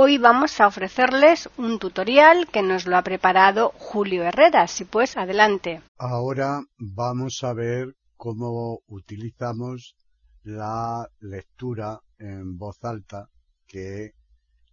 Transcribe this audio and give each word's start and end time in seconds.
Hoy 0.00 0.16
vamos 0.18 0.60
a 0.60 0.68
ofrecerles 0.68 1.48
un 1.56 1.80
tutorial 1.80 2.46
que 2.52 2.62
nos 2.62 2.86
lo 2.86 2.96
ha 2.96 3.02
preparado 3.02 3.72
Julio 3.74 4.22
Herrera. 4.22 4.68
Si 4.68 4.84
pues, 4.84 5.16
adelante. 5.16 5.82
Ahora 5.98 6.62
vamos 6.78 7.42
a 7.42 7.52
ver 7.52 7.96
cómo 8.16 8.80
utilizamos 8.86 9.96
la 10.44 11.08
lectura 11.18 11.98
en 12.18 12.56
voz 12.56 12.84
alta 12.84 13.28
que 13.66 14.12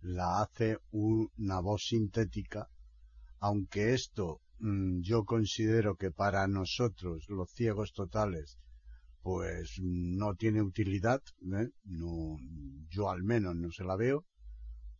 la 0.01 0.41
hace 0.41 0.77
una 0.91 1.59
voz 1.59 1.87
sintética, 1.87 2.67
aunque 3.39 3.93
esto 3.93 4.41
Mm, 4.59 5.01
yo 5.01 5.25
considero 5.25 5.95
que 5.95 6.11
para 6.11 6.47
nosotros, 6.47 7.25
los 7.29 7.51
ciegos 7.51 7.91
totales, 7.93 8.57
pues 9.21 9.79
no 9.81 10.35
tiene 10.35 10.61
utilidad, 10.61 11.21
¿eh? 11.53 11.69
no, 11.83 12.37
yo 12.89 13.09
al 13.09 13.23
menos 13.23 13.55
no 13.55 13.71
se 13.71 13.83
la 13.83 13.95
veo, 13.95 14.25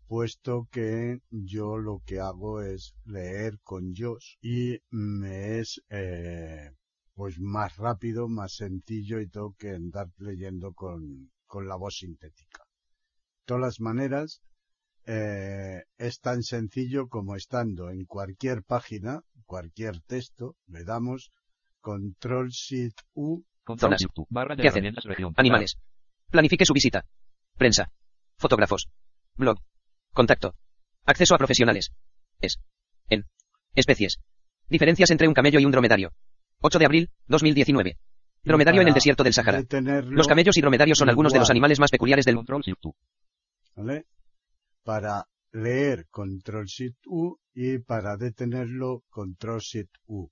puesto 0.07 0.67
que 0.71 1.19
yo 1.29 1.77
lo 1.77 2.01
que 2.05 2.19
hago 2.19 2.61
es 2.61 2.95
leer 3.05 3.59
con 3.61 3.93
Josh 3.95 4.35
y 4.41 4.79
me 4.89 5.59
es 5.59 5.81
eh, 5.89 6.71
pues 7.13 7.39
más 7.39 7.77
rápido, 7.77 8.27
más 8.27 8.55
sencillo 8.55 9.19
y 9.19 9.27
todo 9.27 9.55
que 9.57 9.71
andar 9.71 10.09
leyendo 10.17 10.73
con, 10.73 11.31
con 11.45 11.67
la 11.67 11.75
voz 11.75 11.97
sintética. 11.97 12.63
De 12.63 13.45
todas 13.45 13.61
las 13.61 13.79
maneras, 13.79 14.41
eh, 15.05 15.83
es 15.97 16.19
tan 16.19 16.43
sencillo 16.43 17.07
como 17.07 17.35
estando 17.35 17.89
en 17.89 18.05
cualquier 18.05 18.63
página, 18.63 19.21
cualquier 19.45 20.01
texto, 20.01 20.55
le 20.67 20.83
damos 20.83 21.31
control 21.79 22.49
shift 22.49 22.99
U. 23.13 23.43
Zonas. 23.77 24.05
¿Qué 24.57 24.67
hacen? 24.67 24.93
Animales. 25.37 25.77
Planifique 26.29 26.65
su 26.65 26.73
visita. 26.73 27.05
Prensa. 27.55 27.91
Fotógrafos. 28.37 28.89
Blog. 29.35 29.59
Contacto. 30.15 30.55
Acceso 31.05 31.35
a 31.35 31.37
profesionales. 31.37 31.91
Es. 32.41 32.59
En. 33.09 33.25
Especies. 33.75 34.19
Diferencias 34.67 35.11
entre 35.11 35.27
un 35.27 35.35
camello 35.35 35.59
y 35.59 35.65
un 35.65 35.71
dromedario. 35.71 36.11
8 36.61 36.79
de 36.79 36.85
abril, 36.85 37.11
2019. 37.27 37.99
Dromedario 38.43 38.81
en 38.81 38.87
el 38.87 38.93
desierto 38.95 39.23
del 39.23 39.33
Sahara. 39.33 39.63
Los 40.05 40.27
camellos 40.27 40.57
y 40.57 40.61
dromedarios 40.61 40.97
son 40.97 41.09
algunos 41.09 41.33
de 41.33 41.39
los 41.39 41.51
animales 41.51 41.79
más 41.79 41.91
peculiares 41.91 42.25
del 42.25 42.35
control 42.35 42.63
shift 42.63 42.85
U. 42.85 42.95
¿Vale? 43.75 44.05
para 44.85 45.27
leer 45.51 46.07
control 46.11 46.65
shift 46.65 47.07
U 47.07 47.39
y 47.55 47.79
para 47.79 48.17
detenerlo 48.17 49.03
control 49.09 49.59
shift 49.59 49.95
U. 50.05 50.29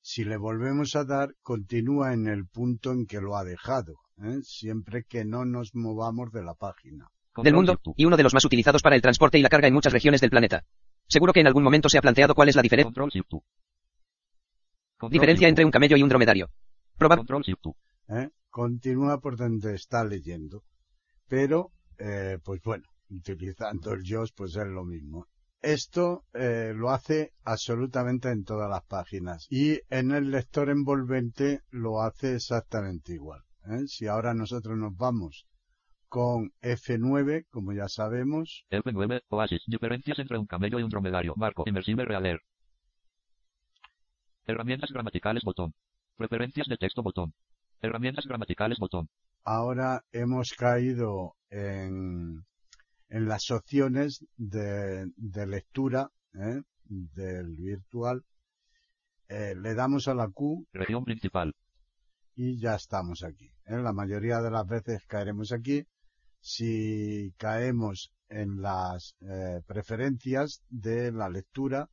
Si 0.00 0.24
le 0.24 0.36
volvemos 0.36 0.94
a 0.94 1.04
dar, 1.04 1.34
continúa 1.42 2.14
en 2.14 2.28
el 2.28 2.46
punto 2.46 2.92
en 2.92 3.06
que 3.06 3.20
lo 3.20 3.36
ha 3.36 3.42
dejado, 3.42 3.96
¿eh? 4.22 4.38
siempre 4.42 5.02
que 5.02 5.24
no 5.24 5.44
nos 5.44 5.74
movamos 5.74 6.30
de 6.30 6.44
la 6.44 6.54
página. 6.54 7.10
Del 7.42 7.54
mundo, 7.54 7.80
y 7.96 8.04
uno 8.04 8.16
de 8.16 8.22
los 8.22 8.34
más 8.34 8.44
utilizados 8.44 8.82
para 8.82 8.96
el 8.96 9.02
transporte 9.02 9.38
y 9.38 9.42
la 9.42 9.48
carga 9.48 9.68
en 9.68 9.74
muchas 9.74 9.92
regiones 9.92 10.20
del 10.20 10.30
planeta. 10.30 10.64
Seguro 11.06 11.32
que 11.32 11.40
en 11.40 11.46
algún 11.46 11.62
momento 11.62 11.88
se 11.88 11.98
ha 11.98 12.02
planteado 12.02 12.34
cuál 12.34 12.48
es 12.48 12.56
la 12.56 12.62
diferencia. 12.62 12.92
Diferencia 15.10 15.48
entre 15.48 15.64
un 15.64 15.70
camello 15.70 15.96
y 15.96 16.02
un 16.02 16.08
dromedario. 16.08 16.50
Probar. 16.96 17.20
¿Eh? 18.08 18.30
Continúa 18.50 19.20
por 19.20 19.36
donde 19.36 19.74
está 19.74 20.04
leyendo. 20.04 20.64
Pero, 21.28 21.72
eh, 21.98 22.38
pues 22.42 22.60
bueno, 22.62 22.84
utilizando 23.10 23.92
el 23.92 24.02
JOS, 24.04 24.32
pues 24.32 24.56
es 24.56 24.66
lo 24.66 24.84
mismo. 24.84 25.26
Esto 25.60 26.24
eh, 26.34 26.72
lo 26.74 26.90
hace 26.90 27.32
absolutamente 27.44 28.30
en 28.30 28.44
todas 28.44 28.70
las 28.70 28.84
páginas 28.84 29.46
y 29.50 29.80
en 29.90 30.12
el 30.12 30.30
lector 30.30 30.70
envolvente 30.70 31.62
lo 31.70 32.00
hace 32.00 32.36
exactamente 32.36 33.14
igual. 33.14 33.42
¿eh? 33.66 33.86
Si 33.86 34.06
ahora 34.06 34.34
nosotros 34.34 34.78
nos 34.78 34.96
vamos 34.96 35.46
con 36.08 36.52
F9, 36.62 37.46
como 37.50 37.72
ya 37.72 37.88
sabemos. 37.88 38.64
F9, 38.70 39.22
Oasis, 39.28 39.62
diferencias 39.66 40.18
entre 40.18 40.38
un 40.38 40.46
camello 40.46 40.78
y 40.78 40.82
un 40.82 40.90
dromedario. 40.90 41.34
Marco, 41.36 41.64
Inversible 41.66 42.04
Realer. 42.04 42.40
Herramientas 44.46 44.90
gramaticales, 44.90 45.44
botón. 45.44 45.74
Preferencias 46.16 46.66
de 46.68 46.76
texto, 46.76 47.02
botón. 47.02 47.34
Herramientas 47.80 48.26
gramaticales, 48.26 48.78
botón. 48.78 49.08
Ahora 49.44 50.04
hemos 50.12 50.52
caído 50.52 51.36
en 51.50 52.44
en 53.08 53.28
las 53.28 53.50
opciones 53.50 54.24
de, 54.36 55.10
lectura 55.46 56.10
¿eh? 56.34 56.62
del 56.84 57.56
virtual. 57.56 58.24
Eh, 59.28 59.54
le 59.56 59.74
damos 59.74 60.08
a 60.08 60.14
la 60.14 60.28
Q. 60.28 60.66
Región 60.72 61.04
principal. 61.04 61.54
Y 62.34 62.58
ya 62.58 62.74
estamos 62.74 63.24
aquí. 63.24 63.50
¿eh? 63.66 63.76
La 63.76 63.92
mayoría 63.92 64.40
de 64.40 64.50
las 64.50 64.66
veces 64.66 65.04
caeremos 65.06 65.52
aquí. 65.52 65.86
Si 66.40 67.32
caemos 67.36 68.12
en 68.28 68.60
las 68.60 69.16
preferencias 69.66 70.62
de 70.68 71.12
la 71.12 71.28
lectura, 71.28 71.88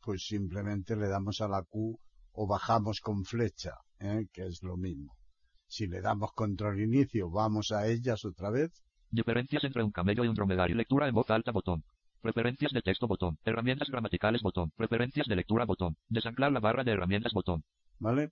pues 0.00 0.26
simplemente 0.26 0.96
le 0.96 1.08
damos 1.08 1.40
a 1.40 1.48
la 1.48 1.62
Q 1.62 1.98
o 2.32 2.46
bajamos 2.46 3.00
con 3.00 3.24
flecha, 3.24 3.74
que 4.32 4.46
es 4.46 4.62
lo 4.62 4.76
mismo. 4.76 5.16
Si 5.66 5.86
le 5.86 6.00
damos 6.00 6.32
control 6.32 6.80
inicio, 6.80 7.30
vamos 7.30 7.72
a 7.72 7.86
ellas 7.86 8.24
otra 8.24 8.50
vez 8.50 8.82
Diferencias 9.12 9.64
entre 9.64 9.82
un 9.82 9.90
camello 9.90 10.24
y 10.24 10.28
un 10.28 10.36
dromedario. 10.36 10.76
Lectura 10.76 11.08
en 11.08 11.14
voz 11.14 11.28
alta 11.30 11.50
botón. 11.50 11.84
Preferencias 12.20 12.70
de 12.70 12.80
texto 12.80 13.08
botón. 13.08 13.38
Herramientas 13.44 13.88
gramaticales 13.90 14.40
botón. 14.40 14.70
Preferencias 14.76 15.26
de 15.26 15.34
lectura 15.34 15.64
botón. 15.64 15.96
Desanclar 16.08 16.52
la 16.52 16.60
barra 16.60 16.84
de 16.84 16.92
herramientas 16.92 17.32
botón. 17.32 17.64
¿Vale? 17.98 18.30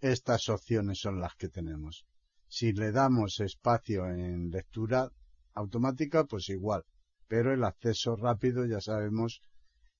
Estas 0.00 0.48
opciones 0.48 1.00
son 1.00 1.18
las 1.18 1.34
que 1.34 1.48
tenemos. 1.48 2.06
Si 2.54 2.74
le 2.74 2.92
damos 2.92 3.40
espacio 3.40 4.04
en 4.04 4.50
lectura 4.50 5.08
automática, 5.54 6.24
pues 6.24 6.50
igual. 6.50 6.82
Pero 7.26 7.54
el 7.54 7.64
acceso 7.64 8.14
rápido 8.14 8.66
ya 8.66 8.78
sabemos 8.78 9.40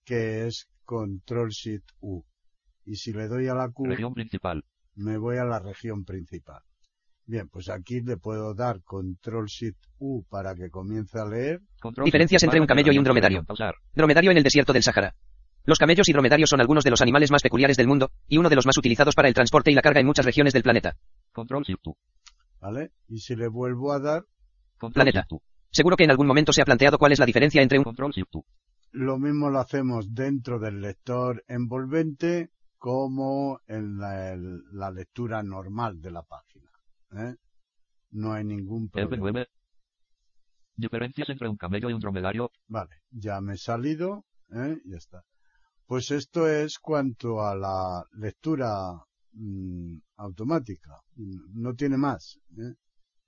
que 0.05 0.47
es 0.47 0.69
Control 0.85 1.49
Shift 1.49 1.93
U. 2.01 2.23
Y 2.85 2.97
si 2.97 3.15
le 3.15 3.27
doy 3.29 3.49
a 3.49 3.55
la 3.55 3.71
Q, 3.71 3.87
región 3.87 4.12
principal. 4.12 4.67
me 4.97 5.17
voy 5.17 5.39
a 5.39 5.45
la 5.45 5.61
región 5.61 6.05
principal. 6.05 6.61
Bien, 7.25 7.49
pues 7.49 7.71
aquí 7.71 8.03
le 8.03 8.19
puedo 8.19 8.53
dar 8.53 8.83
control 8.83 9.47
shift 9.47 9.87
U 9.99 10.23
para 10.29 10.55
que 10.55 10.69
comience 10.69 11.19
a 11.19 11.25
leer. 11.25 11.62
Diferencias 12.05 12.43
entre 12.43 12.61
un 12.61 12.67
camello 12.67 12.93
y 12.93 12.99
un 12.99 13.05
dromedario. 13.05 13.47
Dromedario 13.95 14.31
en 14.31 14.37
el 14.37 14.43
desierto 14.43 14.75
del 14.75 14.83
Sahara. 14.83 15.17
Los 15.65 15.79
camellos 15.79 16.07
y 16.11 16.12
dromedarios 16.12 16.51
son 16.51 16.61
algunos 16.61 16.85
de 16.85 16.91
los 16.91 17.01
animales 17.01 17.31
más 17.31 17.41
peculiares 17.41 17.79
del 17.79 17.89
mundo, 17.89 18.11
y 18.29 18.37
uno 18.37 18.51
de 18.51 18.57
los 18.57 18.67
más 18.67 18.77
utilizados 18.77 19.15
para 19.15 19.29
el 19.29 19.35
transporte 19.35 19.71
y 19.71 19.75
la 19.75 19.81
carga 19.81 20.01
en 20.01 20.07
muchas 20.07 20.27
regiones 20.27 20.53
del 20.53 20.65
planeta. 20.65 20.97
Control 21.33 21.62
shift 21.62 21.87
U. 21.87 21.97
¿Vale? 22.62 22.93
Y 23.09 23.19
si 23.19 23.34
le 23.34 23.49
vuelvo 23.49 23.93
a 23.93 23.99
dar. 23.99 24.25
planeta. 24.95 25.27
Seguro 25.71 25.97
que 25.97 26.05
en 26.05 26.12
algún 26.12 26.28
momento 26.28 26.53
se 26.53 26.62
ha 26.62 26.65
planteado 26.65 26.97
cuál 26.97 27.11
es 27.11 27.19
la 27.19 27.27
diferencia 27.27 27.61
entre 27.61 27.78
un 27.78 27.84
control 27.84 28.12
shift 28.12 28.37
U. 28.37 28.45
Lo 28.93 29.19
mismo 29.19 29.50
lo 29.50 29.59
hacemos 29.59 30.15
dentro 30.15 30.61
del 30.61 30.81
lector 30.81 31.43
envolvente 31.49 32.50
como 32.79 33.61
en 33.67 33.99
la 33.99 34.91
lectura 34.93 35.43
normal 35.43 36.00
de 36.00 36.11
la 36.12 36.23
página. 36.23 36.70
¿eh? 37.17 37.35
No 38.12 38.32
hay 38.32 38.44
ningún 38.44 38.88
problema. 38.91 39.44
Diferencias 40.76 41.29
entre 41.31 41.49
un 41.49 41.56
camello 41.56 41.91
y 41.91 41.94
un 41.94 42.00
dromedario. 42.00 42.53
Vale, 42.69 43.03
ya 43.11 43.41
me 43.41 43.55
he 43.55 43.59
salido, 43.59 44.25
¿eh? 44.50 44.79
Ya 44.85 44.97
está. 44.99 45.25
Pues 45.87 46.11
esto 46.11 46.47
es 46.47 46.79
cuanto 46.79 47.44
a 47.44 47.56
la 47.56 48.05
lectura 48.12 49.05
mm, 49.32 49.99
automática. 50.17 51.00
No 51.17 51.75
tiene 51.75 51.96
más. 51.96 52.38
¿eh? 52.58 52.75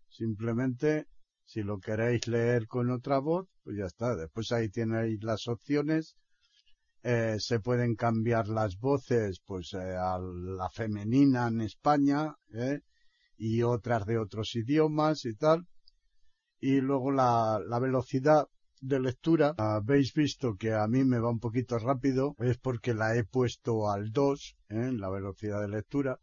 Simplemente, 0.09 1.07
si 1.45 1.63
lo 1.63 1.79
queréis 1.79 2.27
leer 2.29 2.67
con 2.67 2.91
otra 2.91 3.19
voz, 3.19 3.49
pues 3.63 3.77
ya 3.79 3.87
está. 3.87 4.17
Después 4.17 4.53
ahí 4.53 4.69
tenéis 4.69 5.23
las 5.23 5.49
opciones. 5.49 6.17
Eh, 7.03 7.37
se 7.39 7.61
pueden 7.61 7.97
cambiar 7.97 8.49
las 8.49 8.79
voces, 8.79 9.41
pues 9.45 9.75
eh, 9.75 9.95
a 9.97 10.19
la 10.19 10.71
femenina 10.71 11.49
en 11.49 11.61
España, 11.61 12.35
y 13.37 13.63
otras 13.63 14.07
de 14.07 14.19
otros 14.19 14.55
idiomas 14.55 15.25
y 15.27 15.35
tal. 15.35 15.67
Y 16.61 16.81
luego 16.81 17.11
la 17.11 17.79
velocidad 17.81 18.49
de 18.87 19.01
lectura, 19.01 19.55
habéis 19.57 20.13
visto 20.13 20.57
que 20.57 20.75
a 20.75 20.87
mí 20.87 21.05
me 21.05 21.19
va 21.19 21.31
un 21.31 21.41
poquito 21.41 21.79
rápido, 21.79 22.35
es 22.39 22.59
porque 22.59 22.93
la 22.93 23.17
he 23.17 23.25
puesto 23.25 23.91
al 23.91 24.13
2, 24.13 24.57
¿eh? 24.69 24.93
la 24.93 25.09
velocidad 25.09 25.63
de 25.63 25.69
lectura, 25.69 26.19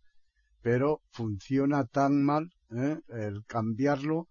pero 0.62 1.02
funciona 1.10 1.86
tan 1.86 2.24
mal 2.24 2.52
¿eh? 2.70 3.00
el 3.10 3.44
cambiarlo 3.46 4.28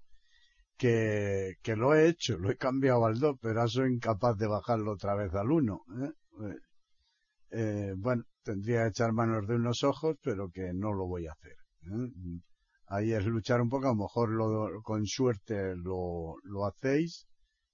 que, 0.76 1.56
que 1.60 1.74
lo 1.74 1.94
he 1.94 2.08
hecho, 2.08 2.38
lo 2.38 2.50
he 2.50 2.56
cambiado 2.56 3.04
al 3.04 3.18
2, 3.18 3.36
pero 3.40 3.66
soy 3.68 3.94
incapaz 3.94 4.36
de 4.38 4.46
bajarlo 4.46 4.92
otra 4.92 5.16
vez 5.16 5.34
al 5.34 5.50
1. 5.50 5.82
¿eh? 6.02 6.12
Eh, 6.42 6.58
eh, 7.50 7.94
bueno, 7.96 8.22
tendría 8.44 8.84
que 8.84 8.90
echar 8.90 9.12
manos 9.12 9.48
de 9.48 9.56
unos 9.56 9.82
ojos, 9.82 10.16
pero 10.22 10.50
que 10.50 10.72
no 10.72 10.92
lo 10.92 11.06
voy 11.06 11.26
a 11.26 11.32
hacer. 11.32 11.56
Ahí 12.86 13.12
es 13.12 13.26
luchar 13.26 13.60
un 13.60 13.68
poco, 13.68 13.86
a 13.86 13.90
lo 13.90 13.96
mejor 13.96 14.30
lo, 14.30 14.82
con 14.82 15.04
suerte 15.06 15.74
lo, 15.74 16.36
lo 16.44 16.66
hacéis 16.66 17.26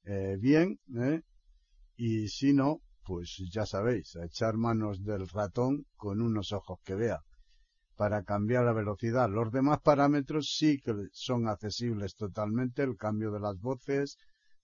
eh, 0.07 0.37
bien, 0.39 0.79
¿eh? 0.97 1.21
y 1.97 2.29
si 2.29 2.53
no, 2.53 2.81
pues 3.05 3.43
ya 3.53 3.67
sabéis, 3.67 4.15
a 4.15 4.25
echar 4.25 4.57
manos 4.57 5.03
del 5.03 5.29
ratón 5.29 5.85
con 5.97 6.21
unos 6.23 6.53
ojos 6.53 6.79
que 6.85 6.95
vea 6.95 7.21
para 7.97 8.23
cambiar 8.23 8.65
la 8.65 8.73
velocidad. 8.73 9.29
Los 9.29 9.51
demás 9.51 9.81
parámetros 9.81 10.55
sí 10.57 10.79
que 10.79 10.95
son 11.13 11.49
accesibles 11.49 12.15
totalmente, 12.15 12.85
el 12.85 12.97
cambio 12.97 13.33
de 13.33 13.41
las 13.41 13.59
voces, 13.59 14.17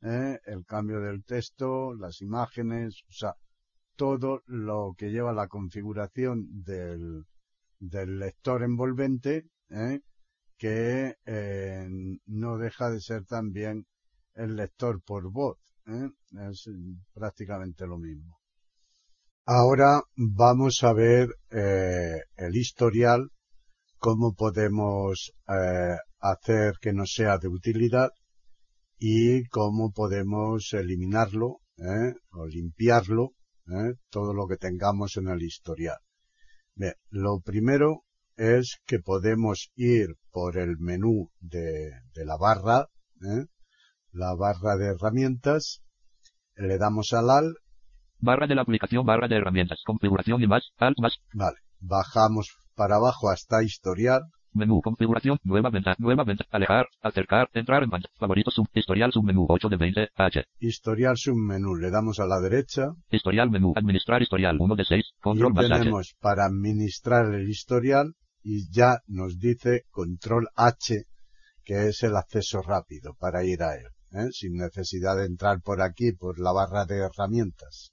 ¿eh? 0.02 0.38
el 0.44 0.64
cambio 0.64 1.00
del 1.00 1.24
texto, 1.24 1.92
las 1.94 2.20
imágenes, 2.20 3.02
o 3.08 3.12
sea, 3.12 3.34
todo 3.96 4.42
lo 4.46 4.94
que 4.96 5.10
lleva 5.10 5.32
la 5.32 5.48
configuración 5.48 6.46
del, 6.62 7.24
del 7.80 8.20
lector 8.20 8.62
envolvente, 8.62 9.48
que 10.56 11.16
no 12.26 12.58
deja 12.58 12.90
de 12.90 13.00
ser 13.00 13.24
también 13.24 13.86
el 14.34 14.56
lector 14.56 15.02
por 15.02 15.30
voz. 15.30 15.58
¿eh? 15.86 16.08
Es 16.50 16.68
prácticamente 17.12 17.86
lo 17.86 17.98
mismo. 17.98 18.38
Ahora 19.44 20.02
vamos 20.16 20.84
a 20.84 20.92
ver 20.92 21.28
eh, 21.50 22.20
el 22.36 22.56
historial, 22.56 23.30
cómo 23.98 24.34
podemos 24.34 25.32
eh, 25.48 25.96
hacer 26.20 26.74
que 26.80 26.92
no 26.92 27.06
sea 27.06 27.38
de 27.38 27.48
utilidad 27.48 28.10
y 28.98 29.44
cómo 29.48 29.90
podemos 29.90 30.72
eliminarlo 30.72 31.58
¿eh? 31.76 32.14
o 32.30 32.46
limpiarlo, 32.46 33.32
todo 34.10 34.34
lo 34.34 34.46
que 34.46 34.56
tengamos 34.56 35.16
en 35.16 35.28
el 35.28 35.42
historial. 35.42 35.98
Bien, 36.74 36.94
lo 37.10 37.40
primero 37.40 38.04
es 38.36 38.78
que 38.86 38.98
podemos 38.98 39.70
ir 39.74 40.16
por 40.30 40.56
el 40.56 40.78
menú 40.78 41.30
de, 41.40 41.90
de 42.14 42.24
la 42.24 42.36
barra, 42.36 42.86
¿eh? 43.22 43.46
La 44.12 44.34
barra 44.34 44.76
de 44.76 44.94
herramientas, 44.94 45.82
le 46.56 46.78
damos 46.78 47.12
al 47.12 47.30
AL 47.30 47.54
Barra 48.24 48.46
de 48.46 48.54
la 48.54 48.62
aplicación, 48.62 49.04
barra 49.04 49.26
de 49.26 49.36
herramientas, 49.36 49.82
configuración 49.84 50.40
y 50.42 50.46
más, 50.46 50.70
alt 50.78 50.96
más, 51.00 51.18
Vale, 51.32 51.56
bajamos 51.80 52.56
para 52.76 52.96
abajo 52.96 53.30
hasta 53.30 53.64
historial, 53.64 54.22
menú, 54.52 54.80
configuración, 54.80 55.38
nueva 55.42 55.70
ventana, 55.70 55.96
nueva 55.98 56.22
ventana, 56.22 56.48
alejar, 56.52 56.86
acercar, 57.00 57.48
entrar 57.52 57.82
en 57.82 57.90
pantalla, 57.90 58.14
favoritos, 58.18 58.54
sub, 58.54 58.68
historial, 58.74 59.10
submenú, 59.12 59.46
8 59.48 59.68
de 59.68 59.76
20, 59.76 60.08
H, 60.14 60.44
historial 60.60 61.16
submenú, 61.16 61.74
le 61.74 61.90
damos 61.90 62.20
a 62.20 62.26
la 62.26 62.38
derecha. 62.40 62.92
Historial, 63.10 63.50
menú, 63.50 63.72
administrar 63.74 64.22
historial, 64.22 64.56
1 64.60 64.76
de 64.76 64.84
6, 64.84 65.04
y 65.04 65.20
control 65.20 65.54
más 65.54 65.64
H, 65.64 65.78
tenemos 65.78 66.14
para 66.20 66.46
administrar 66.46 67.34
el 67.34 67.48
historial 67.48 68.14
y 68.44 68.70
ya 68.70 69.00
nos 69.06 69.38
dice 69.38 69.82
control 69.90 70.48
H, 70.54 71.06
que 71.64 71.88
es 71.88 72.02
el 72.02 72.16
acceso 72.16 72.62
rápido 72.62 73.14
para 73.18 73.44
ir 73.44 73.62
a 73.62 73.74
él, 73.74 73.88
¿eh? 74.12 74.28
sin 74.30 74.54
necesidad 74.54 75.16
de 75.16 75.26
entrar 75.26 75.60
por 75.60 75.80
aquí, 75.80 76.12
por 76.12 76.38
la 76.38 76.52
barra 76.52 76.84
de 76.84 76.98
herramientas. 76.98 77.92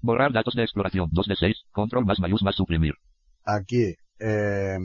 borrar 0.00 0.32
datos 0.32 0.54
de 0.54 0.62
exploración, 0.62 1.08
2 1.12 1.26
de 1.26 1.36
6, 1.36 1.56
control 1.72 2.04
más 2.04 2.20
mayús 2.20 2.42
más 2.42 2.56
suprimir, 2.56 2.94
aquí 3.44 3.94
eh, 4.18 4.76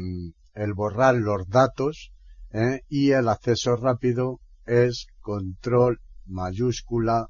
el 0.53 0.73
borrar 0.73 1.15
los 1.15 1.47
datos 1.47 2.11
¿eh? 2.51 2.81
y 2.87 3.11
el 3.11 3.27
acceso 3.27 3.75
rápido 3.75 4.39
es 4.65 5.07
control 5.19 5.99
mayúscula 6.25 7.27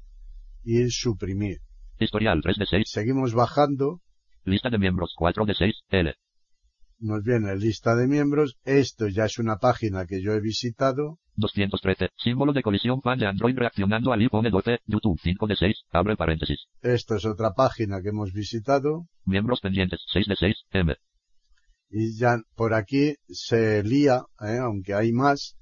y 0.62 0.90
suprimir. 0.90 1.58
historial, 1.98 2.40
3 2.42 2.56
de 2.56 2.66
6, 2.66 2.90
Seguimos 2.90 3.34
bajando, 3.34 4.00
lista 4.44 4.70
de 4.70 4.78
miembros, 4.78 5.14
4 5.16 5.44
de 5.44 5.54
6, 5.54 5.74
L, 5.90 6.14
nos 7.00 7.22
viene 7.22 7.56
lista 7.56 7.96
de 7.96 8.06
miembros, 8.06 8.56
esto 8.64 9.08
ya 9.08 9.24
es 9.24 9.38
una 9.38 9.56
página 9.56 10.06
que 10.06 10.22
yo 10.22 10.32
he 10.32 10.40
visitado, 10.40 11.18
213, 11.36 12.10
símbolo 12.16 12.52
de 12.52 12.62
colisión 12.62 13.00
pan 13.00 13.18
de 13.18 13.26
Android 13.26 13.56
reaccionando 13.56 14.12
al 14.12 14.20
iPhone 14.20 14.50
12, 14.50 14.78
YouTube, 14.86 15.18
5 15.22 15.46
de 15.46 15.56
6, 15.56 15.76
abre 15.90 16.16
paréntesis, 16.16 16.66
esto 16.82 17.16
es 17.16 17.24
otra 17.24 17.52
página 17.52 18.00
que 18.02 18.10
hemos 18.10 18.32
visitado. 18.32 19.06
Miembros 19.24 19.60
pendientes, 19.60 20.00
6 20.12 20.26
de 20.26 20.36
6, 20.36 20.56
M, 20.72 20.96
y 21.90 22.16
ya 22.16 22.40
por 22.54 22.72
aquí 22.72 23.16
se 23.28 23.82
lía, 23.82 24.22
¿eh? 24.40 24.58
aunque 24.62 24.94
hay 24.94 25.12
más, 25.12 25.56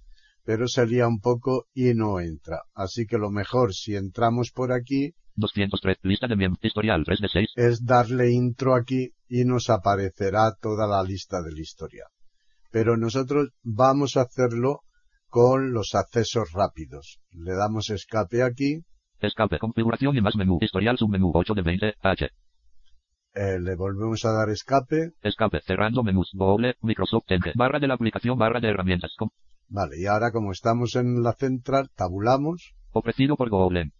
pero 0.45 0.69
se 0.69 0.87
lía 0.87 1.09
un 1.09 1.21
poco 1.21 1.67
y 1.73 1.95
no 1.95 2.21
entra. 2.21 2.63
Así 2.75 3.07
que 3.07 3.17
lo 3.17 3.31
mejor 3.31 3.73
si 3.73 3.97
entramos 3.97 4.51
por 4.53 4.73
aquí 4.73 5.15
203, 5.39 5.99
lista 6.03 6.27
de 6.27 6.37
miembros, 6.37 6.65
historial, 6.65 7.05
3 7.05 7.21
de 7.21 7.29
6, 7.29 7.49
es 7.57 7.85
darle 7.85 8.31
intro 8.31 8.75
aquí 8.75 9.11
y 9.29 9.45
nos 9.45 9.71
aparecerá 9.71 10.55
toda 10.61 10.87
la 10.87 11.03
lista 11.03 11.43
del 11.43 11.59
historial. 11.59 12.09
Pero 12.71 12.97
nosotros 12.97 13.51
vamos 13.63 14.17
a 14.17 14.23
hacerlo 14.23 14.81
con 15.29 15.73
los 15.73 15.95
accesos 15.95 16.51
rápidos. 16.53 17.19
Le 17.33 17.53
damos 17.55 17.91
escape 17.91 18.43
aquí, 18.43 18.83
escape, 19.21 19.59
configuración 19.59 20.17
y 20.17 20.21
más 20.21 20.37
menú, 20.37 20.59
historial, 20.61 20.97
submenú, 20.99 21.31
8 21.35 21.55
de 21.55 21.63
20, 21.63 21.95
H, 22.03 22.29
eh, 23.35 23.59
le 23.61 23.77
volvemos 23.77 24.25
a 24.25 24.33
dar 24.33 24.49
escape, 24.51 25.13
escape, 25.23 25.61
cerrando 25.61 26.03
menús, 26.03 26.31
Google, 26.35 26.75
Microsoft 26.83 27.25
Edge, 27.29 27.53
barra 27.55 27.79
de 27.79 27.87
la 27.89 27.95
aplicación, 27.95 28.39
barra 28.39 28.61
de 28.61 28.69
herramientas, 28.69 29.15
com- 29.19 29.31
vale, 29.69 30.01
y 30.01 30.07
ahora 30.07 30.31
como 30.33 30.51
estamos 30.53 30.97
en 30.97 31.23
la 31.23 31.35
central, 31.35 31.91
tabulamos, 31.95 32.73
ofrecido 32.93 33.37
por 33.37 33.51
Google. 33.51 33.93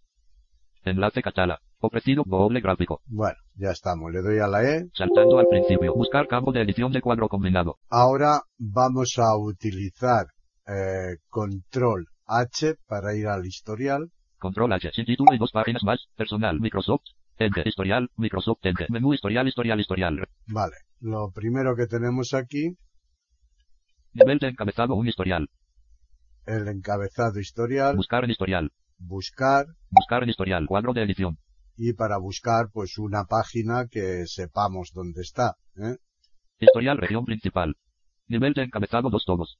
Enlace 0.83 1.21
Catala, 1.21 1.59
ofrecido 1.79 2.23
Google 2.25 2.61
gráfico, 2.61 3.01
bueno, 3.05 3.37
ya 3.55 3.71
estamos, 3.71 4.11
le 4.11 4.21
doy 4.21 4.39
a 4.39 4.47
la 4.47 4.63
E, 4.63 4.89
saltando 4.93 5.39
al 5.39 5.47
principio, 5.47 5.93
buscar 5.93 6.27
campo 6.27 6.51
de 6.51 6.61
edición 6.61 6.91
de 6.91 7.01
cuadro 7.01 7.27
combinado, 7.27 7.77
ahora 7.89 8.41
vamos 8.57 9.17
a 9.17 9.35
utilizar 9.37 10.27
eh, 10.67 11.17
control 11.29 12.07
H 12.25 12.75
para 12.87 13.15
ir 13.15 13.27
al 13.27 13.45
historial, 13.45 14.09
control 14.37 14.73
H, 14.73 14.91
sin 14.93 15.05
título 15.05 15.33
y 15.33 15.37
dos 15.37 15.51
páginas 15.51 15.83
más, 15.83 16.07
personal, 16.15 16.59
Microsoft, 16.59 17.03
Edge, 17.37 17.63
historial, 17.65 18.09
Microsoft 18.15 18.59
Edge, 18.63 18.87
menú 18.89 19.13
historial, 19.13 19.47
historial, 19.47 19.79
historial, 19.79 20.27
vale, 20.47 20.75
lo 21.01 21.31
primero 21.31 21.75
que 21.75 21.87
tenemos 21.87 22.33
aquí, 22.33 22.77
nivel 24.13 24.39
de 24.39 24.47
encabezado 24.47 24.95
un 24.95 25.07
historial, 25.07 25.49
el 26.45 26.67
encabezado 26.67 27.39
historial, 27.39 27.95
buscar 27.95 28.23
en 28.23 28.31
historial, 28.31 28.71
buscar, 28.99 29.65
buscar 29.89 30.23
en 30.23 30.29
historial, 30.29 30.67
cuadro 30.67 30.93
de 30.93 31.03
edición, 31.03 31.39
y 31.75 31.93
para 31.93 32.17
buscar 32.17 32.69
pues 32.71 32.97
una 32.97 33.23
página 33.25 33.87
que 33.87 34.27
sepamos 34.27 34.91
dónde 34.93 35.21
está. 35.21 35.55
¿eh? 35.77 35.97
historial, 36.59 36.97
región 36.97 37.25
principal, 37.25 37.75
nivel 38.27 38.53
de 38.53 38.63
encabezado 38.63 39.09
dos 39.09 39.23
todos, 39.25 39.57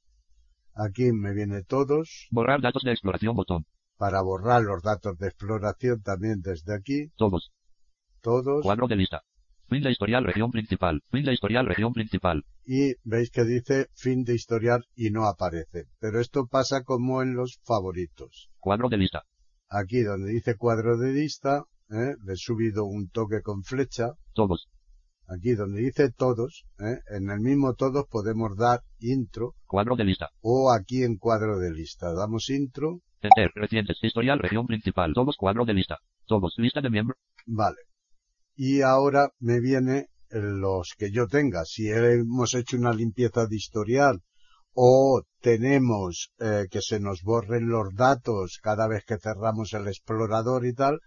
Aquí 0.74 1.12
me 1.12 1.34
viene 1.34 1.62
todos, 1.64 2.28
borrar 2.30 2.60
datos 2.60 2.82
de 2.84 2.92
exploración 2.92 3.34
botón, 3.34 3.66
para 3.96 4.22
borrar 4.22 4.62
los 4.62 4.82
datos 4.82 5.18
de 5.18 5.28
exploración 5.28 6.00
también 6.02 6.40
desde 6.42 6.74
aquí, 6.74 7.08
todos, 7.16 7.50
todos, 8.20 8.62
cuadro 8.62 8.86
de 8.86 8.96
lista, 8.96 9.22
fin 9.68 9.82
de 9.82 9.90
historial, 9.90 10.24
región 10.24 10.50
principal, 10.50 11.02
fin 11.10 11.24
de 11.24 11.32
historial, 11.32 11.66
región 11.66 11.92
principal, 11.92 12.44
y 12.64 12.94
veis 13.02 13.30
que 13.30 13.44
dice 13.44 13.88
fin 13.94 14.22
de 14.24 14.34
historial 14.34 14.84
y 14.94 15.10
no 15.10 15.26
aparece. 15.26 15.86
Pero 15.98 16.20
esto 16.20 16.46
pasa 16.46 16.84
como 16.84 17.20
en 17.22 17.34
los 17.34 17.58
favoritos. 17.64 18.50
cuadro 18.60 18.88
de 18.88 18.98
lista, 18.98 19.24
Aquí 19.72 20.02
donde 20.02 20.32
dice 20.32 20.56
cuadro 20.56 20.98
de 20.98 21.12
lista, 21.12 21.64
¿eh? 21.90 22.16
le 22.24 22.32
he 22.32 22.36
subido 22.36 22.84
un 22.86 23.08
toque 23.08 23.40
con 23.40 23.62
flecha. 23.62 24.14
todos, 24.34 24.68
Aquí 25.28 25.54
donde 25.54 25.80
dice 25.80 26.10
todos, 26.10 26.64
¿eh? 26.80 26.98
en 27.08 27.30
el 27.30 27.38
mismo 27.38 27.74
todos 27.74 28.06
podemos 28.10 28.56
dar 28.56 28.80
intro 28.98 29.54
cuadro 29.66 29.94
de 29.94 30.02
lista, 30.02 30.30
o 30.40 30.72
aquí 30.72 31.04
en 31.04 31.18
cuadro 31.18 31.60
de 31.60 31.70
lista. 31.70 32.12
Damos 32.12 32.50
intro, 32.50 33.00
enter, 33.20 33.52
recientes, 33.54 34.02
historial, 34.02 34.40
región 34.40 34.66
principal, 34.66 35.12
todos 35.14 35.36
cuadro 35.36 35.64
de 35.64 35.74
lista, 35.74 35.98
todos, 36.26 36.54
lista 36.56 36.80
de 36.80 36.90
miembros, 36.90 37.18
vale. 37.46 37.78
Y 38.56 38.80
ahora 38.82 39.30
me 39.38 39.60
viene 39.60 40.08
los 40.30 40.94
que 40.98 41.12
yo 41.12 41.28
tenga. 41.28 41.64
Si 41.64 41.88
hemos 41.88 42.54
hecho 42.54 42.76
una 42.76 42.92
limpieza 42.92 43.46
de 43.46 43.54
historial 43.54 44.20
o 44.74 45.22
tenemos 45.40 46.30
eh, 46.38 46.66
que 46.70 46.80
se 46.80 47.00
nos 47.00 47.22
borren 47.22 47.68
los 47.68 47.94
datos 47.94 48.58
cada 48.62 48.86
vez 48.88 49.04
que 49.04 49.18
cerramos 49.18 49.72
el 49.72 49.88
explorador 49.88 50.66
y 50.66 50.74
tal, 50.74 51.00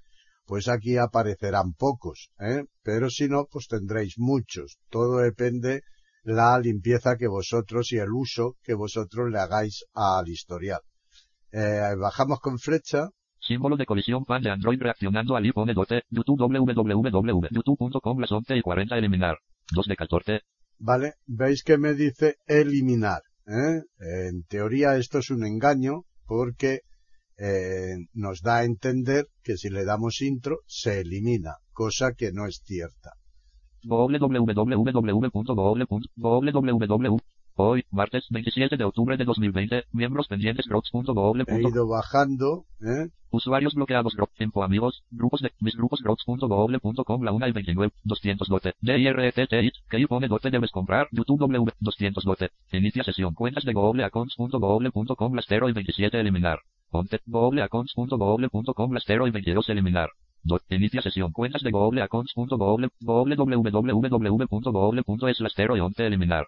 pues 0.45 0.67
aquí 0.67 0.97
aparecerán 0.97 1.73
pocos, 1.73 2.29
¿eh? 2.39 2.65
pero 2.81 3.09
si 3.09 3.29
no, 3.29 3.45
pues 3.49 3.67
tendréis 3.67 4.15
muchos. 4.17 4.77
Todo 4.89 5.17
depende 5.17 5.83
la 6.23 6.57
limpieza 6.59 7.17
que 7.17 7.27
vosotros 7.27 7.91
y 7.91 7.97
el 7.97 8.11
uso 8.11 8.55
que 8.63 8.73
vosotros 8.73 9.29
le 9.31 9.39
hagáis 9.39 9.85
al 9.93 10.27
historial. 10.27 10.81
Eh, 11.51 11.95
bajamos 11.99 12.39
con 12.39 12.57
flecha, 12.57 13.09
símbolo 13.39 13.77
de 13.77 13.85
colisión 13.85 14.25
pan 14.25 14.41
de 14.41 14.49
Android 14.49 14.81
reaccionando 14.81 15.35
al 15.35 15.43
iPhone 15.43 15.73
12, 15.73 16.03
YouTube 16.09 16.39
www, 16.39 17.47
youtube.com 17.51 18.19
las 18.19 18.31
11 18.31 18.57
y 18.57 18.61
40 18.61 18.97
eliminar, 18.97 19.37
2 19.71 19.85
de 19.85 19.95
14, 19.95 20.41
¿vale? 20.79 21.13
Veis 21.27 21.63
que 21.63 21.77
me 21.77 21.93
dice 21.93 22.37
eliminar, 22.47 23.21
¿eh? 23.47 23.81
En 23.99 24.43
teoría 24.43 24.95
esto 24.97 25.19
es 25.19 25.29
un 25.29 25.45
engaño 25.45 26.03
porque 26.25 26.81
eh, 27.37 27.95
nos 28.13 28.41
da 28.41 28.57
a 28.57 28.63
entender 28.63 29.27
que 29.43 29.57
si 29.57 29.69
le 29.69 29.85
damos 29.85 30.21
intro 30.21 30.59
se 30.67 31.01
elimina, 31.01 31.55
cosa 31.71 32.13
que 32.13 32.31
no 32.31 32.45
es 32.45 32.61
cierta. 32.63 33.11
Hoy, 37.55 37.83
martes 37.91 38.25
27 38.31 38.77
de 38.77 38.83
octubre 38.83 39.15
de 39.17 39.25
2020, 39.25 39.83
miembros 39.91 40.27
pendientes. 40.27 40.65
He 41.67 41.69
ido 41.69 41.87
bajando, 41.87 42.65
¿eh? 42.81 43.09
Usuarios 43.33 43.73
bloqueados. 43.73 44.15
Info 44.37 44.63
amigos, 44.63 45.03
grupos 45.09 45.41
de 45.41 45.51
mis 45.59 45.75
grupos 45.75 46.03
groups.google.com 46.03 47.23
la 47.23 47.31
1 47.31 47.47
y 47.47 47.51
29, 47.51 47.91
212, 48.03 48.73
DIRETT, 48.79 49.73
que 49.89 50.07
pone 50.07 50.27
dote 50.27 50.51
debes 50.51 50.69
comprar, 50.69 51.07
YouTube 51.11 51.39
W, 51.39 51.73
212, 51.79 52.51
inicia 52.73 53.03
sesión, 53.03 53.33
cuentas 53.33 53.63
de 53.65 53.73
Google 53.73 54.03
accounts.google.com 54.03 55.33
las 55.33 55.45
0 55.49 55.67
y 55.67 55.73
27 55.73 56.19
eliminar, 56.19 56.59
ponte, 56.91 57.21
Google 57.25 57.63
accounts.google.com 57.63 58.93
las 58.93 59.03
0 59.07 59.25
y 59.25 59.31
22 59.31 59.67
eliminar. 59.67 60.11
Dot, 60.43 60.61
inicia 60.69 61.01
sesión, 61.01 61.31
cuentas 61.31 61.63
de 61.63 61.71
Google 61.71 62.03
accounts.google, 62.03 62.89
www.google.es 62.99 64.29
las 65.39 65.53
0 65.55 65.75
y 65.75 65.79
11 65.79 66.05
eliminar. 66.05 66.45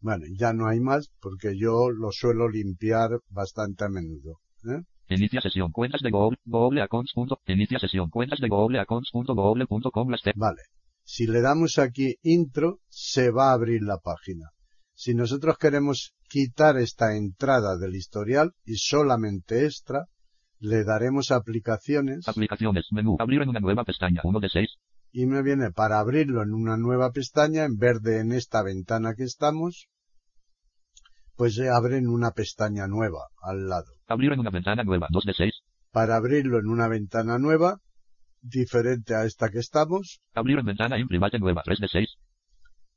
Bueno, 0.00 0.24
ya 0.36 0.52
no 0.52 0.66
hay 0.66 0.80
más 0.80 1.08
porque 1.20 1.56
yo 1.56 1.90
lo 1.90 2.10
suelo 2.10 2.48
limpiar 2.48 3.20
bastante 3.30 3.84
a 3.84 3.88
menudo. 3.88 4.40
¿eh? 4.64 4.82
Inicia 5.10 5.40
sesión, 5.40 5.72
cuentas 5.72 6.02
de 6.02 6.10
Google, 6.10 6.38
Google 6.44 6.82
Accounts. 6.82 7.14
Inicia 7.46 7.78
sesión, 7.78 8.10
cuentas 8.10 8.40
de 8.40 8.48
Google 8.48 8.78
Accounts.google.com. 8.80 10.08
Vale. 10.36 10.62
Si 11.02 11.26
le 11.26 11.40
damos 11.40 11.78
aquí 11.78 12.16
intro, 12.22 12.80
se 12.88 13.30
va 13.30 13.50
a 13.50 13.54
abrir 13.54 13.82
la 13.82 13.98
página. 13.98 14.50
Si 14.94 15.14
nosotros 15.14 15.56
queremos 15.56 16.12
quitar 16.28 16.76
esta 16.76 17.16
entrada 17.16 17.78
del 17.78 17.94
historial 17.94 18.52
y 18.66 18.74
solamente 18.74 19.64
extra, 19.64 20.08
le 20.58 20.84
daremos 20.84 21.30
aplicaciones. 21.30 22.28
Aplicaciones, 22.28 22.88
menú, 22.90 23.16
abrir 23.18 23.40
en 23.40 23.48
una 23.48 23.60
nueva 23.60 23.84
pestaña, 23.84 24.20
1 24.24 24.40
de 24.40 24.48
6. 24.50 24.76
Y 25.12 25.24
me 25.24 25.42
viene 25.42 25.70
para 25.70 26.00
abrirlo 26.00 26.42
en 26.42 26.52
una 26.52 26.76
nueva 26.76 27.12
pestaña, 27.12 27.64
en 27.64 27.78
vez 27.78 28.02
de 28.02 28.20
en 28.20 28.32
esta 28.32 28.62
ventana 28.62 29.14
que 29.14 29.24
estamos, 29.24 29.88
pues 31.38 31.54
se 31.54 31.70
abre 31.70 31.98
en 31.98 32.08
una 32.08 32.32
pestaña 32.32 32.88
nueva, 32.88 33.28
al 33.40 33.68
lado. 33.68 33.92
Abrir 34.08 34.32
en 34.32 34.40
una 34.40 34.50
ventana 34.50 34.82
nueva, 34.82 35.06
2 35.08 35.24
de 35.24 35.34
6. 35.34 35.52
Para 35.92 36.16
abrirlo 36.16 36.58
en 36.58 36.66
una 36.66 36.88
ventana 36.88 37.38
nueva, 37.38 37.78
diferente 38.42 39.14
a 39.14 39.24
esta 39.24 39.48
que 39.48 39.60
estamos. 39.60 40.18
Abrir 40.34 40.58
en 40.58 40.66
ventana 40.66 40.96
en 40.96 41.06
private 41.06 41.38
nueva, 41.38 41.62
3 41.64 41.78
de 41.78 41.88
6. 41.88 42.14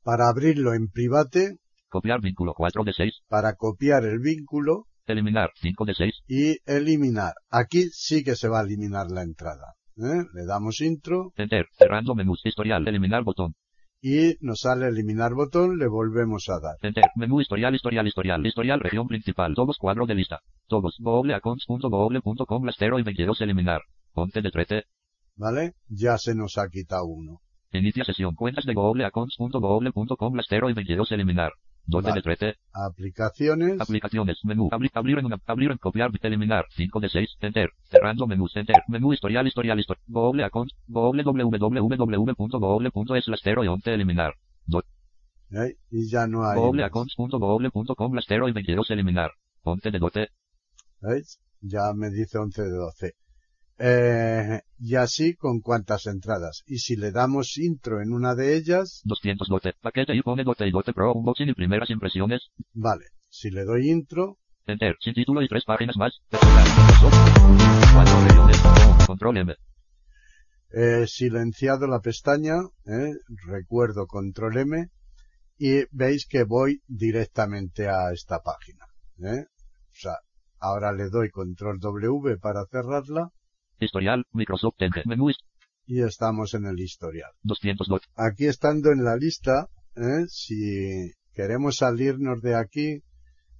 Para 0.02 0.28
abrirlo 0.28 0.74
en 0.74 0.88
private. 0.88 1.58
Copiar 1.88 2.20
vínculo, 2.20 2.52
4 2.56 2.82
de 2.82 2.92
6. 2.92 3.20
Para 3.28 3.54
copiar 3.54 4.04
el 4.04 4.18
vínculo. 4.18 4.86
Eliminar, 5.06 5.50
5 5.60 5.84
de 5.84 5.94
6. 5.94 6.14
Y 6.26 6.56
eliminar. 6.66 7.34
Aquí 7.48 7.90
sí 7.92 8.24
que 8.24 8.34
se 8.34 8.48
va 8.48 8.58
a 8.58 8.64
eliminar 8.64 9.06
la 9.12 9.22
entrada. 9.22 9.74
¿eh? 9.98 10.24
Le 10.34 10.46
damos 10.46 10.80
intro. 10.80 11.32
Enter, 11.36 11.66
cerrando 11.78 12.16
menú, 12.16 12.34
historial, 12.42 12.88
eliminar 12.88 13.22
botón. 13.22 13.54
Y 14.04 14.36
nos 14.40 14.62
sale 14.62 14.88
eliminar 14.88 15.32
botón, 15.32 15.78
le 15.78 15.86
volvemos 15.86 16.48
a 16.48 16.58
dar. 16.58 16.76
Enter, 16.82 17.04
menú 17.14 17.40
historial, 17.40 17.72
historial, 17.72 18.04
historial, 18.04 18.44
historial, 18.44 18.80
región 18.80 19.06
principal, 19.06 19.54
todos 19.54 19.78
cuadro 19.78 20.06
de 20.06 20.16
lista. 20.16 20.40
Todos, 20.66 20.96
googleaccounts.google.com, 20.98 22.64
las 22.64 22.74
0 22.80 22.98
y 22.98 23.02
22 23.04 23.40
eliminar. 23.42 23.82
Ponte 24.12 24.42
de 24.42 24.50
trete. 24.50 24.84
¿Vale? 25.36 25.74
Ya 25.88 26.18
se 26.18 26.34
nos 26.34 26.58
ha 26.58 26.68
quitado 26.68 27.04
uno. 27.04 27.42
Inicia 27.70 28.04
sesión, 28.04 28.34
cuentas 28.34 28.64
de 28.64 28.74
googleaccounts.google.com, 28.74 30.34
las 30.34 30.46
0 30.48 30.70
y 30.70 30.72
22 30.72 31.12
eliminar. 31.12 31.52
¿Dónde 31.92 32.08
Vale. 32.08 32.20
de 32.20 32.22
trete? 32.22 32.56
Aplicaciones. 32.72 33.78
Aplicaciones, 33.78 34.38
menú, 34.44 34.70
abrir, 34.72 34.90
abrir 34.94 35.18
en 35.18 35.26
una, 35.26 35.38
abrir 35.46 35.70
en 35.70 35.76
copiar, 35.76 36.10
eliminar, 36.22 36.64
5 36.70 37.00
de 37.00 37.10
6, 37.10 37.36
enter, 37.40 37.68
cerrando 37.90 38.26
menús, 38.26 38.56
enter, 38.56 38.76
menú 38.88 39.12
historial, 39.12 39.46
historial, 39.46 39.78
historial, 39.78 40.02
Google 40.06 40.44
account, 40.44 40.70
Google 40.88 41.22
www.google.es 41.22 43.28
las 43.28 43.40
0 43.44 43.64
y 43.64 43.68
11 43.68 43.92
eliminar, 43.92 44.36
dot, 44.64 44.86
¿eh? 45.50 45.76
Y 45.90 46.08
ya 46.08 46.26
no 46.26 46.48
hay. 46.48 46.58
Google 46.58 46.80
más. 46.80 46.88
accounts.google.com 46.88 48.14
las 48.14 48.24
0 48.26 48.48
y 48.48 48.52
22 48.52 48.90
eliminar, 48.90 49.32
ponte 49.62 49.90
de 49.90 49.98
dote, 49.98 50.28
¿Veis? 51.02 51.40
Ya 51.60 51.92
me 51.94 52.08
dice 52.10 52.38
11 52.38 52.62
de 52.62 52.70
12. 52.70 53.14
Eh, 53.78 54.60
y 54.78 54.94
así 54.96 55.34
con 55.34 55.60
cuántas 55.60 56.06
entradas. 56.06 56.62
Y 56.66 56.78
si 56.78 56.96
le 56.96 57.10
damos 57.10 57.58
intro 57.58 58.00
en 58.00 58.12
una 58.12 58.34
de 58.34 58.56
ellas, 58.56 59.00
200 59.04 59.48
dote, 59.48 59.74
paquete 59.80 60.14
y 60.14 60.22
pone 60.22 60.44
dote 60.44 60.66
y 60.66 60.70
dote 60.70 60.92
pro, 60.92 61.12
unboxing 61.14 61.48
y 61.48 61.54
primeras 61.54 61.90
impresiones, 61.90 62.50
vale. 62.72 63.06
Si 63.28 63.50
le 63.50 63.64
doy 63.64 63.90
intro, 63.90 64.38
enter, 64.66 64.96
sin 65.00 65.14
título 65.14 65.42
y 65.42 65.48
tres 65.48 65.64
páginas 65.64 65.96
más, 65.96 66.20
control 69.06 69.38
M, 69.38 69.56
he 70.70 71.06
silenciado 71.06 71.86
la 71.86 72.00
pestaña, 72.00 72.56
¿eh? 72.86 73.14
recuerdo 73.46 74.06
control 74.06 74.58
M, 74.58 74.88
y 75.58 75.84
veis 75.90 76.26
que 76.26 76.44
voy 76.44 76.82
directamente 76.86 77.88
a 77.88 78.12
esta 78.12 78.40
página. 78.40 78.86
¿eh? 79.18 79.46
O 79.46 79.94
sea, 79.94 80.16
ahora 80.58 80.92
le 80.92 81.08
doy 81.08 81.30
control 81.30 81.78
W 81.78 82.38
para 82.38 82.64
cerrarla 82.66 83.30
historial, 83.84 84.24
Microsoft 84.32 84.74
Edge, 84.78 85.02
menú, 85.06 85.30
y 85.86 86.02
estamos 86.02 86.54
en 86.54 86.66
el 86.66 86.78
historial. 86.80 87.30
200 87.42 87.88
dot, 87.88 88.02
Aquí 88.16 88.46
estando 88.46 88.90
en 88.92 89.04
la 89.04 89.16
lista, 89.16 89.68
¿eh? 89.96 90.24
si 90.28 91.10
queremos 91.34 91.76
salirnos 91.76 92.40
de 92.42 92.54
aquí 92.54 93.02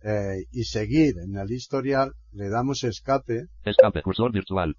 eh, 0.04 0.44
y 0.50 0.64
seguir 0.64 1.14
en 1.18 1.36
el 1.36 1.50
historial, 1.50 2.12
le 2.32 2.48
damos 2.48 2.84
escape 2.84 3.46
escape, 3.64 4.02
cursor 4.02 4.32
virtual, 4.32 4.76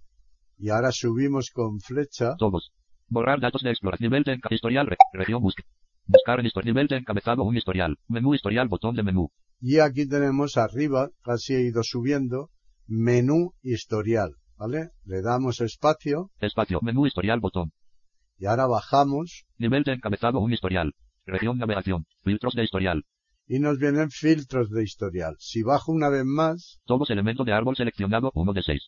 y 0.57 0.69
ahora 0.69 0.91
subimos 0.91 1.49
con 1.51 1.79
flecha 1.79 2.35
Todos. 2.37 2.71
Borrar 3.09 3.39
datos 3.41 3.61
de 3.61 3.69
exploración. 3.69 4.09
Nivel 4.09 4.23
de 4.23 4.39
historial. 4.49 4.87
re- 4.87 4.97
región 5.13 5.41
busca. 5.41 5.63
Buscar 6.07 6.39
en 6.39 6.45
historial. 6.47 6.73
Nivel 6.73 6.87
de 6.87 6.97
encabezado 6.97 7.43
un 7.43 7.55
historial. 7.55 7.97
Menú 8.07 8.33
historial. 8.33 8.67
Botón 8.69 8.95
de 8.95 9.03
menú. 9.03 9.29
y 9.61 9.79
aquí 9.79 10.07
tenemos 10.07 10.57
arriba, 10.57 11.09
casi 11.23 11.53
he 11.53 11.61
ido 11.61 11.83
subiendo, 11.83 12.49
menú 12.87 13.53
historial, 13.61 14.35
¿vale? 14.57 14.89
Le 15.05 15.21
damos 15.21 15.61
espacio 15.61 16.31
Espacio. 16.39 16.79
Menú 16.81 17.05
historial. 17.05 17.39
Botón. 17.39 17.71
y 18.37 18.45
ahora 18.45 18.65
bajamos 18.67 19.45
Nivel 19.57 19.83
de 19.83 19.93
encabezado 19.93 20.39
un 20.39 20.51
historial. 20.53 20.93
Región 21.25 21.57
navegación. 21.57 22.05
Filtros 22.23 22.53
de 22.55 22.63
historial. 22.63 23.03
y 23.47 23.59
nos 23.59 23.77
vienen 23.77 24.09
filtros 24.09 24.69
de 24.69 24.83
historial. 24.83 25.35
Si 25.39 25.63
bajo 25.63 25.91
una 25.91 26.09
vez 26.09 26.23
más, 26.25 26.79
Todos 26.85 27.09
elementos 27.09 27.45
de 27.45 27.53
árbol 27.53 27.75
seleccionado. 27.75 28.31
1 28.33 28.53
de 28.53 28.61
6. 28.63 28.81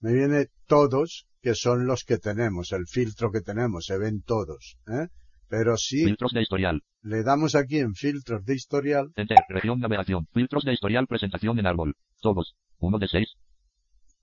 me 0.00 0.12
viene 0.12 0.46
todos, 0.66 1.26
que 1.42 1.54
son 1.54 1.86
los 1.86 2.04
que 2.04 2.18
tenemos, 2.18 2.72
el 2.72 2.86
filtro 2.86 3.30
que 3.30 3.40
tenemos, 3.40 3.84
se 3.86 3.98
ven 3.98 4.22
todos, 4.22 4.76
¿eh? 4.88 5.08
Pero 5.48 5.76
si 5.76 6.04
Filtros 6.04 6.32
de 6.32 6.40
historial. 6.42 6.80
le 7.02 7.22
damos 7.22 7.54
aquí 7.54 7.78
en 7.78 7.94
filtros 7.94 8.42
de 8.44 8.54
historial, 8.54 9.12
Enter. 9.16 9.36
Región 9.48 9.80
navegación. 9.80 10.26
Filtros 10.32 10.64
de 10.64 10.72
historial. 10.72 11.06
Presentación 11.06 11.58
en 11.58 11.66
árbol. 11.66 11.94
Todos. 12.22 12.54
1 12.78 12.98
de 12.98 13.08
6. 13.08 13.28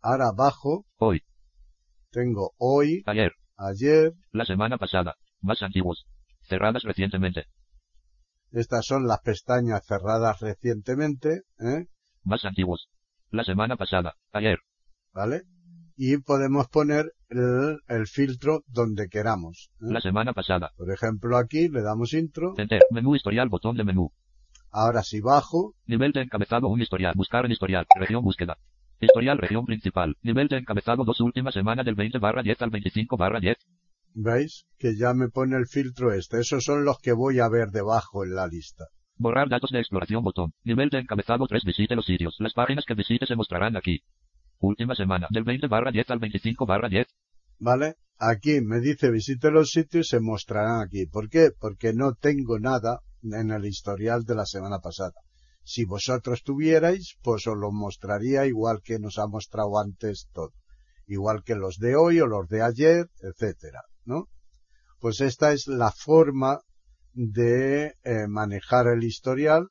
Ahora 0.02 0.32
bajo, 0.36 0.86
Hoy. 0.98 1.24
tengo 2.12 2.54
hoy, 2.58 3.04
Ayer. 3.06 3.34
ayer, 3.58 4.14
La 4.32 4.46
semana 4.46 4.78
pasada. 4.78 5.16
Más 5.42 5.62
antiguos. 5.62 6.06
Cerradas 6.42 6.84
recientemente. 6.84 7.46
estas 8.52 8.86
son 8.86 9.08
las 9.08 9.20
pestañas 9.22 9.86
cerradas 9.86 10.40
recientemente, 10.40 11.44
¿eh? 11.60 11.86
Más 12.24 12.44
antiguos. 12.46 12.90
La 13.32 13.44
semana 13.44 13.76
pasada. 13.78 14.16
Ayer. 14.34 14.60
¿Vale? 15.14 15.44
Y 15.96 16.18
podemos 16.18 16.68
poner 16.70 17.14
el, 17.30 17.78
el 17.88 18.08
filtro 18.08 18.64
donde 18.68 19.08
queramos. 19.08 19.70
¿eh? 19.76 19.92
La 19.92 20.02
semana 20.02 20.34
pasada. 20.34 20.72
Por 20.78 20.92
ejemplo, 20.92 21.38
aquí 21.38 21.68
le 21.70 21.82
damos 21.82 22.14
intro. 22.14 22.54
Enter. 22.58 22.82
Menú 22.92 23.16
historial. 23.16 23.50
Botón 23.50 23.78
de 23.78 23.84
menú. 23.84 24.12
Ahora 24.72 25.04
si 25.04 25.20
bajo, 25.22 25.74
Nivel 25.86 26.12
de 26.12 26.22
encabezado 26.22 26.68
un 26.68 26.82
historial. 26.82 27.14
Buscar 27.16 27.46
en 27.46 27.52
historial. 27.52 27.86
Región 28.00 28.24
búsqueda. 28.24 28.58
Historial 29.02 29.38
región 29.38 29.66
principal. 29.66 30.18
Nivel 30.24 30.50
de 30.50 30.58
encabezado 30.58 31.06
dos 31.06 31.22
últimas 31.22 31.54
semanas 31.54 31.86
del 31.86 31.96
20 31.96 32.18
barra 32.20 32.44
10 32.44 32.62
al 32.64 32.70
25 32.70 33.16
barra 33.16 33.40
10. 33.40 33.58
veis 34.14 34.66
que 34.78 34.98
ya 34.98 35.14
me 35.14 35.30
pone 35.30 35.56
el 35.56 35.68
filtro 35.68 36.12
este. 36.12 36.40
Esos 36.42 36.66
son 36.66 36.84
los 36.84 36.98
que 37.00 37.14
voy 37.14 37.40
a 37.40 37.48
ver 37.48 37.70
debajo 37.70 38.26
en 38.26 38.36
la 38.36 38.46
lista. 38.48 38.86
Borrar 39.16 39.48
datos 39.48 39.72
de 39.72 39.80
exploración 39.80 40.24
botón. 40.24 40.54
Nivel 40.64 40.90
de 40.90 41.00
encabezado 41.00 41.48
3 41.48 41.64
visite 41.64 41.96
los 41.96 42.06
sitios. 42.06 42.36
Las 42.40 42.54
páginas 42.54 42.84
que 42.86 42.94
visite 42.94 43.26
se 43.26 43.38
mostrarán 43.38 43.78
aquí. 43.78 44.04
Última 44.60 44.96
semana. 44.96 45.28
Del 45.30 45.46
20 45.46 45.68
barra 45.68 45.92
10 45.92 46.10
al 46.10 46.20
25 46.20 46.66
barra 46.66 46.90
10. 46.90 47.08
¿Vale? 47.60 47.96
Aquí 48.18 48.60
me 48.60 48.82
dice 48.82 49.12
visite 49.12 49.50
los 49.50 49.70
sitios 49.70 50.08
y 50.08 50.10
se 50.10 50.20
mostrarán 50.20 50.82
aquí. 50.82 51.06
¿Por 51.06 51.30
qué? 51.30 51.52
Porque 51.58 51.94
no 51.94 52.16
tengo 52.16 52.60
nada 52.60 53.00
en 53.24 53.52
el 53.52 53.66
historial 53.66 54.24
de 54.26 54.36
la 54.36 54.46
semana 54.46 54.80
pasada. 54.80 55.14
Si 55.64 55.86
vosotros 55.86 56.44
tuvierais, 56.44 57.18
pues 57.22 57.46
os 57.48 57.58
lo 57.58 57.72
mostraría 57.72 58.46
igual 58.46 58.82
que 58.84 59.00
nos 59.00 59.18
ha 59.18 59.28
mostrado 59.28 59.80
antes 59.80 60.30
todo. 60.34 60.54
Igual 61.08 61.44
que 61.44 61.56
los 61.56 61.78
de 61.78 61.96
hoy 61.96 62.20
o 62.20 62.28
los 62.28 62.48
de 62.48 62.62
ayer, 62.62 63.10
etcétera, 63.22 63.82
¿no? 64.06 64.28
Pues 65.00 65.22
esta 65.22 65.54
es 65.54 65.68
la 65.68 65.92
forma 65.92 66.62
de 67.14 67.96
eh, 68.04 68.28
manejar 68.28 68.88
el 68.88 69.04
historial 69.04 69.70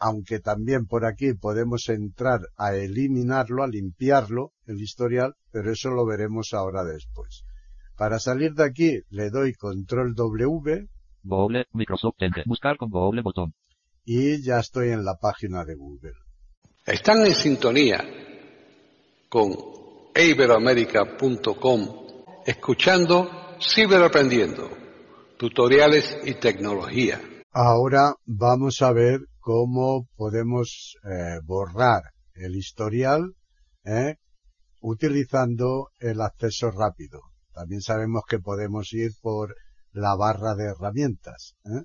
aunque 0.00 0.40
también 0.40 0.86
por 0.86 1.04
aquí 1.04 1.34
podemos 1.34 1.88
entrar 1.90 2.40
a 2.56 2.74
eliminarlo, 2.74 3.62
a 3.62 3.68
limpiarlo, 3.68 4.52
el 4.66 4.80
historial, 4.80 5.34
pero 5.52 5.70
eso 5.70 5.90
lo 5.90 6.06
veremos 6.06 6.54
ahora 6.54 6.84
después. 6.84 7.44
Para 7.98 8.18
salir 8.18 8.54
de 8.54 8.64
aquí 8.64 9.00
le 9.10 9.28
doy 9.28 9.52
control 9.52 10.14
W. 10.14 10.88
Google, 11.22 11.66
Microsoft. 11.72 12.16
Buscar 12.46 12.78
con 12.78 12.88
botón. 12.88 13.52
Y 14.12 14.42
ya 14.42 14.58
estoy 14.58 14.88
en 14.88 15.04
la 15.04 15.14
página 15.14 15.64
de 15.64 15.76
Google. 15.76 16.14
Están 16.84 17.24
en 17.24 17.32
sintonía 17.32 18.04
con 19.28 19.56
iberoamerica.com 20.16 22.06
escuchando 22.44 23.30
Ciberaprendiendo, 23.60 24.68
tutoriales 25.38 26.18
y 26.24 26.34
tecnología. 26.34 27.20
Ahora 27.52 28.16
vamos 28.26 28.82
a 28.82 28.92
ver 28.92 29.20
cómo 29.38 30.08
podemos 30.16 30.96
eh, 31.04 31.38
borrar 31.44 32.02
el 32.34 32.56
historial 32.56 33.36
eh, 33.84 34.16
utilizando 34.80 35.90
el 36.00 36.20
acceso 36.20 36.72
rápido. 36.72 37.20
También 37.52 37.80
sabemos 37.80 38.24
que 38.28 38.40
podemos 38.40 38.92
ir 38.92 39.12
por 39.22 39.54
la 39.92 40.16
barra 40.16 40.56
de 40.56 40.64
herramientas. 40.64 41.54
¿eh? 41.64 41.84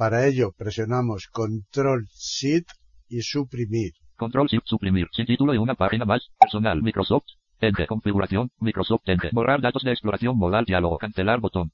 Para 0.00 0.26
ello 0.26 0.54
presionamos 0.56 1.26
Control 1.26 2.06
Shift 2.06 2.70
y 3.06 3.20
suprimir. 3.20 3.92
Control 4.16 4.46
Shift 4.46 4.64
suprimir. 4.64 5.08
Sin 5.12 5.26
título 5.26 5.52
y 5.52 5.58
una 5.58 5.74
página 5.74 6.06
más. 6.06 6.30
Personal 6.40 6.82
Microsoft. 6.82 7.26
Enter. 7.60 7.86
Configuración. 7.86 8.50
Microsoft 8.60 9.02
Enter. 9.04 9.30
Borrar 9.34 9.60
datos 9.60 9.82
de 9.82 9.90
exploración 9.90 10.38
modal 10.38 10.64
diálogo. 10.64 10.96
Cancelar 10.96 11.40
botón. 11.40 11.72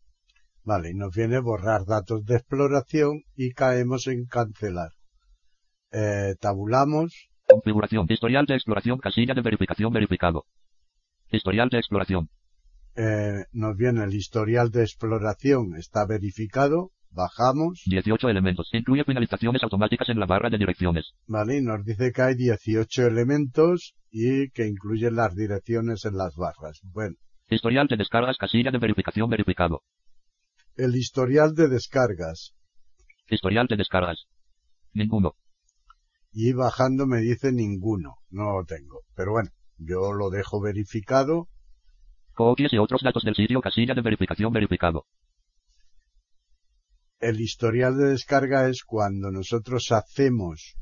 Vale, 0.64 0.90
y 0.90 0.95
nos 0.95 1.14
viene 1.14 1.38
borrar 1.38 1.85
datos 1.85 2.25
de 2.25 2.35
exploración 2.35 3.23
y 3.37 3.52
caemos 3.52 4.09
en 4.09 4.26
cancelar. 4.26 4.90
Eh, 5.92 6.35
tabulamos. 6.40 7.28
Configuración. 7.47 8.06
Historial 8.09 8.47
de 8.47 8.54
exploración. 8.54 8.99
Casilla 8.99 9.35
de 9.35 9.42
verificación 9.42 9.92
verificado. 9.92 10.47
Historial 11.30 11.68
de 11.68 11.78
exploración. 11.78 12.28
Eh, 12.97 13.45
nos 13.52 13.76
viene 13.76 14.02
el 14.02 14.12
historial 14.14 14.73
de 14.73 14.83
exploración. 14.83 15.76
Está 15.76 16.04
verificado. 16.06 16.90
Bajamos. 17.17 17.81
18 17.87 18.29
elementos. 18.29 18.69
Incluye 18.75 19.03
finalizaciones 19.03 19.63
automáticas 19.63 20.11
en 20.11 20.21
la 20.21 20.27
barra 20.27 20.51
de 20.51 20.59
direcciones. 20.59 21.15
Vale, 21.27 21.57
y 21.57 21.63
nos 21.63 21.83
dice 21.83 22.13
que 22.13 22.21
hay 22.21 22.35
18 22.35 23.07
elementos 23.07 23.95
y 24.11 24.51
que 24.51 24.67
incluyen 24.67 25.17
las 25.17 25.35
direcciones 25.35 26.05
en 26.05 26.19
las 26.19 26.37
barras. 26.37 26.79
Bueno. 26.93 27.17
Historial 27.49 27.87
de 27.87 27.97
descargas. 27.97 28.37
Casilla 28.37 28.71
de 28.71 28.77
verificación 28.77 29.31
verificado. 29.31 29.81
El 30.77 30.95
historial 30.95 31.55
de 31.55 31.69
descargas. 31.69 32.53
Historial 33.31 33.67
de 33.67 33.77
descargas. 33.77 34.27
Ninguno. 34.93 35.37
Y 36.33 36.53
bajando 36.53 37.07
me 37.07 37.21
dice 37.21 37.51
ninguno. 37.51 38.17
No 38.29 38.59
lo 38.59 38.67
tengo. 38.67 39.01
Pero 39.15 39.33
bueno, 39.33 39.49
yo 39.79 40.13
lo 40.13 40.29
dejo 40.29 40.61
verificado. 40.61 41.49
Copias 42.35 42.75
y 42.75 42.77
otros 42.77 43.01
datos 43.01 43.23
del 43.23 43.37
sitio. 43.37 43.63
Casilla 43.63 43.95
de 43.95 44.03
verificación 44.03 44.53
verificado. 44.53 45.07
El 47.19 47.41
historial 47.41 47.97
de 47.97 48.09
descarga 48.09 48.69
es 48.69 48.83
cuando 48.85 49.31
nosotros 49.31 49.91
hacemos 49.91 50.77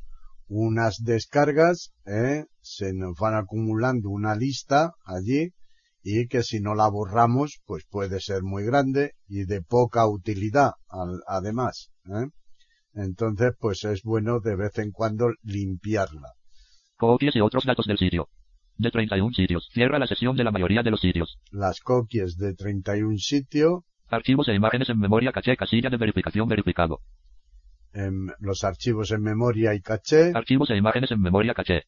unas 0.49 0.97
descargas, 1.03 1.93
¿eh? 2.07 2.45
se 2.61 2.93
nos 2.93 3.17
van 3.19 3.35
acumulando 3.35 4.11
una 4.11 4.35
lista 4.35 4.93
allí 5.05 5.53
y 6.03 6.27
que 6.27 6.43
si 6.43 6.61
no 6.61 6.75
la 6.75 6.89
borramos, 6.89 7.61
pues 7.65 7.85
puede 7.89 8.21
ser 8.21 8.43
muy 8.43 8.65
grande 8.65 9.13
y 9.27 9.45
de 9.45 9.63
poca 9.63 10.07
utilidad, 10.07 10.73
al, 10.89 11.21
además. 11.27 11.91
¿eh? 12.07 12.27
Entonces, 12.95 13.53
pues 13.59 13.85
es 13.85 14.03
bueno 14.03 14.41
de 14.41 14.57
vez 14.57 14.79
en 14.79 14.91
cuando 14.91 15.29
limpiarla. 15.43 16.33
Copias 16.97 17.35
y 17.37 17.41
otros 17.41 17.65
datos 17.65 17.87
del 17.87 17.99
sitio. 17.99 18.29
De 18.77 18.91
31 18.91 19.33
sitios. 19.33 19.69
Cierra 19.73 19.99
la 19.99 20.07
sesión 20.07 20.37
de 20.37 20.45
la 20.45 20.51
mayoría 20.51 20.83
de 20.83 20.91
los 20.91 21.01
sitios. 21.01 21.39
Las 21.51 21.81
copias 21.81 22.37
de 22.37 22.55
31 22.55 23.19
sitios. 23.19 23.85
Archivos 24.15 24.47
e 24.49 24.55
imágenes 24.55 24.89
en 24.91 24.99
memoria 24.99 25.33
caché 25.37 25.57
casilla 25.57 25.91
de 25.91 25.97
verificación 26.05 26.47
verificado. 26.49 26.95
em, 27.95 28.29
los 28.41 28.65
archivos 28.65 29.11
en 29.13 29.23
memoria 29.23 29.75
y 29.75 29.81
caché. 29.81 30.33
Archivos 30.35 30.69
e 30.71 30.77
imágenes 30.77 31.11
en 31.13 31.21
memoria 31.21 31.55
caché. 31.55 31.79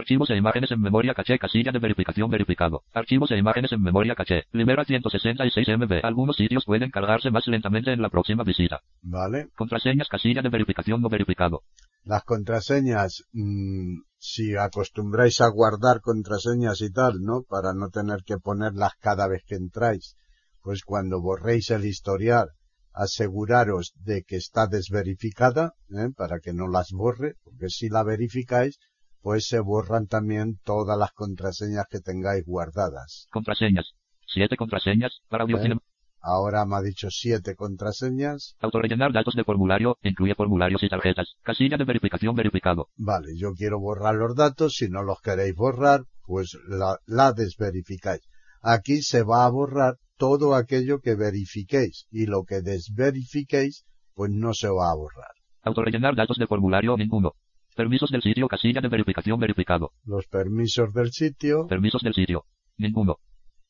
Archivos 0.00 0.30
e 0.30 0.36
imágenes 0.36 0.70
en 0.70 0.80
memoria 0.80 1.12
caché 1.18 1.38
casilla 1.38 1.70
de 1.72 1.78
verificación 1.78 2.30
verificado. 2.30 2.76
Archivos 2.94 3.30
e 3.30 3.36
imágenes 3.36 3.72
en 3.72 3.82
memoria 3.82 4.14
caché. 4.14 4.38
Libera 4.52 4.84
166 4.84 5.68
MB. 5.80 5.92
Algunos 6.10 6.36
sitios 6.36 6.64
pueden 6.64 6.90
cargarse 6.90 7.30
más 7.30 7.46
lentamente 7.46 7.92
en 7.92 8.00
la 8.00 8.08
próxima 8.08 8.42
visita. 8.44 8.80
Vale. 9.02 9.48
Contraseñas 9.54 10.08
casilla 10.08 10.42
de 10.42 10.48
verificación 10.48 11.02
no 11.02 11.08
verificado. 11.08 11.62
Las 12.04 12.24
contraseñas, 12.24 13.24
mm, 13.32 13.98
si 14.18 14.56
acostumbráis 14.56 15.40
a 15.40 15.48
guardar 15.48 16.00
contraseñas 16.00 16.80
y 16.80 16.90
tal, 16.90 17.20
¿no? 17.20 17.42
Para 17.48 17.74
no 17.74 17.90
tener 17.90 18.20
que 18.24 18.38
ponerlas 18.38 18.92
cada 18.98 19.28
vez 19.28 19.42
que 19.46 19.56
entráis. 19.56 20.16
Pues 20.62 20.82
cuando 20.84 21.20
borréis 21.20 21.70
el 21.70 21.84
historial, 21.84 22.50
aseguraros 22.92 23.92
de 23.96 24.22
que 24.22 24.36
está 24.36 24.66
desverificada, 24.66 25.74
¿eh? 25.90 26.10
para 26.16 26.38
que 26.40 26.52
no 26.52 26.68
las 26.68 26.92
borre, 26.92 27.34
porque 27.42 27.68
si 27.68 27.88
la 27.88 28.02
verificáis, 28.02 28.78
pues 29.20 29.46
se 29.46 29.60
borran 29.60 30.06
también 30.06 30.58
todas 30.64 30.98
las 30.98 31.12
contraseñas 31.12 31.86
que 31.88 32.00
tengáis 32.00 32.44
guardadas. 32.44 33.28
Contraseñas. 33.30 33.94
Siete 34.26 34.56
contraseñas. 34.56 35.20
Para 35.28 35.44
audio 35.44 35.58
¿Eh? 35.58 35.76
Ahora 36.24 36.64
me 36.64 36.76
ha 36.76 36.82
dicho 36.82 37.08
siete 37.10 37.56
contraseñas. 37.56 38.54
Autorellenar 38.60 39.12
datos 39.12 39.34
de 39.34 39.42
formulario. 39.42 39.98
Incluye 40.02 40.36
formularios 40.36 40.82
y 40.84 40.88
tarjetas. 40.88 41.34
Casilla 41.42 41.76
de 41.76 41.84
verificación 41.84 42.36
verificado. 42.36 42.88
Vale, 42.96 43.36
yo 43.36 43.52
quiero 43.54 43.80
borrar 43.80 44.14
los 44.14 44.36
datos, 44.36 44.74
si 44.74 44.88
no 44.88 45.02
los 45.02 45.20
queréis 45.20 45.54
borrar, 45.54 46.04
pues 46.24 46.56
la, 46.68 46.98
la 47.06 47.32
desverificáis. 47.32 48.22
Aquí 48.60 49.02
se 49.02 49.24
va 49.24 49.44
a 49.44 49.50
borrar 49.50 49.96
todo 50.16 50.54
aquello 50.54 51.00
que 51.00 51.14
verifiquéis 51.14 52.06
y 52.10 52.26
lo 52.26 52.44
que 52.44 52.62
desverifiquéis, 52.62 53.84
pues 54.14 54.30
no 54.30 54.54
se 54.54 54.68
va 54.68 54.90
a 54.90 54.94
borrar. 54.94 55.32
Autorellenar 55.62 56.14
datos 56.14 56.38
de 56.38 56.46
formulario. 56.46 56.96
Ninguno. 56.96 57.32
Permisos 57.76 58.10
del 58.10 58.22
sitio. 58.22 58.48
Casilla 58.48 58.80
de 58.80 58.88
verificación 58.88 59.38
verificado. 59.40 59.92
Los 60.04 60.26
permisos 60.26 60.92
del 60.92 61.10
sitio, 61.12 61.66
Permisos 61.66 62.02
del 62.02 62.14
sitio. 62.14 62.44
Ninguno. 62.76 63.18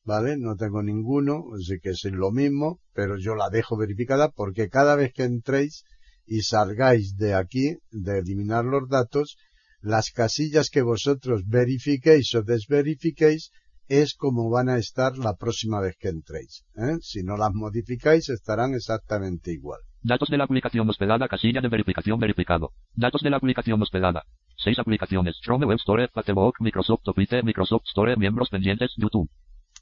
¿vale? 0.04 0.36
No 0.36 0.56
tengo 0.56 0.82
ninguno, 0.82 1.44
así 1.54 1.78
que 1.80 1.90
es 1.90 2.04
lo 2.04 2.30
mismo, 2.30 2.80
pero 2.92 3.16
yo 3.18 3.34
la 3.34 3.50
dejo 3.50 3.76
verificada 3.76 4.30
porque 4.30 4.68
cada 4.68 4.96
vez 4.96 5.12
que 5.12 5.24
entréis 5.24 5.84
y 6.26 6.42
salgáis 6.42 7.16
de 7.16 7.34
aquí, 7.34 7.76
de 7.90 8.18
eliminar 8.18 8.64
los 8.64 8.88
datos, 8.88 9.36
las 9.80 10.10
casillas 10.10 10.70
que 10.70 10.82
vosotros 10.82 11.42
verifiquéis 11.46 12.34
o 12.34 12.42
desverifiquéis 12.42 13.50
es 13.88 14.14
como 14.14 14.50
van 14.50 14.68
a 14.68 14.78
estar 14.78 15.16
la 15.18 15.34
próxima 15.36 15.80
vez 15.80 15.96
que 15.98 16.08
entréis. 16.08 16.64
¿eh? 16.76 16.96
Si 17.00 17.22
no 17.22 17.36
las 17.36 17.52
modificáis 17.52 18.28
estarán 18.28 18.74
exactamente 18.74 19.52
igual. 19.52 19.80
Datos 20.02 20.28
de 20.30 20.38
la 20.38 20.44
aplicación 20.44 20.88
hospedada. 20.88 21.28
Casilla 21.28 21.60
de 21.60 21.68
verificación 21.68 22.18
verificado. 22.18 22.72
Datos 22.94 23.22
de 23.22 23.30
la 23.30 23.36
aplicación 23.36 23.80
hospedada. 23.80 24.24
Seis 24.56 24.78
aplicaciones. 24.78 25.38
Chrome 25.42 25.66
Web 25.66 25.78
Store, 25.78 26.08
Facebook, 26.08 26.54
Microsoft 26.60 27.06
Office, 27.06 27.42
Microsoft 27.42 27.84
Store, 27.86 28.16
miembros 28.16 28.48
pendientes, 28.50 28.92
YouTube. 28.96 29.30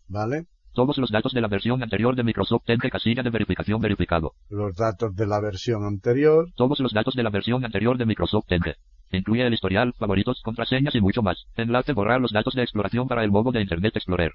¿Vale? 0.09 0.47
Todos 0.73 0.99
los 0.99 1.11
datos 1.11 1.33
de 1.33 1.41
la 1.41 1.49
versión 1.49 1.83
anterior 1.83 2.15
de 2.15 2.23
Microsoft 2.23 2.63
Edge 2.69 2.91
casilla 2.91 3.23
de 3.23 3.31
verificación 3.31 3.81
verificado. 3.81 4.35
Los 4.49 4.77
datos 4.77 5.15
de 5.17 5.27
la 5.27 5.41
versión 5.41 5.85
anterior, 5.85 6.53
Todos 6.55 6.79
los 6.79 6.93
datos 6.93 7.15
de 7.15 7.23
la 7.25 7.31
versión 7.31 7.65
anterior 7.65 7.99
de 7.99 8.07
Microsoft 8.07 8.51
Edge. 8.51 8.77
Incluye 9.13 9.47
el 9.47 9.55
historial, 9.55 9.93
favoritos, 9.99 10.41
contraseñas 10.43 10.95
y 10.95 11.01
mucho 11.01 11.23
más. 11.23 11.45
Enlace 11.57 11.93
borrar 11.93 12.21
los 12.21 12.33
datos 12.33 12.55
de 12.55 12.63
exploración 12.63 13.09
para 13.09 13.25
el 13.25 13.31
modo 13.31 13.51
de 13.51 13.61
Internet 13.61 13.97
Explorer. 13.97 14.33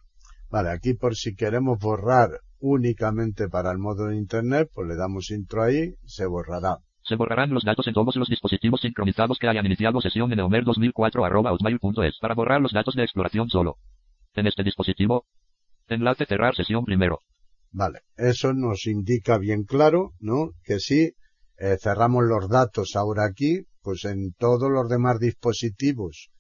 Vale, 0.50 0.70
aquí 0.70 0.94
por 0.94 1.16
si 1.16 1.36
queremos 1.36 1.80
borrar 1.80 2.30
únicamente 2.60 3.48
para 3.48 3.72
el 3.72 3.78
modo 3.78 4.08
de 4.08 4.18
Internet, 4.18 4.70
pues 4.74 4.88
le 4.88 4.96
damos 4.96 5.32
intro 5.32 5.64
ahí, 5.64 5.96
se 6.06 6.26
borrará. 6.26 6.80
Se 7.04 7.16
borrarán 7.16 7.54
los 7.54 7.64
datos 7.64 7.88
en 7.88 7.94
todos 7.94 8.16
los 8.16 8.28
dispositivos 8.28 8.82
sincronizados 8.82 9.38
que 9.38 9.48
hayan 9.48 9.66
iniciado 9.66 10.02
sesión 10.02 10.32
en 10.34 10.40
Eomer 10.40 10.66
2004.outmail.es 10.66 12.18
para 12.20 12.34
borrar 12.34 12.62
los 12.62 12.74
datos 12.74 12.96
de 12.96 13.04
exploración 13.04 13.48
solo. 13.50 13.78
En 14.34 14.48
este 14.48 14.64
dispositivo. 14.64 15.26
Enlace 15.88 16.26
cerrar 16.26 16.56
sesión 16.56 16.84
primero. 16.84 17.20
Vale, 17.72 18.00
eso 18.18 18.54
nos 18.54 18.88
indica 18.88 19.38
bien 19.38 19.66
claro, 19.66 20.14
¿no? 20.20 20.52
Que 20.64 20.80
si 20.80 21.14
eh, 21.58 21.78
cerramos 21.80 22.24
los 22.24 22.50
datos 22.50 22.96
ahora 22.96 23.26
aquí, 23.26 23.66
pues 23.86 24.04
en 24.06 24.34
todos 24.34 24.72
los 24.72 24.90
demás 24.90 25.20
dispositivos 25.20 26.32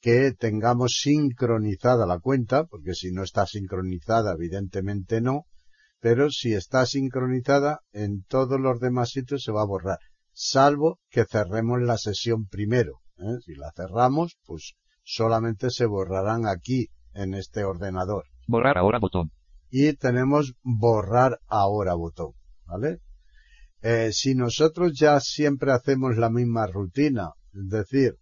que 0.00 0.32
tengamos 0.32 0.98
sincronizada 1.00 2.06
la 2.06 2.18
cuenta, 2.18 2.64
porque 2.64 2.94
si 2.94 3.12
no 3.12 3.22
está 3.22 3.46
sincronizada, 3.46 4.32
evidentemente 4.32 5.20
no, 5.20 5.44
pero 6.00 6.28
si 6.30 6.54
está 6.54 6.86
sincronizada, 6.86 7.80
en 7.92 8.24
todos 8.24 8.60
los 8.60 8.80
demás 8.80 9.10
sitios 9.10 9.44
se 9.44 9.52
va 9.52 9.62
a 9.62 9.66
borrar, 9.66 9.98
salvo 10.32 10.98
que 11.08 11.24
cerremos 11.24 11.80
la 11.80 11.98
sesión 11.98 12.46
primero. 12.46 12.98
¿eh? 13.18 13.38
Si 13.44 13.54
la 13.54 13.70
cerramos, 13.76 14.36
pues 14.44 14.74
solamente 15.04 15.70
se 15.70 15.86
borrarán 15.86 16.46
aquí, 16.46 16.88
en 17.14 17.34
este 17.34 17.64
ordenador 17.64 18.24
Borrar 18.46 18.78
ahora 18.78 18.98
botón. 18.98 19.30
y 19.70 19.92
tenemos 19.94 20.54
borrar 20.62 21.38
ahora 21.46 21.94
botón, 21.94 22.32
¿vale? 22.66 22.98
Eh, 23.80 24.10
si 24.12 24.34
nosotros 24.34 24.92
ya 24.98 25.20
siempre 25.20 25.72
hacemos 25.72 26.16
la 26.16 26.30
misma 26.30 26.66
rutina 26.66 27.30
Es 27.54 27.68
decir, 27.68 28.16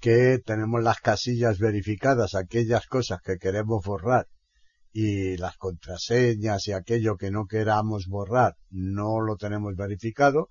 que 0.00 0.40
tenemos 0.44 0.82
las 0.82 0.98
casillas 0.98 1.60
verificadas, 1.60 2.34
aquellas 2.34 2.86
cosas 2.86 3.20
que 3.22 3.36
queremos 3.38 3.84
borrar 3.84 4.26
y 4.92 5.36
las 5.36 5.56
contraseñas 5.56 6.66
y 6.66 6.72
aquello 6.72 7.16
que 7.16 7.30
no 7.30 7.46
queramos 7.46 8.06
borrar 8.08 8.56
no 8.70 9.20
lo 9.20 9.36
tenemos 9.36 9.76
verificado 9.76 10.48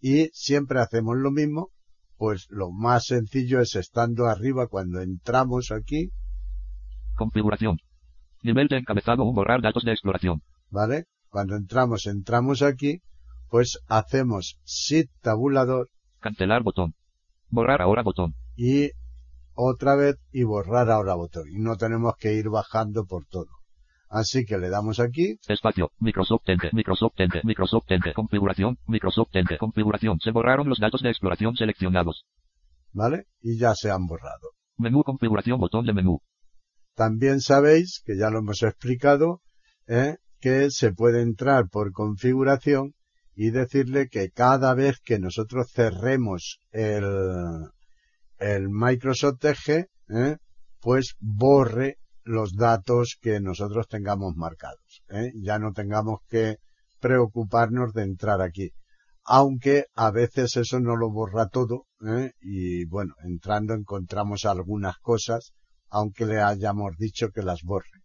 y 0.00 0.28
siempre 0.32 0.80
hacemos 0.80 1.16
lo 1.16 1.30
mismo, 1.30 1.70
pues 2.16 2.46
lo 2.50 2.70
más 2.70 3.06
sencillo 3.06 3.60
es 3.60 3.74
estando 3.76 4.26
arriba 4.26 4.68
cuando 4.68 5.00
entramos 5.00 5.72
aquí. 5.72 6.10
Configuración. 7.16 7.78
Nivel 8.42 8.68
de 8.68 8.78
encabezado 8.78 9.24
un 9.24 9.34
borrar 9.34 9.62
datos 9.62 9.84
de 9.84 9.92
exploración. 9.92 10.42
¿Vale? 10.70 11.06
Cuando 11.32 11.56
entramos, 11.56 12.04
entramos 12.04 12.60
aquí, 12.60 13.00
pues 13.48 13.78
hacemos 13.88 14.58
Shift 14.66 15.10
tabulador. 15.22 15.88
Cancelar 16.20 16.62
botón. 16.62 16.92
Borrar 17.48 17.80
ahora 17.80 18.02
botón. 18.02 18.34
Y 18.54 18.90
otra 19.54 19.96
vez 19.96 20.16
y 20.30 20.42
borrar 20.42 20.90
ahora 20.90 21.14
botón. 21.14 21.48
Y 21.48 21.58
no 21.58 21.76
tenemos 21.76 22.16
que 22.18 22.34
ir 22.34 22.50
bajando 22.50 23.06
por 23.06 23.24
todo. 23.24 23.48
Así 24.10 24.44
que 24.44 24.58
le 24.58 24.68
damos 24.68 25.00
aquí. 25.00 25.38
Espacio, 25.48 25.90
Microsoft 26.00 26.46
Ente, 26.50 26.68
Microsoft 26.74 27.14
Ente, 27.16 27.40
Microsoft 27.44 27.90
Ente, 27.90 28.12
configuración, 28.12 28.78
Microsoft 28.86 29.34
Ente, 29.34 29.56
configuración. 29.56 30.20
Se 30.20 30.32
borraron 30.32 30.68
los 30.68 30.80
datos 30.80 31.00
de 31.00 31.08
exploración 31.08 31.56
seleccionados. 31.56 32.26
¿Vale? 32.92 33.24
Y 33.40 33.58
ya 33.58 33.74
se 33.74 33.90
han 33.90 34.04
borrado. 34.04 34.50
Menú 34.76 35.02
configuración, 35.02 35.58
botón 35.58 35.86
de 35.86 35.94
menú. 35.94 36.20
También 36.94 37.40
sabéis, 37.40 38.02
que 38.04 38.18
ya 38.18 38.28
lo 38.28 38.40
hemos 38.40 38.62
explicado, 38.62 39.40
¿eh? 39.86 40.16
Que 40.42 40.72
se 40.72 40.92
puede 40.92 41.22
entrar 41.22 41.68
por 41.68 41.92
configuración 41.92 42.94
y 43.34 43.50
decirle 43.50 44.08
que 44.08 44.30
cada 44.30 44.74
vez 44.74 44.98
que 45.00 45.20
nosotros 45.20 45.70
cerremos 45.72 46.58
el, 46.72 47.70
el 48.38 48.68
Microsoft 48.68 49.44
Edge, 49.44 49.86
¿eh? 50.08 50.36
pues 50.80 51.14
borre 51.20 51.98
los 52.24 52.54
datos 52.54 53.16
que 53.20 53.40
nosotros 53.40 53.86
tengamos 53.86 54.34
marcados. 54.34 55.02
¿eh? 55.10 55.30
Ya 55.36 55.60
no 55.60 55.72
tengamos 55.72 56.18
que 56.28 56.56
preocuparnos 56.98 57.92
de 57.92 58.02
entrar 58.02 58.42
aquí. 58.42 58.72
Aunque 59.24 59.86
a 59.94 60.10
veces 60.10 60.56
eso 60.56 60.80
no 60.80 60.96
lo 60.96 61.08
borra 61.08 61.46
todo 61.46 61.86
¿eh? 62.04 62.32
y 62.40 62.84
bueno, 62.86 63.14
entrando 63.22 63.74
encontramos 63.74 64.44
algunas 64.44 64.98
cosas, 64.98 65.52
aunque 65.88 66.26
le 66.26 66.40
hayamos 66.40 66.96
dicho 66.98 67.30
que 67.30 67.42
las 67.42 67.62
borre. 67.62 68.02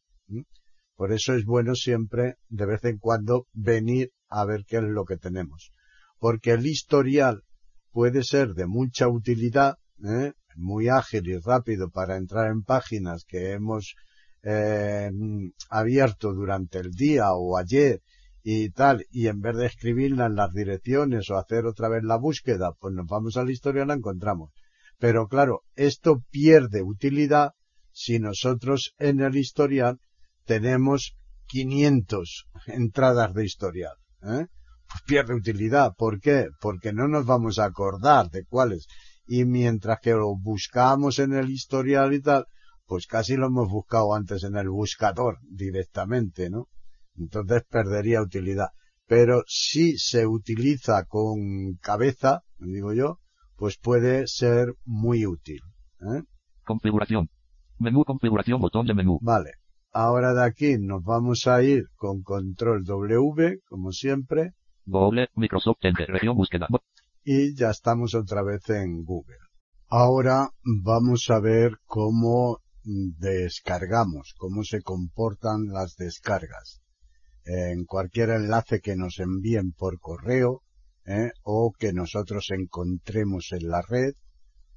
Por 0.97 1.13
eso 1.13 1.35
es 1.35 1.45
bueno 1.45 1.75
siempre, 1.75 2.37
de 2.49 2.65
vez 2.65 2.83
en 2.83 2.97
cuando, 2.97 3.45
venir 3.53 4.11
a 4.29 4.45
ver 4.45 4.65
qué 4.67 4.77
es 4.77 4.83
lo 4.83 5.05
que 5.05 5.17
tenemos. 5.17 5.71
Porque 6.17 6.51
el 6.51 6.65
historial 6.65 7.43
puede 7.91 8.23
ser 8.23 8.55
de 8.55 8.65
mucha 8.65 9.07
utilidad, 9.07 9.77
¿eh? 10.03 10.33
muy 10.55 10.89
ágil 10.89 11.27
y 11.27 11.37
rápido 11.37 11.91
para 11.91 12.17
entrar 12.17 12.51
en 12.51 12.63
páginas 12.63 13.25
que 13.25 13.51
hemos 13.51 13.95
eh, 14.41 15.11
abierto 15.69 16.33
durante 16.33 16.79
el 16.79 16.91
día 16.91 17.31
o 17.31 17.57
ayer 17.57 18.01
y 18.43 18.71
tal, 18.71 19.05
y 19.11 19.27
en 19.27 19.39
vez 19.39 19.55
de 19.55 19.67
escribirla 19.67 20.25
en 20.25 20.35
las 20.35 20.51
direcciones 20.51 21.29
o 21.29 21.37
hacer 21.37 21.67
otra 21.67 21.89
vez 21.89 22.03
la 22.03 22.17
búsqueda, 22.17 22.71
pues 22.79 22.95
nos 22.95 23.05
vamos 23.05 23.37
a 23.37 23.43
la 23.43 23.51
historia 23.51 23.83
y 23.83 23.87
la 23.87 23.93
encontramos. 23.93 24.51
Pero 24.97 25.27
claro, 25.27 25.61
esto 25.75 26.23
pierde 26.31 26.81
utilidad 26.81 27.51
si 27.91 28.17
nosotros 28.17 28.95
en 28.97 29.19
el 29.19 29.35
historial 29.35 29.99
tenemos 30.47 31.15
500 31.47 32.47
entradas 32.67 33.33
de 33.33 33.45
historial. 33.45 33.93
¿eh? 34.23 34.47
Pues 34.89 35.03
pierde 35.05 35.35
utilidad. 35.35 35.93
¿Por 35.95 36.19
qué? 36.19 36.47
Porque 36.59 36.93
no 36.93 37.07
nos 37.07 37.25
vamos 37.25 37.59
a 37.59 37.65
acordar 37.65 38.29
de 38.31 38.45
cuáles. 38.45 38.87
Y 39.27 39.45
mientras 39.45 39.99
que 40.01 40.11
lo 40.11 40.35
buscamos 40.37 41.19
en 41.19 41.33
el 41.33 41.49
historial 41.49 42.13
y 42.13 42.21
tal, 42.21 42.45
pues 42.85 43.05
casi 43.05 43.35
lo 43.35 43.47
hemos 43.47 43.69
buscado 43.69 44.15
antes 44.15 44.43
en 44.43 44.55
el 44.55 44.69
buscador 44.69 45.39
directamente, 45.43 46.49
¿no? 46.49 46.69
Entonces 47.17 47.63
perdería 47.69 48.21
utilidad. 48.21 48.69
Pero 49.05 49.43
si 49.47 49.97
se 49.97 50.25
utiliza 50.25 51.03
con 51.05 51.75
cabeza, 51.81 52.41
digo 52.57 52.93
yo, 52.93 53.19
pues 53.57 53.77
puede 53.77 54.27
ser 54.27 54.75
muy 54.85 55.25
útil. 55.25 55.59
¿eh? 56.01 56.23
Configuración. 56.63 57.29
Menú 57.79 58.03
configuración, 58.05 58.61
botón 58.61 58.87
de 58.87 58.93
menú. 58.93 59.19
Vale. 59.21 59.51
Ahora 59.99 60.35
de 60.35 60.43
aquí 60.45 60.77
nos 60.77 61.03
vamos 61.03 61.47
a 61.47 61.63
ir 61.63 61.85
con 61.95 62.21
control 62.21 62.83
W, 62.83 63.61
como 63.67 63.91
siempre. 63.91 64.53
Google, 64.85 65.29
Microsoft 65.33 65.79
Enter, 65.81 66.07
región 66.09 66.37
búsqueda. 66.37 66.67
Y 67.23 67.55
ya 67.55 67.71
estamos 67.71 68.13
otra 68.13 68.43
vez 68.43 68.69
en 68.69 69.03
Google. 69.03 69.39
Ahora 69.87 70.49
vamos 70.83 71.31
a 71.31 71.39
ver 71.39 71.79
cómo 71.87 72.59
descargamos, 72.83 74.35
cómo 74.37 74.63
se 74.63 74.83
comportan 74.83 75.65
las 75.69 75.95
descargas. 75.95 76.79
En 77.43 77.85
cualquier 77.85 78.29
enlace 78.29 78.81
que 78.81 78.95
nos 78.95 79.17
envíen 79.17 79.71
por 79.71 79.99
correo 79.99 80.61
¿eh? 81.07 81.31
o 81.41 81.71
que 81.75 81.91
nosotros 81.91 82.51
encontremos 82.51 83.51
en 83.51 83.67
la 83.67 83.81
red, 83.81 84.13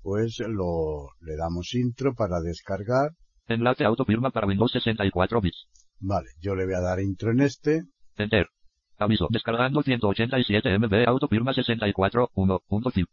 pues 0.00 0.38
lo 0.38 1.10
le 1.20 1.36
damos 1.36 1.74
intro 1.74 2.14
para 2.14 2.40
descargar. 2.40 3.10
Enlace 3.50 3.84
autofirma 3.84 4.30
para 4.30 4.46
Windows 4.46 4.72
64 4.72 5.40
bits. 5.40 5.66
Vale, 5.98 6.28
yo 6.40 6.54
le 6.54 6.64
voy 6.64 6.74
a 6.74 6.80
dar 6.80 7.00
intro 7.00 7.30
en 7.30 7.40
este. 7.40 7.82
Enter. 8.16 8.48
Aviso, 8.96 9.28
descargando 9.30 9.82
187 9.82 10.78
MB 10.78 11.08
autofirma 11.08 11.54
64 11.54 12.30
1.zip. 12.34 13.08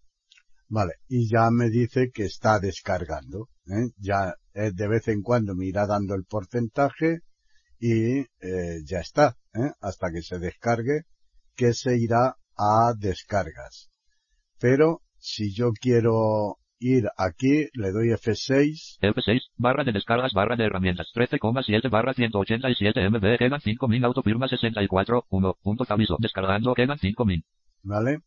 Vale, 0.70 0.94
y 1.08 1.30
ya 1.30 1.50
me 1.50 1.70
dice 1.70 2.12
que 2.14 2.24
está 2.24 2.60
descargando. 2.60 3.48
¿eh? 3.68 3.92
Ya 3.98 4.36
eh, 4.54 4.72
de 4.74 4.88
vez 4.88 5.08
en 5.08 5.22
cuando 5.22 5.56
me 5.56 5.66
irá 5.66 5.88
dando 5.88 6.14
el 6.16 6.26
porcentaje 6.26 7.20
y 7.80 8.20
eh, 8.20 8.82
ya 8.86 9.00
está, 9.00 9.38
¿eh? 9.54 9.72
hasta 9.80 10.12
que 10.12 10.22
se 10.22 10.40
descargue, 10.40 11.04
que 11.56 11.74
se 11.74 11.98
irá 11.98 12.36
a 12.58 12.94
descargas. 12.98 13.90
Pero 14.60 15.04
si 15.20 15.54
yo 15.54 15.72
quiero 15.72 16.58
ir 16.80 17.06
aquí, 17.18 17.68
le 17.74 17.92
doy 17.92 18.10
F6. 18.10 19.00
F6, 19.02 19.42
barra 19.58 19.84
de 19.84 19.92
descargas, 19.92 20.34
barra 20.34 20.56
de 20.56 20.66
herramientas, 20.66 21.08
13,7 21.14 21.90
barra 21.90 22.14
187 22.14 23.10
MB, 23.10 23.38
quedan 23.38 23.62
5000 23.62 24.06
autofirma 24.06 24.48
64, 24.48 25.26
1, 25.30 25.56
punto 25.62 25.86
aviso, 25.88 26.18
descargando, 26.20 26.74
quedan 26.74 26.98
5000. 26.98 27.44
¿Vale? 27.84 28.20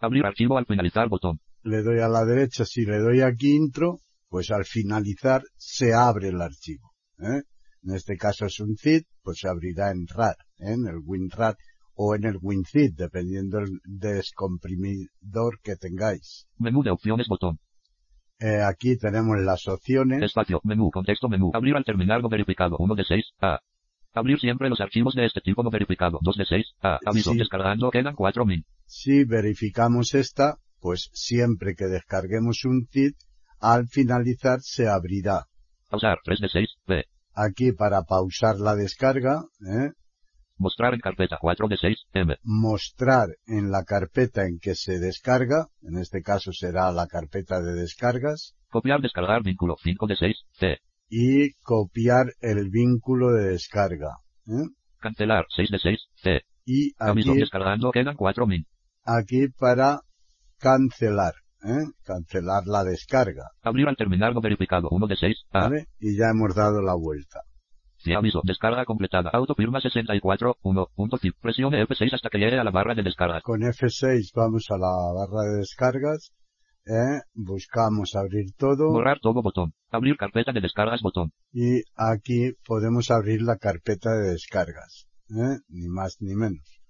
Abrir 0.00 0.26
archivo 0.26 0.58
al 0.58 0.66
finalizar 0.66 1.08
botón. 1.08 1.40
Le 1.62 1.82
doy 1.82 2.00
a 2.00 2.08
la 2.08 2.24
derecha, 2.24 2.64
si 2.64 2.84
le 2.84 2.98
doy 2.98 3.22
aquí 3.22 3.54
intro, 3.54 4.00
pues 4.28 4.50
al 4.50 4.64
finalizar 4.64 5.42
se 5.56 5.94
abre 5.94 6.28
el 6.28 6.40
archivo. 6.40 6.92
¿eh? 7.20 7.42
En 7.82 7.94
este 7.94 8.16
caso 8.16 8.46
es 8.46 8.60
un 8.60 8.76
zip, 8.76 9.06
pues 9.22 9.38
se 9.38 9.48
abrirá 9.48 9.90
en 9.90 10.06
RAR, 10.06 10.36
¿eh? 10.58 10.72
en 10.72 10.86
el 10.86 10.98
WinRAR 11.04 11.56
o 11.94 12.14
en 12.14 12.24
el 12.24 12.38
WinZip, 12.40 12.96
dependiendo 12.96 13.58
del 13.58 13.80
descomprimidor 13.84 15.60
que 15.62 15.76
tengáis. 15.76 16.46
Menú 16.58 16.82
de 16.82 16.90
opciones 16.90 17.28
botón. 17.28 17.58
Eh, 18.40 18.62
aquí 18.62 18.96
tenemos 18.96 19.38
las 19.40 19.66
opciones. 19.68 20.22
Espacio, 20.22 20.60
menú, 20.64 20.90
contexto, 20.90 21.28
menú. 21.28 21.50
Abrir 21.54 21.76
al 21.76 21.84
terminar 21.84 22.20
no 22.22 22.28
verificado, 22.28 22.76
1 22.78 22.94
de 22.94 23.04
6, 23.04 23.24
A. 23.40 23.60
Abrir 24.12 24.38
siempre 24.38 24.68
los 24.68 24.80
archivos 24.80 25.14
de 25.14 25.24
este 25.26 25.40
tipo 25.40 25.62
no 25.62 25.70
verificado, 25.70 26.18
2 26.22 26.36
de 26.36 26.44
6, 26.44 26.66
A. 26.82 26.98
Aviso, 27.06 27.32
Sí. 27.32 27.38
descargando, 27.38 27.90
quedan 27.90 28.14
4000. 28.14 28.64
Si 28.86 29.24
verificamos 29.24 30.14
esta, 30.14 30.56
pues 30.80 31.10
siempre 31.12 31.74
que 31.74 31.86
descarguemos 31.86 32.64
un 32.64 32.86
zip, 32.90 33.14
al 33.60 33.86
finalizar 33.88 34.60
se 34.60 34.88
abrirá. 34.88 35.46
Pausar, 35.88 36.18
3 36.24 36.40
de 36.40 36.48
6, 36.48 36.68
B. 36.86 37.04
Aquí 37.34 37.72
para 37.72 38.02
pausar 38.02 38.56
la 38.58 38.74
descarga, 38.76 39.42
¿eh? 39.66 39.90
Mostrar 40.56 40.94
en 40.94 41.00
carpeta, 41.00 41.38
4 41.40 41.66
de 41.68 41.76
6, 41.76 41.96
M. 42.12 42.36
mostrar 42.42 43.28
en 43.46 43.70
la 43.70 43.82
carpeta 43.84 44.46
en 44.46 44.58
que 44.60 44.74
se 44.74 44.98
descarga, 45.00 45.66
en 45.82 45.98
este 45.98 46.22
caso 46.22 46.52
será 46.52 46.92
la 46.92 47.06
carpeta 47.06 47.60
de 47.60 47.74
descargas, 47.74 48.54
Copiar, 48.68 49.00
descargar, 49.00 49.42
vínculo, 49.44 49.76
5 49.82 50.06
de 50.08 50.16
6, 50.16 50.36
C. 50.52 50.78
y 51.08 51.52
copiar 51.62 52.32
el 52.40 52.70
vínculo 52.70 53.32
de 53.32 53.50
descarga. 53.50 54.16
¿eh? 54.48 54.66
Cancelar, 54.98 55.46
6 55.54 55.70
de 55.70 55.78
6, 55.78 55.98
C. 56.14 56.40
Y 56.64 56.92
aquí, 56.98 57.38
descargando, 57.38 57.90
quedan 57.92 58.16
4000. 58.16 58.66
aquí 59.04 59.48
para 59.58 60.00
cancelar, 60.58 61.34
¿eh? 61.64 61.84
cancelar 62.04 62.62
la 62.66 62.82
descarga. 62.84 63.44
Abrir 63.62 63.86
al 63.86 63.96
terminar 63.96 64.34
no 64.34 64.40
verificado, 64.40 64.88
1 64.90 65.06
de 65.06 65.16
6, 65.16 65.36
A. 65.52 65.60
¿vale? 65.68 65.86
Y 66.00 66.16
ya 66.16 66.30
hemos 66.30 66.54
dado 66.54 66.80
la 66.82 66.94
vuelta. 66.94 67.40
Aviso, 68.12 68.42
descarga 68.44 68.84
completada. 68.84 69.30
Autofirma 69.32 69.80
64, 69.80 70.56
1, 70.62 70.88
punto 70.94 71.16
zip. 71.16 71.34
Presione 71.40 71.82
F6 71.86 72.14
hasta 72.14 72.28
que 72.28 72.38
llegue 72.38 72.58
a 72.58 72.64
la 72.64 72.70
barra 72.70 72.94
de 72.94 73.02
descarga. 73.02 73.40
Con 73.40 73.60
F6 73.60 74.30
vamos 74.34 74.66
a 74.70 74.76
la 74.76 75.12
barra 75.14 75.50
de 75.50 75.58
descargas, 75.58 76.32
¿eh? 76.86 77.20
buscamos 77.32 78.14
abrir 78.14 78.52
todo 78.56 78.90
Borrar 78.90 79.20
todo 79.20 79.42
botón. 79.42 79.72
Abrir 79.90 80.16
carpeta 80.16 80.52
de 80.52 80.60
descargas 80.60 81.00
botón. 81.02 81.32
y 81.52 81.82
aquí 81.96 82.52
podemos 82.66 83.10
abrir 83.10 83.42
la 83.42 83.56
carpeta 83.56 84.10
de 84.12 84.32
descargas, 84.32 85.06
¿eh? 85.30 85.58
ni 85.68 85.88
más 85.88 86.16
ni 86.20 86.34
menos. 86.34 86.80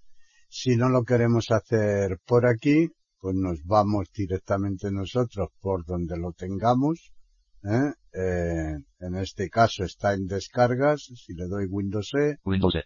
Si 0.48 0.76
no 0.76 0.88
lo 0.88 1.02
queremos 1.02 1.50
hacer 1.50 2.18
por 2.24 2.46
aquí, 2.46 2.88
pues 3.18 3.34
nos 3.34 3.64
vamos 3.64 4.08
directamente 4.14 4.90
nosotros 4.92 5.48
por 5.60 5.84
donde 5.84 6.16
lo 6.16 6.32
tengamos. 6.32 7.12
¿Eh? 7.64 7.92
Eh, 8.12 8.78
en 9.00 9.16
este 9.16 9.50
caso 9.50 9.84
está 9.84 10.14
en 10.14 10.26
descargas. 10.26 11.10
Si 11.16 11.34
le 11.34 11.46
doy 11.46 11.66
Windows 11.66 12.12
E, 12.14 12.38
Windows 12.44 12.76
E. 12.76 12.84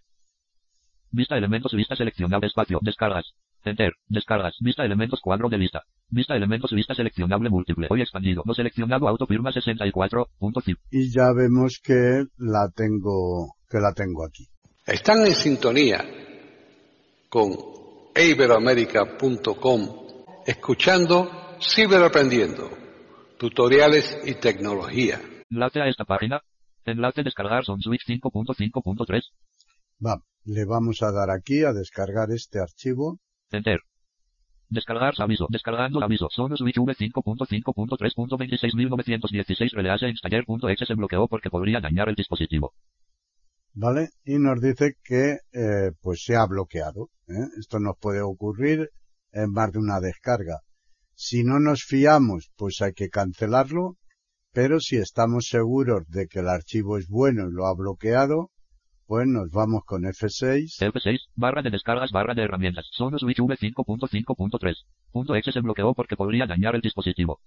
Vista 1.11 1.37
elementos, 1.37 1.73
vista 1.73 1.97
seleccionable, 1.97 2.47
espacio, 2.47 2.79
descargas. 2.83 3.35
Enter, 3.65 3.93
descargas, 4.07 4.57
vista 4.61 4.85
elementos, 4.85 5.21
cuadro 5.21 5.49
de 5.49 5.59
lista. 5.59 5.83
Vista 6.09 6.37
elementos, 6.37 6.71
vista 6.73 6.95
seleccionable 6.95 7.51
múltiple. 7.51 7.89
Hoy 7.91 8.03
expandido, 8.03 8.43
no 8.47 8.55
seleccionado, 8.55 9.09
autofirma 9.09 9.51
64.zip. 9.51 10.79
y 10.91 11.11
ya 11.13 11.33
vemos 11.33 11.81
que 11.83 12.25
la 12.39 12.71
tengo, 12.75 13.57
que 13.69 13.79
la 13.79 13.93
tengo 13.93 14.25
aquí. 14.25 14.49
Están 14.87 15.27
en 15.27 15.35
sintonía 15.35 16.05
con 17.29 17.53
iberoamérica.com 18.15 20.09
escuchando 20.47 21.31
Ciberaprendiendo, 21.61 22.71
tutoriales 23.39 24.19
y 24.25 24.35
tecnología. 24.35 25.21
Enlace 25.51 25.81
a 25.81 25.89
esta 25.89 26.05
página. 26.05 26.43
Enlace 26.85 27.23
descargar 27.23 27.65
son 27.65 27.81
switch 27.81 28.05
5.5.3. 28.07 29.23
Va, 30.05 30.21
le 30.45 30.65
vamos 30.65 31.03
a 31.03 31.13
dar 31.13 31.31
aquí 31.31 31.63
a 31.65 31.73
descargar 31.73 32.31
este 32.31 32.61
archivo. 32.61 33.19
Enter. 33.51 33.81
Descargar 34.69 35.15
aviso. 35.19 35.47
Descargando 35.49 36.03
aviso. 36.03 36.29
Son 36.31 36.55
switch 36.57 36.77
v5.5.3.26.916 36.77 39.73
release 39.73 40.09
installer.exe 40.09 40.87
se 40.87 40.95
bloqueó 40.95 41.27
porque 41.29 41.51
podría 41.51 41.81
dañar 41.81 42.09
el 42.09 42.15
dispositivo. 42.15 42.73
¿vale? 43.79 44.11
Y 44.25 44.39
nos 44.39 44.61
dice 44.61 44.97
que 45.03 45.39
eh, 45.53 45.93
pues 46.01 46.23
se 46.25 46.37
ha 46.37 46.47
bloqueado. 46.47 47.11
¿eh? 47.29 47.47
Esto 47.59 47.79
nos 47.79 47.97
puede 47.99 48.21
ocurrir 48.21 48.91
en 49.33 49.53
más 49.53 49.73
de 49.73 49.79
una 49.79 50.01
descarga. 50.01 50.61
Si 51.21 51.43
no 51.43 51.59
nos 51.59 51.83
fiamos, 51.83 52.53
pues 52.57 52.81
hay 52.81 52.93
que 52.93 53.09
cancelarlo, 53.09 53.97
pero 54.53 54.79
si 54.79 54.99
estamos 54.99 55.49
seguros 55.49 56.07
de 56.07 56.29
que 56.29 56.39
el 56.39 56.49
archivo 56.49 56.97
es 56.97 57.09
bueno 57.09 57.49
y 57.49 57.53
lo 57.53 57.67
ha 57.67 57.75
bloqueado, 57.75 58.53
pues 59.05 59.27
nos 59.27 59.51
vamos 59.51 59.83
con 59.85 60.05
F6, 60.05 60.79
F6, 60.79 61.19
barra 61.35 61.63
de 61.63 61.71
descargas, 61.71 62.13
barra 62.13 62.35
de 62.35 62.45
herramientas. 62.45 62.87
Son 62.93 63.19
switch 63.19 63.39
v5.5.3. 63.39 64.77
Punto 65.11 65.35
exe 65.35 65.51
se 65.51 65.61
bloqueó 65.61 65.93
porque 65.93 66.15
podría 66.15 66.47
dañar 66.47 66.77
el 66.77 66.83
dispositivo. 66.83 67.41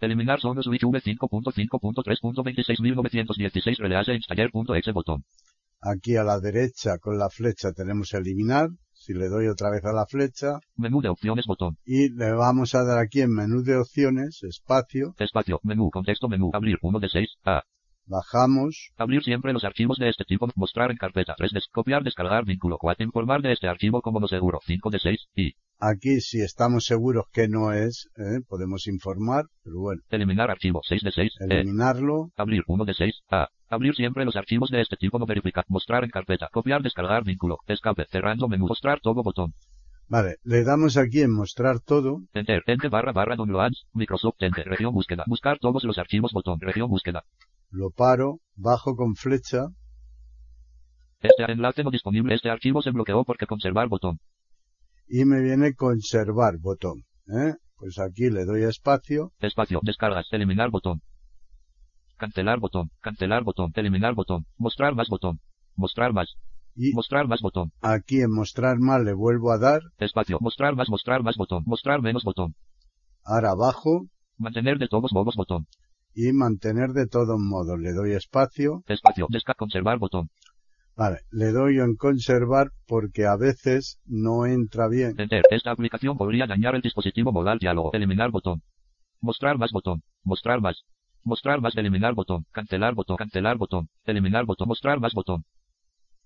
Eliminar 0.00 0.40
son 0.40 0.60
switch 0.60 0.82
v5.5.3.26.916 0.82 3.78
release 3.78 4.12
installer.exe 4.12 4.90
botón. 4.90 5.22
aquí 5.80 6.16
a 6.16 6.24
la 6.24 6.40
derecha 6.40 6.98
con 6.98 7.16
la 7.16 7.30
flecha 7.30 7.70
tenemos 7.72 8.12
eliminar, 8.12 8.70
si 9.02 9.12
le 9.14 9.28
doy 9.28 9.48
otra 9.48 9.70
vez 9.70 9.84
a 9.84 9.92
la 9.92 10.06
flecha, 10.06 10.60
Menú 10.76 11.00
de 11.02 11.08
opciones 11.08 11.44
botón. 11.46 11.76
y 11.84 12.08
le 12.10 12.32
vamos 12.32 12.74
a 12.74 12.84
dar 12.84 12.98
aquí 12.98 13.20
en 13.20 13.32
menú 13.34 13.62
de 13.62 13.76
opciones, 13.76 14.42
espacio, 14.42 15.14
Espacio, 15.18 15.58
menú, 15.64 15.90
contexto 15.90 16.28
menú, 16.28 16.50
abrir 16.52 16.78
1 16.82 16.98
de 17.00 17.08
6, 17.08 17.28
A. 17.44 17.62
bajamos, 18.06 18.90
Abrir 18.96 19.22
siempre 19.22 19.52
los 19.52 19.64
archivos 19.64 19.98
de 19.98 20.08
este 20.08 20.24
tipo, 20.24 20.48
mostrar 20.54 20.90
en 20.90 20.96
carpeta 20.96 21.34
3 21.36 21.50
de 21.52 21.60
copiar, 21.72 22.02
descargar, 22.02 22.44
vínculo 22.44 22.76
4, 22.78 23.04
informar 23.04 23.42
de 23.42 23.52
este 23.52 23.68
archivo 23.68 24.00
como 24.02 24.20
no 24.20 24.28
seguro 24.28 24.58
5 24.64 24.90
de 24.90 24.98
6, 24.98 25.26
y 25.34 25.52
aquí 25.78 26.20
si 26.20 26.40
estamos 26.40 26.84
seguros 26.84 27.24
que 27.32 27.48
no 27.48 27.72
es, 27.72 28.08
¿eh? 28.16 28.40
podemos 28.48 28.86
informar, 28.86 29.46
pero 29.64 29.80
bueno, 29.80 30.02
eliminar 30.10 30.50
archivo 30.50 30.80
6 30.84 31.02
de 31.02 31.10
6, 31.12 31.32
E. 31.40 31.54
eliminarlo, 31.54 32.30
Abrir 32.36 32.62
1 32.66 32.84
de 32.84 32.94
6, 32.94 33.20
A. 33.30 33.48
Abrir 33.72 33.94
siempre 33.94 34.26
los 34.26 34.36
archivos 34.36 34.68
de 34.70 34.82
este 34.82 34.96
tipo 34.98 35.18
no 35.18 35.24
verificar, 35.24 35.64
mostrar 35.68 36.04
en 36.04 36.10
carpeta, 36.10 36.48
copiar, 36.52 36.82
descargar, 36.82 37.24
vínculo, 37.24 37.56
escape, 37.66 38.04
cerrando 38.10 38.46
menú, 38.46 38.66
mostrar 38.66 39.00
todo 39.00 39.22
botón. 39.22 39.54
vale, 40.08 40.36
le 40.44 40.62
damos 40.62 40.98
aquí 40.98 41.22
en 41.22 41.32
mostrar 41.32 41.80
todo, 41.80 42.20
Enter, 42.34 42.62
enter 42.66 42.90
barra 42.90 43.12
barra 43.12 43.34
downloads, 43.34 43.86
Microsoft. 43.94 44.36
Enter, 44.40 44.66
región 44.66 44.92
búsqueda, 44.92 45.24
buscar 45.26 45.58
todos 45.58 45.84
los 45.84 45.96
archivos 45.96 46.32
botón, 46.32 46.60
región 46.60 46.90
búsqueda. 46.90 47.22
lo 47.70 47.90
paro, 47.90 48.40
bajo 48.56 48.94
con 48.94 49.14
flecha, 49.14 49.68
Este 51.20 51.44
enlace 51.50 51.82
no 51.82 51.90
disponible, 51.90 52.34
este 52.34 52.50
archivo 52.50 52.82
se 52.82 52.90
bloqueó 52.90 53.24
porque 53.24 53.46
conservar 53.46 53.88
botón. 53.88 54.18
y 55.08 55.24
me 55.24 55.40
viene 55.40 55.74
conservar 55.74 56.58
botón, 56.58 57.04
¿eh? 57.28 57.54
Pues 57.76 57.98
aquí 57.98 58.28
le 58.28 58.44
doy 58.44 58.64
espacio, 58.64 59.32
Espacio, 59.40 59.80
descargas, 59.82 60.26
eliminar 60.30 60.68
botón. 60.70 61.00
Cancelar 62.22 62.60
botón, 62.60 62.88
cancelar 63.00 63.42
botón, 63.42 63.72
eliminar 63.74 64.14
botón, 64.14 64.46
mostrar 64.56 64.94
más 64.94 65.08
botón, 65.08 65.40
mostrar 65.74 66.12
más, 66.12 66.36
y 66.76 66.92
mostrar 66.92 67.26
más 67.26 67.40
botón, 67.40 67.72
aquí 67.80 68.20
en 68.20 68.30
mostrar 68.30 68.78
más 68.78 69.02
le 69.02 69.12
vuelvo 69.12 69.50
a 69.50 69.58
dar, 69.58 69.80
espacio, 69.98 70.38
mostrar 70.40 70.76
más, 70.76 70.88
mostrar 70.88 71.24
más 71.24 71.36
botón, 71.36 71.64
mostrar 71.66 72.00
menos 72.00 72.22
botón, 72.22 72.54
ahora 73.24 73.56
bajo, 73.56 74.06
mantener 74.38 74.78
de 74.78 74.86
todos 74.86 75.12
modos 75.12 75.34
botón, 75.34 75.66
y 76.14 76.32
mantener 76.32 76.90
de 76.90 77.08
todos 77.08 77.40
modos, 77.40 77.80
le 77.80 77.92
doy 77.92 78.12
espacio, 78.12 78.84
espacio, 78.86 79.26
desca, 79.28 79.54
conservar 79.54 79.98
botón, 79.98 80.30
vale, 80.94 81.22
le 81.32 81.50
doy 81.50 81.80
en 81.80 81.96
conservar 81.96 82.68
porque 82.86 83.26
a 83.26 83.34
veces 83.34 83.98
no 84.06 84.46
entra 84.46 84.86
bien, 84.86 85.18
enter, 85.18 85.42
esta 85.50 85.72
aplicación 85.72 86.16
podría 86.16 86.46
dañar 86.46 86.76
el 86.76 86.82
dispositivo 86.82 87.32
modal 87.32 87.58
diálogo, 87.58 87.90
eliminar 87.92 88.30
botón, 88.30 88.62
mostrar 89.20 89.58
más 89.58 89.72
botón, 89.72 90.04
mostrar 90.22 90.60
más, 90.60 90.84
mostrar 91.24 91.60
más, 91.60 91.76
eliminar 91.76 92.14
botón, 92.14 92.46
cancelar 92.52 92.94
botón, 92.94 93.16
cancelar 93.16 93.56
botón, 93.56 93.88
eliminar 94.04 94.44
botón, 94.44 94.68
mostrar 94.68 95.00
más 95.00 95.12
botón, 95.14 95.44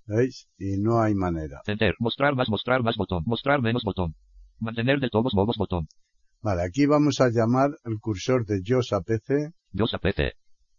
¿veis? 0.07 0.49
Y 0.59 0.79
no 0.79 1.01
hay 1.01 1.15
manera. 1.15 1.61
enter, 1.67 1.95
mostrar 1.99 2.35
más, 2.35 2.49
mostrar 2.49 2.83
más 2.83 2.97
botón, 2.97 3.23
mostrar 3.27 3.63
menos 3.63 3.83
botón, 3.85 4.15
mantener 4.59 5.01
de 5.01 5.09
todos 5.09 5.35
modos 5.35 5.57
botón, 5.57 5.89
Vale, 6.43 6.63
aquí 6.63 6.87
vamos 6.87 7.21
a 7.21 7.29
llamar 7.29 7.71
el 7.85 7.99
cursor 8.01 8.47
de 8.47 8.61
JOS 8.65 8.93
a 8.93 9.01
PC, 9.01 9.53
Dios 9.73 9.91
PC. 10.01 10.35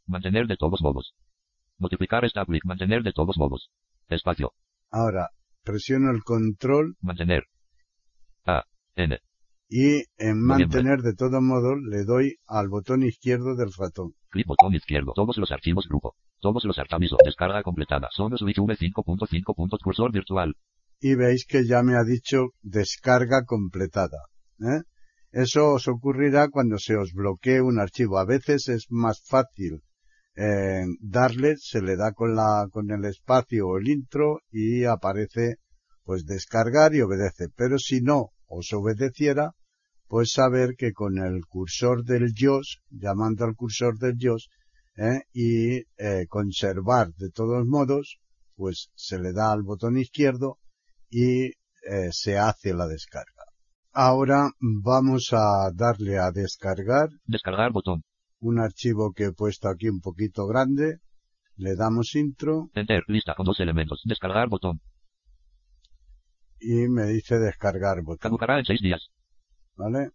Mantener 0.05 0.47
de 0.47 0.55
todos 0.55 0.81
modos. 0.81 1.13
Multiplicar 1.77 2.23
esta 2.23 2.41
aplic, 2.41 2.63
mantener 2.63 3.03
de 3.03 3.11
todos 3.11 3.37
modos. 3.37 3.69
Espacio, 4.07 4.53
ahora 4.89 5.31
presiono 5.63 6.11
el 6.11 6.23
control 6.23 6.95
mantener. 7.01 7.43
A, 8.45 8.63
N, 8.95 9.19
y 9.69 10.03
en 10.17 10.45
Noviembre. 10.45 10.81
mantener 10.81 11.01
de 11.01 11.13
todos 11.13 11.41
modos 11.41 11.77
le 11.89 12.05
doy 12.05 12.35
al 12.47 12.69
botón 12.69 13.03
izquierdo 13.03 13.55
del 13.55 13.71
ratón. 13.77 14.13
clic 14.29 14.47
botón 14.47 14.73
izquierdo, 14.73 15.13
todos 15.13 15.37
los 15.37 15.51
archivos 15.51 15.87
grupo. 15.87 16.15
Todos 16.39 16.63
los 16.65 16.77
archivos, 16.77 17.17
descarga 17.25 17.63
completada. 17.63 18.09
Son 18.11 18.37
switch 18.37 18.57
v5.5. 18.57 19.79
cursor 19.83 20.11
virtual. 20.11 20.55
y 20.99 21.15
veis 21.15 21.45
que 21.45 21.65
ya 21.65 21.83
me 21.83 21.95
ha 21.95 22.03
dicho 22.03 22.53
descarga 22.61 23.43
completada. 23.43 24.17
¿eh? 24.61 24.81
Eso 25.31 25.73
os 25.73 25.87
ocurrirá 25.87 26.49
cuando 26.49 26.77
se 26.79 26.95
os 26.95 27.13
bloquee 27.13 27.61
un 27.61 27.79
archivo. 27.79 28.17
A 28.17 28.25
veces 28.25 28.67
es 28.69 28.87
más 28.89 29.21
fácil 29.27 29.83
eh, 30.35 30.85
darle, 30.99 31.55
se 31.57 31.81
le 31.81 31.95
da 31.95 32.13
con 32.13 32.35
la, 32.35 32.67
con 32.71 32.89
el 32.91 33.05
espacio 33.05 33.67
o 33.67 33.77
el 33.77 33.89
intro 33.89 34.39
y 34.51 34.85
aparece 34.85 35.57
pues 36.03 36.25
descargar 36.25 36.95
y 36.95 37.01
obedece. 37.01 37.49
Pero 37.55 37.77
si 37.77 38.01
no 38.01 38.31
os 38.47 38.71
obedeciera, 38.73 39.51
pues 40.07 40.31
saber 40.31 40.75
que 40.77 40.93
con 40.93 41.17
el 41.17 41.45
cursor 41.45 42.03
del 42.03 42.33
JOS, 42.33 42.79
llamando 42.89 43.45
al 43.45 43.55
cursor 43.55 43.97
del 43.99 44.15
JOS, 44.19 44.49
¿eh? 44.97 45.21
y 45.33 45.77
eh, 45.97 46.25
conservar 46.29 47.13
de 47.15 47.29
todos 47.29 47.65
modos, 47.65 48.17
pues 48.55 48.89
se 48.95 49.19
le 49.19 49.33
da 49.33 49.51
al 49.51 49.63
botón 49.63 49.97
izquierdo 49.97 50.57
y 51.09 51.45
eh, 51.47 51.53
se 52.11 52.37
hace 52.37 52.73
la 52.73 52.87
descarga. 52.87 53.43
Ahora 53.91 54.51
vamos 54.59 55.29
a 55.33 55.71
darle 55.73 56.17
a 56.19 56.31
descargar 56.31 57.09
Descargar 57.25 57.71
botón. 57.71 58.03
un 58.39 58.59
archivo 58.59 59.11
que 59.13 59.25
he 59.25 59.31
puesto 59.33 59.67
aquí 59.69 59.89
un 59.89 59.99
poquito 60.01 60.45
grande. 60.47 60.99
Le 61.55 61.75
damos 61.75 62.13
intro 62.15 62.69
Enter, 62.75 63.03
lista 63.07 63.33
con 63.35 63.45
dos 63.47 63.59
elementos. 63.59 64.01
Descargar 64.05 64.47
botón. 64.47 64.79
Y 66.59 66.87
me 66.87 67.05
dice 67.05 67.37
descargar 67.39 68.01
botón. 68.03 68.17
Caducará 68.19 68.59
en 68.59 68.65
seis 68.65 68.81
días. 68.81 69.09
¿Vale? 69.75 70.09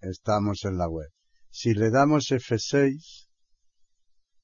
Estamos 0.00 0.64
en 0.64 0.78
la 0.78 0.88
web. 0.88 1.08
Si 1.50 1.74
le 1.74 1.90
damos 1.90 2.30
F6, 2.30 3.26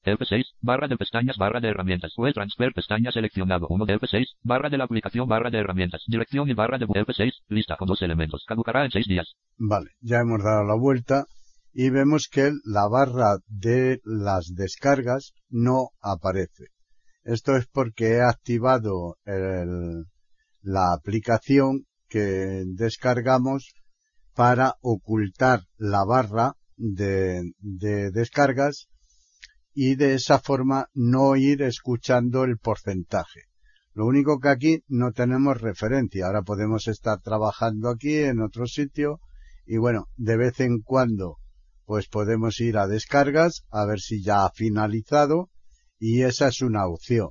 F6, 0.03 0.45
barra 0.63 0.89
de 0.89 0.97
pestañas, 0.97 1.37
barra 1.37 1.61
de 1.61 1.69
herramientas. 1.69 2.13
Web 2.17 2.33
transfer, 2.33 2.73
pestaña 2.73 3.13
seleccionado. 3.13 3.67
1 3.69 3.85
de 3.85 3.99
F6, 3.99 4.25
barra 4.43 4.71
de 4.71 4.79
la 4.79 4.85
aplicación, 4.85 5.29
barra 5.29 5.51
de 5.51 5.59
herramientas. 5.59 6.03
Dirección 6.07 6.49
y 6.49 6.55
barra 6.55 6.79
de 6.79 6.87
F6, 6.87 7.33
lista 7.49 7.77
con 7.77 7.89
dos 7.89 8.01
elementos. 8.03 8.45
Caducará 8.47 8.85
en 8.85 8.91
seis 8.91 9.07
días. 9.07 9.35
vale, 9.59 9.91
ya 10.01 10.21
hemos 10.21 10.43
dado 10.43 10.65
la 10.65 10.75
vuelta 10.75 11.25
y 11.73 11.91
vemos 11.91 12.29
que 12.33 12.51
la 12.65 12.89
barra 12.89 13.37
de 13.47 14.01
las 14.05 14.55
descargas 14.55 15.35
no 15.51 15.91
aparece. 16.01 16.65
Esto 17.23 17.55
es 17.57 17.67
porque 17.67 18.15
he 18.15 18.23
activado 18.23 19.17
el- 19.27 20.07
la 20.63 20.93
aplicación 20.93 21.87
que 22.09 22.65
descargamos 22.67 23.75
para 24.35 24.77
ocultar 24.81 25.65
la 25.77 26.05
barra 26.05 26.55
de, 26.77 27.53
de 27.59 28.11
descargas 28.11 28.89
y 29.73 29.95
de 29.95 30.15
esa 30.15 30.39
forma 30.39 30.89
no 30.95 31.37
ir 31.37 31.63
escuchando 31.63 32.45
el 32.45 32.59
porcentaje. 32.59 33.43
Lo 33.93 34.07
único 34.07 34.39
que 34.39 34.49
aquí 34.49 34.85
no 34.89 35.13
tenemos 35.13 35.61
referencia. 35.61 36.27
Ahora 36.27 36.43
podemos 36.43 36.89
estar 36.89 37.21
trabajando 37.21 37.89
aquí 37.89 38.17
en 38.19 38.41
otro 38.41 38.67
sitio 38.67 39.21
y 39.67 39.79
bueno, 39.79 40.07
de 40.17 40.37
vez 40.37 40.61
en 40.61 40.81
cuando 40.81 41.37
pues 41.85 42.09
podemos 42.09 42.61
ir 42.61 42.79
a 42.79 42.87
descargas 42.87 43.65
a 43.71 43.85
ver 43.85 44.01
si 44.01 44.23
ya 44.23 44.45
ha 44.45 44.53
finalizado 44.53 45.51
y 45.99 46.23
esa 46.23 46.49
es 46.49 46.63
una 46.63 46.87
opción. 46.87 47.31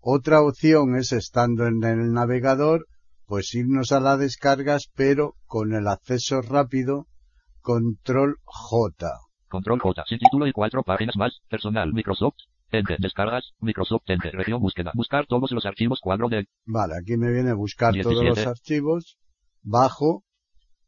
Otra 0.00 0.40
opción 0.42 0.96
es 0.96 1.12
estando 1.12 1.66
en 1.66 1.82
el 1.84 2.12
navegador 2.12 2.86
pues 3.26 3.54
irnos 3.54 3.92
a 3.92 4.00
las 4.00 4.18
descargas 4.18 4.90
pero 4.94 5.34
con 5.46 5.72
el 5.72 5.86
acceso 5.86 6.42
rápido 6.42 7.06
control 7.60 8.38
J. 8.44 9.08
Control 9.48 9.78
J, 9.80 10.04
sin 10.08 10.18
título 10.18 10.46
y 10.46 10.52
cuatro 10.52 10.82
páginas 10.82 11.16
más. 11.16 11.40
Personal, 11.48 11.92
Microsoft. 11.92 12.36
Enter, 12.72 12.98
descargas, 12.98 13.52
Microsoft 13.58 14.02
Enter, 14.06 14.32
región 14.32 14.60
búsqueda. 14.60 14.92
Buscar 14.94 15.26
todos 15.26 15.50
los 15.50 15.66
archivos, 15.66 16.00
cuadro 16.00 16.28
de 16.28 16.46
Vale, 16.64 16.94
aquí 17.00 17.16
me 17.16 17.32
viene 17.32 17.52
buscar 17.52 17.92
todos 17.92 18.20
17. 18.20 18.28
los 18.28 18.46
archivos. 18.46 19.18
Bajo. 19.62 20.24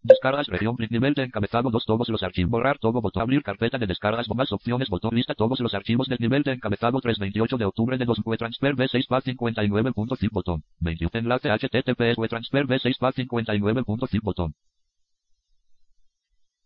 Descargas, 0.03 0.47
región, 0.49 0.77
nivel 0.91 1.15
de 1.15 1.25
encabezado 1.25 1.71
2, 1.71 1.85
todos 1.85 2.09
los 2.09 2.23
archivos. 2.23 2.51
Borrar 2.51 2.79
todo, 2.79 3.01
botón, 3.01 3.23
abrir 3.23 3.43
carpeta 3.43 3.79
de 3.79 3.87
descargas, 3.87 4.29
más 4.35 4.53
opciones, 4.53 4.89
botón, 4.89 5.15
lista 5.15 5.35
todos 5.35 5.61
los 5.61 5.75
archivos 5.75 6.09
del 6.09 6.19
nivel 6.21 6.43
de 6.43 6.53
encabezado 6.53 7.01
3, 7.01 7.19
28 7.19 7.57
de 7.57 7.65
octubre 7.65 7.99
de 7.99 8.05
2, 8.05 8.19
web 8.25 8.39
transfer 8.39 8.75
B6 8.75 9.07
FAT 9.07 9.25
59.zip, 9.25 10.33
botón, 10.33 10.65
21 10.81 11.11
enlace 11.15 11.51
HTTPS 11.51 12.29
transfer 12.29 12.67
B6 12.67 12.99
FAT 12.99 13.15
59.zip, 13.17 14.23
botón. 14.23 14.55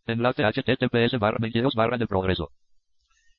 Enlace 0.06 0.44
HTTPS 0.44 1.18
barra 1.18 1.38
22 1.40 1.74
barra 1.74 1.98
de 1.98 2.06
progreso. 2.06 2.50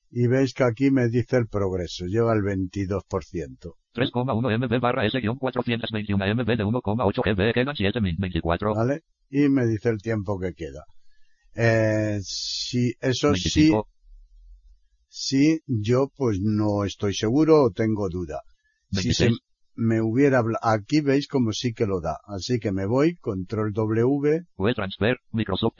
Y 0.10 0.27
veis 0.27 0.53
que 0.53 0.63
aquí 0.63 0.89
me 0.91 1.07
dice 1.10 1.38
el 1.38 1.47
progreso. 1.47 2.05
Lleva 2.05 2.33
el 2.33 2.39
22%. 2.39 3.75
3,1 3.93 4.57
MB 4.57 4.79
barra 4.79 5.05
S-421 5.05 6.36
MB 6.36 6.45
de 6.45 6.65
1,8 6.65 7.23
GB 7.23 7.53
quedan 7.53 7.75
7024. 7.75 8.73
¿Vale? 8.73 9.01
Y 9.30 9.50
me 9.50 9.66
dice 9.66 9.90
el 9.90 10.02
tiempo 10.02 10.40
que 10.40 10.54
queda. 10.54 10.86
Eh, 11.54 12.20
si, 12.22 12.94
eso 13.02 13.34
sí, 13.36 13.72
25. 13.72 13.88
sí, 15.08 15.60
yo 15.66 16.12
pues 16.16 16.40
no 16.42 16.84
estoy 16.84 17.13
seguro 17.13 17.63
o 17.63 17.72
tengo 17.72 18.10
duda. 18.10 18.42
Si 18.92 19.13
se 19.13 19.26
26. 19.26 19.40
me 19.76 20.02
hubiera 20.02 20.44
aquí 20.62 21.02
veis 21.02 21.28
como 21.28 21.52
sí 21.52 21.74
que 21.74 21.86
lo 21.86 22.00
da. 22.00 22.18
Así 22.26 22.60
que 22.60 22.72
me 22.72 22.86
voy, 22.86 23.16
control 23.16 23.74
W 23.74 24.46
Web 24.58 24.76
transfer, 24.76 25.18
Microsoft 25.32 25.76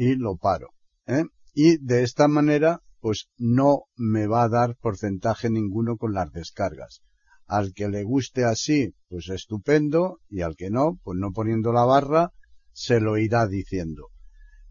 y 0.00 0.16
lo 0.16 0.36
paro. 0.36 0.68
¿eh? 1.06 1.24
Y 1.52 1.76
de 1.78 2.02
esta 2.02 2.26
manera, 2.26 2.80
pues 3.00 3.28
no 3.36 3.82
me 3.96 4.26
va 4.26 4.44
a 4.44 4.48
dar 4.48 4.76
porcentaje 4.76 5.50
ninguno 5.50 5.96
con 5.96 6.14
las 6.14 6.32
descargas. 6.32 7.02
Al 7.50 7.72
que 7.74 7.88
le 7.88 8.04
guste 8.04 8.44
así, 8.44 8.94
pues 9.08 9.28
estupendo, 9.28 10.20
y 10.28 10.42
al 10.42 10.54
que 10.54 10.70
no, 10.70 11.00
pues 11.02 11.18
no 11.18 11.32
poniendo 11.32 11.72
la 11.72 11.84
barra, 11.84 12.30
se 12.72 13.00
lo 13.00 13.18
irá 13.18 13.48
diciendo. 13.48 14.10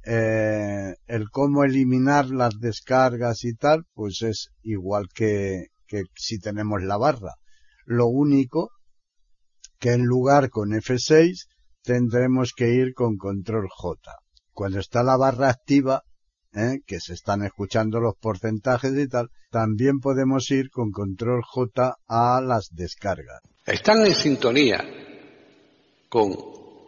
Eh, 0.05 0.93
el 1.07 1.29
cómo 1.29 1.65
eliminar 1.65 2.29
las 2.29 2.57
descargas 2.57 3.43
y 3.43 3.53
tal, 3.53 3.83
pues 3.93 4.21
es 4.21 4.51
igual 4.63 5.09
que, 5.13 5.65
que 5.87 6.03
si 6.15 6.39
tenemos 6.39 6.81
la 6.81 6.95
barra. 6.95 7.33
Lo 7.85 8.07
único 8.07 8.69
que 9.77 9.91
en 9.91 10.05
lugar 10.05 10.49
con 10.49 10.69
F6 10.69 11.47
tendremos 11.83 12.53
que 12.55 12.69
ir 12.75 12.93
con 12.93 13.17
control 13.17 13.67
J. 13.69 13.99
Cuando 14.53 14.79
está 14.79 15.03
la 15.03 15.17
barra 15.17 15.49
activa, 15.49 16.03
¿eh? 16.53 16.79
que 16.85 16.99
se 16.99 17.13
están 17.13 17.43
escuchando 17.43 17.99
los 17.99 18.15
porcentajes 18.15 18.97
y 18.97 19.07
tal, 19.07 19.29
también 19.49 19.99
podemos 19.99 20.49
ir 20.51 20.69
con 20.69 20.91
control 20.91 21.41
J 21.43 21.95
a 22.07 22.41
las 22.41 22.69
descargas. 22.71 23.41
Están 23.65 24.05
en 24.05 24.13
sintonía 24.13 24.83
con 26.09 26.35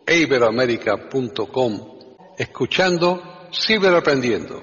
iberoamérica.com 0.08 1.92
escuchando 2.38 3.22
Ciberaprendiendo, 3.54 4.62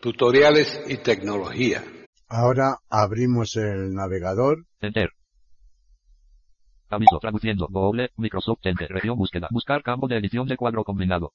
tutoriales 0.00 0.80
y 0.86 0.98
tecnología. 0.98 1.82
Ahora 2.28 2.78
abrimos 2.88 3.56
el 3.56 3.92
navegador 3.92 4.64
Enter. 4.80 5.10
Aviso 6.88 7.18
traduciendo. 7.20 7.66
Google, 7.70 8.10
Microsoft 8.16 8.60
Enter. 8.64 8.88
Región 8.90 9.16
búsqueda. 9.16 9.48
Buscar 9.50 9.82
campo 9.82 10.08
de 10.08 10.18
edición 10.18 10.46
de 10.46 10.56
cuadro 10.56 10.84
combinado. 10.84 11.32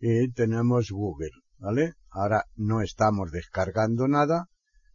y 0.00 0.30
tenemos 0.32 0.90
Google, 0.90 1.30
¿vale? 1.58 1.94
Ahora 2.10 2.44
no 2.54 2.80
estamos 2.80 3.30
descargando 3.30 4.08
nada, 4.08 4.46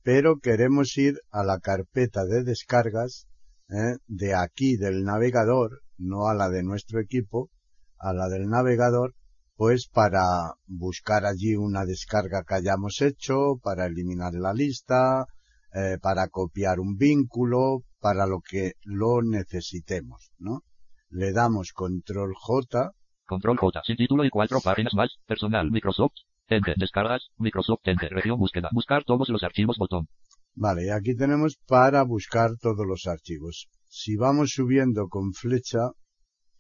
pero 0.04 0.40
queremos 0.40 0.98
ir 0.98 1.20
a 1.30 1.44
la 1.44 1.60
carpeta 1.60 2.26
de 2.26 2.44
descargas 2.44 3.28
¿eh? 3.70 3.98
de 4.08 4.34
aquí 4.36 4.78
del 4.78 5.04
navegador, 5.04 5.82
no 5.98 6.28
a 6.28 6.34
la 6.34 6.50
de 6.50 6.64
nuestro 6.64 7.00
equipo, 7.00 7.50
a 7.98 8.14
la 8.14 8.28
del 8.28 8.48
navegador, 8.50 9.14
pues 9.56 9.88
para 9.88 10.56
buscar 10.66 11.26
allí 11.26 11.56
una 11.56 11.86
descarga 11.86 12.44
que 12.44 12.56
hayamos 12.56 13.02
hecho, 13.02 13.58
para 13.62 13.86
eliminar 13.86 14.34
la 14.34 14.54
lista, 14.54 15.26
eh, 15.74 15.98
para 16.02 16.28
copiar 16.28 16.80
un 16.80 16.96
vínculo, 16.96 17.84
para 18.00 18.26
lo 18.26 18.40
que 18.42 18.74
lo 18.84 19.22
necesitemos, 19.22 20.32
¿no? 20.40 20.64
Le 21.10 21.32
damos 21.32 21.74
control 21.74 22.34
J, 22.34 22.94
Control 23.32 23.58
J. 23.58 23.82
Sin 23.86 23.96
título 23.96 24.26
y 24.26 24.30
cuatro 24.30 24.60
páginas 24.60 24.94
más. 24.94 25.10
Personal, 25.26 25.72
Microsoft. 25.72 26.16
Enter. 26.52 26.76
Descargas, 26.78 27.30
Microsoft 27.38 27.82
Enter. 27.86 28.12
Región 28.12 28.38
búsqueda. 28.40 28.70
Buscar 28.72 29.04
todos 29.04 29.30
los 29.30 29.44
archivos, 29.44 29.78
botón. 29.78 30.08
Vale, 30.54 30.92
aquí 30.92 31.16
tenemos 31.16 31.58
para 31.68 32.04
buscar 32.04 32.52
todos 32.60 32.86
los 32.86 33.06
archivos. 33.08 33.68
Si 33.88 34.16
vamos 34.16 34.52
subiendo 34.52 35.08
con 35.08 35.34
flecha, 35.34 35.92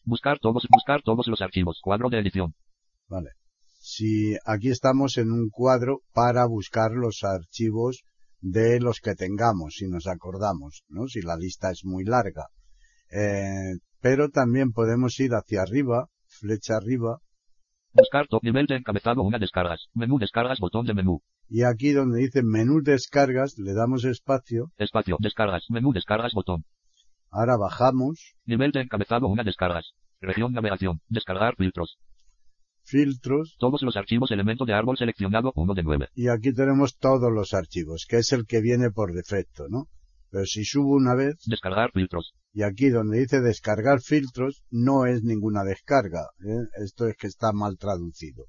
Buscar 0.04 0.40
todos, 0.40 0.66
buscar 0.70 1.02
todos 1.04 1.28
los 1.28 1.42
archivos. 1.42 1.80
Cuadro 1.84 2.10
de 2.10 2.20
edición. 2.20 2.56
vale. 3.08 3.30
Si 3.80 4.36
aquí 4.46 4.70
estamos 4.70 5.18
en 5.18 5.32
un 5.32 5.50
cuadro 5.50 6.02
para 6.14 6.46
buscar 6.48 6.92
los 6.92 7.24
archivos 7.24 8.04
de 8.40 8.80
los 8.80 9.00
que 9.00 9.14
tengamos, 9.16 9.76
si 9.78 9.88
nos 9.88 10.08
acordamos, 10.08 10.84
¿no? 10.88 11.08
Si 11.08 11.22
la 11.22 11.36
lista 11.36 11.70
es 11.72 11.82
muy 11.84 12.04
larga. 12.04 12.48
Eh, 13.12 13.78
pero 14.00 14.30
también 14.30 14.72
podemos 14.72 15.20
ir 15.20 15.32
hacia 15.34 15.62
arriba, 15.62 16.08
flecha 16.28 16.78
arriba, 16.78 17.20
Buscar 17.94 18.28
top 18.28 18.44
nivel 18.44 18.66
de 18.68 18.76
encabezado 18.78 19.22
una 19.22 19.38
descargas. 19.40 19.88
Menú 19.94 20.18
descargas, 20.18 20.60
botón 20.60 20.86
de 20.86 20.94
menú. 20.94 21.22
y 21.50 21.64
aquí 21.64 21.92
donde 21.92 22.20
dice 22.20 22.42
menú 22.44 22.82
descargas, 22.82 23.58
le 23.58 23.74
damos 23.74 24.06
espacio, 24.06 24.72
Espacio. 24.78 25.18
Descargas. 25.20 25.66
Menú 25.70 25.92
descargas, 25.92 26.34
botón. 26.34 26.64
ahora 27.30 27.58
bajamos, 27.58 28.36
Nivel 28.46 28.72
de 28.72 28.82
encabezado 28.82 29.28
una 29.28 29.44
descargas. 29.44 29.92
Región 30.22 30.54
navegación. 30.54 31.02
Descargar 31.10 31.56
filtros. 31.58 31.98
filtros, 32.84 33.56
Todos 33.60 33.82
los 33.82 33.96
archivos 33.98 34.32
elemento 34.32 34.66
de 34.66 34.74
árbol 34.74 34.98
seleccionado 34.98 35.52
1 35.56 35.74
de 35.74 35.84
9. 35.84 36.08
y 36.16 36.28
aquí 36.30 36.54
tenemos 36.54 36.98
todos 36.98 37.32
los 37.32 37.54
archivos, 37.54 38.06
que 38.08 38.18
es 38.18 38.32
el 38.32 38.46
que 38.46 38.62
viene 38.62 38.90
por 38.92 39.14
defecto, 39.14 39.66
¿no? 39.70 39.88
Pero 40.30 40.46
si 40.46 40.64
subo 40.64 40.96
una 40.96 41.14
vez, 41.16 41.36
Descargar 41.46 41.92
filtros. 41.92 42.34
Y 42.54 42.64
aquí 42.64 42.90
donde 42.90 43.20
dice 43.20 43.42
descargar 43.42 44.02
filtros, 44.02 44.64
no 44.70 45.06
es 45.06 45.24
ninguna 45.24 45.64
descarga, 45.64 46.28
¿eh? 46.46 46.66
esto 46.84 47.08
es 47.08 47.16
que 47.18 47.28
está 47.28 47.52
mal 47.54 47.78
traducido. 47.78 48.46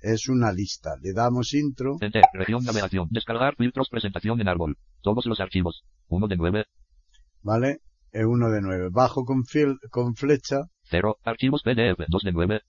Es 0.00 0.28
una 0.28 0.52
lista. 0.52 0.96
Le 1.00 1.12
damos 1.12 1.54
intro, 1.54 1.96
Enter. 2.00 2.24
Región 2.32 2.64
navegación. 2.64 3.06
Descargar 3.10 3.54
filtros 3.56 3.88
presentación 3.88 4.40
en 4.40 4.48
árbol. 4.48 4.76
Todos 5.00 5.26
los 5.26 5.38
archivos. 5.38 5.84
1 6.08 6.26
de 6.26 6.36
9. 6.36 6.64
¿vale? 7.42 7.78
Es 8.10 8.24
uno 8.26 8.50
de 8.50 8.60
nueve. 8.60 8.88
Bajo 8.90 9.24
con, 9.24 9.44
fil- 9.44 9.78
con 9.90 10.14
flecha 10.16 10.64
0. 10.90 11.18
Archivos 11.22 11.62
PDF. 11.62 12.04
2 12.08 12.22
de 12.24 12.32
9. 12.32 12.60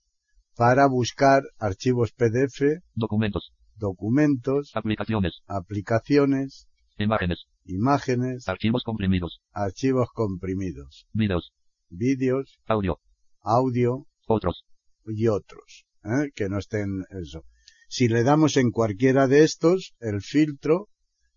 para 0.56 0.86
buscar 0.86 1.42
archivos 1.58 2.12
PDF, 2.12 2.80
Documentos. 2.94 3.52
documentos, 3.76 4.70
Aplicaciones. 4.74 5.40
aplicaciones, 5.48 6.68
Imágenes. 6.98 7.46
imágenes, 7.64 8.48
Archivos 8.48 8.82
comprimidos. 8.84 9.40
archivos 9.52 10.08
comprimidos, 10.14 11.06
Videos. 11.12 11.52
vídeos, 11.88 12.58
Audio. 12.66 13.00
audio, 13.42 14.06
Otros. 14.28 14.64
y 15.06 15.26
otros, 15.28 15.84
¿eh? 16.04 16.30
que 16.34 16.48
no 16.48 16.58
estén 16.58 17.04
eso. 17.22 17.42
Si 17.88 18.08
le 18.08 18.22
damos 18.22 18.56
en 18.56 18.70
cualquiera 18.70 19.26
de 19.26 19.42
estos, 19.44 19.94
el 20.00 20.20
filtro, 20.20 20.88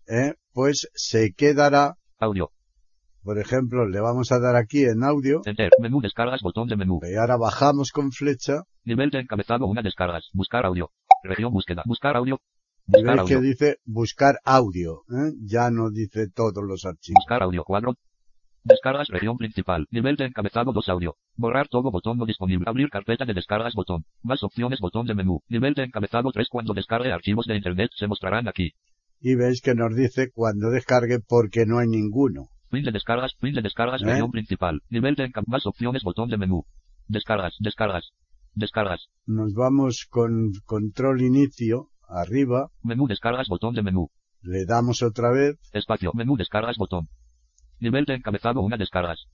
¿eh? 0.06 0.34
pues 0.52 0.88
se 0.94 1.32
quedará, 1.32 1.94
Audio. 2.18 2.50
por 3.22 3.38
ejemplo, 3.38 3.86
le 3.88 4.00
vamos 4.00 4.30
a 4.32 4.38
dar 4.38 4.54
aquí 4.56 4.84
en 4.84 5.02
audio, 5.02 5.40
Enter. 5.44 5.70
Menú 5.80 6.00
descargas. 6.00 6.40
Botón 6.40 6.68
de 6.68 6.76
menú. 6.76 7.00
y 7.02 7.16
ahora 7.16 7.36
bajamos 7.36 7.90
con 7.90 8.12
flecha, 8.12 8.62
Nivel 8.84 9.10
de 9.10 9.18
encabezado 9.20 9.66
una 9.66 9.82
descargas. 9.82 10.28
Buscar 10.32 10.64
audio. 10.66 10.90
Región 11.24 11.52
búsqueda. 11.52 11.82
Buscar 11.84 12.16
audio. 12.16 12.38
Veis 12.88 13.22
que 13.28 13.40
dice 13.40 13.76
buscar 13.84 14.38
audio, 14.44 15.02
¿eh? 15.10 15.32
ya 15.44 15.70
no 15.70 15.90
dice 15.90 16.28
todos 16.28 16.64
los 16.66 16.84
archivos. 16.84 17.20
Buscar 17.22 17.42
audio 17.42 17.62
cuadro. 17.64 17.94
Descargas 18.64 19.08
región 19.08 19.36
principal. 19.38 19.86
Nivel 19.90 20.16
de 20.16 20.26
encabezado 20.26 20.72
2 20.72 20.88
audio. 20.88 21.16
Borrar 21.36 21.68
todo 21.68 21.90
botón 21.90 22.18
no 22.18 22.26
disponible. 22.26 22.64
Abrir 22.68 22.90
carpeta 22.90 23.24
de 23.24 23.32
descargas 23.32 23.72
botón. 23.74 24.04
Más 24.22 24.42
opciones 24.42 24.80
botón 24.80 25.06
de 25.06 25.14
menú. 25.14 25.40
Nivel 25.48 25.74
de 25.74 25.84
encabezado 25.84 26.30
3 26.32 26.48
cuando 26.50 26.74
descargue 26.74 27.12
archivos 27.12 27.46
de 27.46 27.56
internet 27.56 27.90
se 27.96 28.06
mostrarán 28.08 28.48
aquí. 28.48 28.72
Y 29.20 29.36
veis 29.36 29.62
que 29.62 29.74
nos 29.74 29.94
dice 29.94 30.30
cuando 30.32 30.70
descargue 30.70 31.20
porque 31.20 31.66
no 31.66 31.78
hay 31.78 31.88
ninguno. 31.88 32.48
Fin 32.70 32.84
de 32.84 32.92
descargas, 32.92 33.34
fin 33.40 33.54
de 33.54 33.62
descargas, 33.62 34.02
¿Eh? 34.02 34.06
región 34.06 34.30
principal. 34.30 34.82
Nivel 34.90 35.14
de 35.14 35.30
encam- 35.30 35.44
más 35.46 35.64
opciones, 35.66 36.02
botón 36.02 36.28
de 36.28 36.36
menú. 36.36 36.64
Descargas, 37.06 37.54
descargas, 37.60 38.10
descargas. 38.54 39.06
Nos 39.24 39.54
vamos 39.54 40.06
con 40.10 40.52
control 40.66 41.22
inicio, 41.22 41.88
arriba, 42.08 42.70
Menú 42.82 43.06
descargas, 43.06 43.48
botón 43.48 43.74
de 43.74 43.82
menú. 43.82 44.10
le 44.42 44.64
damos 44.66 45.02
otra 45.02 45.30
vez, 45.30 45.58
Espacio, 45.72 46.12
menú 46.14 46.36
descargas, 46.36 46.76
botón. 46.76 47.08
Nivel 47.80 48.04
de 48.06 48.14
encabezado, 48.14 48.60
una 48.60 48.76
descargas. 48.76 49.26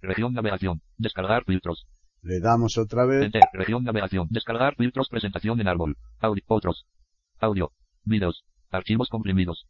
Región 0.00 0.32
navegación. 0.32 0.80
Descargar 0.96 1.44
filtros. 1.44 1.86
le 2.22 2.40
damos 2.40 2.78
otra 2.78 3.04
vez, 3.04 3.24
Enter, 3.24 3.42
región 3.52 3.84
navegación. 3.84 4.26
Descargar 4.30 4.74
filtros, 4.76 5.08
presentación 5.08 5.60
en 5.60 5.68
árbol. 5.68 5.96
Audio, 6.20 6.42
otros. 6.48 6.86
Audio. 7.38 7.72
Videos. 8.04 8.44
Archivos 8.70 9.08
comprimidos. 9.08 9.66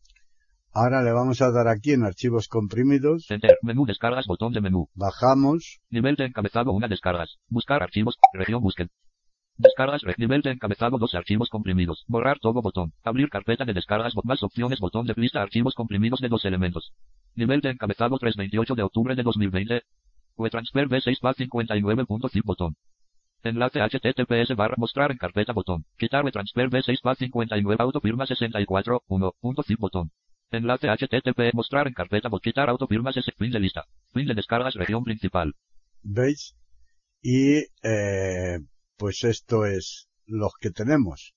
ahora 0.72 1.02
le 1.02 1.12
vamos 1.12 1.40
a 1.42 1.50
dar 1.50 1.66
aquí 1.68 1.92
en 1.92 2.04
archivos 2.04 2.46
comprimidos, 2.46 3.28
Enter, 3.30 3.58
menú 3.62 3.86
descargas, 3.86 4.26
botón 4.26 4.52
de 4.52 4.61
menú. 4.61 4.88
bajamos, 4.94 5.80
Nivel 5.90 6.14
de 6.16 6.26
encabezado, 6.26 6.70
una 6.72 6.86
descargas. 6.86 7.38
Buscar 7.48 7.82
archivos, 7.82 8.16
región 8.32 8.62
búsqueda. 8.62 8.88
Descargas, 9.61 10.00
re- 10.00 10.14
nivel 10.16 10.40
de 10.40 10.52
encabezado, 10.52 10.96
dos 10.96 11.14
archivos 11.14 11.50
comprimidos. 11.50 12.04
Borrar 12.08 12.38
todo 12.38 12.62
botón. 12.62 12.94
Abrir 13.04 13.28
carpeta 13.28 13.66
de 13.66 13.74
descargas, 13.74 14.14
más 14.24 14.42
opciones, 14.42 14.80
botón 14.80 15.06
de 15.06 15.12
lista, 15.18 15.42
archivos 15.42 15.74
comprimidos 15.74 16.20
de 16.20 16.28
dos 16.30 16.46
elementos. 16.46 16.92
Nivel 17.34 17.61
de 17.61 17.68
encabezado 17.70 18.18
328 18.18 18.74
de 18.74 18.82
octubre 18.82 19.14
de 19.14 19.22
2020. 19.22 19.82
WeTransfer 20.36 20.88
B6 20.88 21.18
59.zip 21.20 22.44
botón. 22.44 22.74
Enlace 23.42 23.80
https 23.80 24.56
barra 24.56 24.76
mostrar 24.78 25.11
en 25.11 25.18
carpeta 25.18 25.52
botón. 25.52 25.84
Quitar 25.98 26.24
WeTransfer 26.24 26.70
B6 26.70 27.16
59 27.18 27.82
autofirma 27.82 28.24
64 28.24 29.02
1.zip 29.08 29.78
botón. 29.78 30.11
Enlace 30.50 30.88
http 30.88 31.52
mostrar 31.52 31.86
en 31.86 31.92
carpeta 31.92 32.30
bot 32.30 32.42
quitar 32.42 32.70
autofirmas 32.70 33.14
ese 33.18 33.32
fin 33.32 33.50
de 33.50 33.61
lista. 33.61 33.84
Fin 34.14 34.26
de 34.26 34.34
descargas 34.34 34.74
región 34.74 35.04
principal. 35.04 35.54
¿veis? 36.02 36.56
Y 37.22 37.58
eh, 37.82 38.58
pues 39.01 39.24
esto 39.24 39.64
es 39.64 40.09
los 40.26 40.53
que 40.61 40.70
tenemos. 40.70 41.32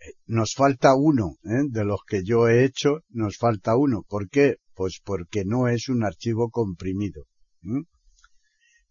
Eh, 0.00 0.14
Nos 0.24 0.54
falta 0.54 0.94
uno, 0.96 1.36
¿eh? 1.44 1.68
de 1.68 1.84
los 1.84 2.00
que 2.08 2.24
yo 2.24 2.48
he 2.48 2.64
hecho, 2.64 3.00
nos 3.10 3.36
falta 3.36 3.76
uno. 3.76 4.04
¿Por 4.08 4.30
qué? 4.30 4.56
Pues 4.74 5.02
porque 5.04 5.44
no 5.44 5.68
es 5.68 5.90
un 5.90 6.02
archivo 6.02 6.48
comprimido. 6.48 7.26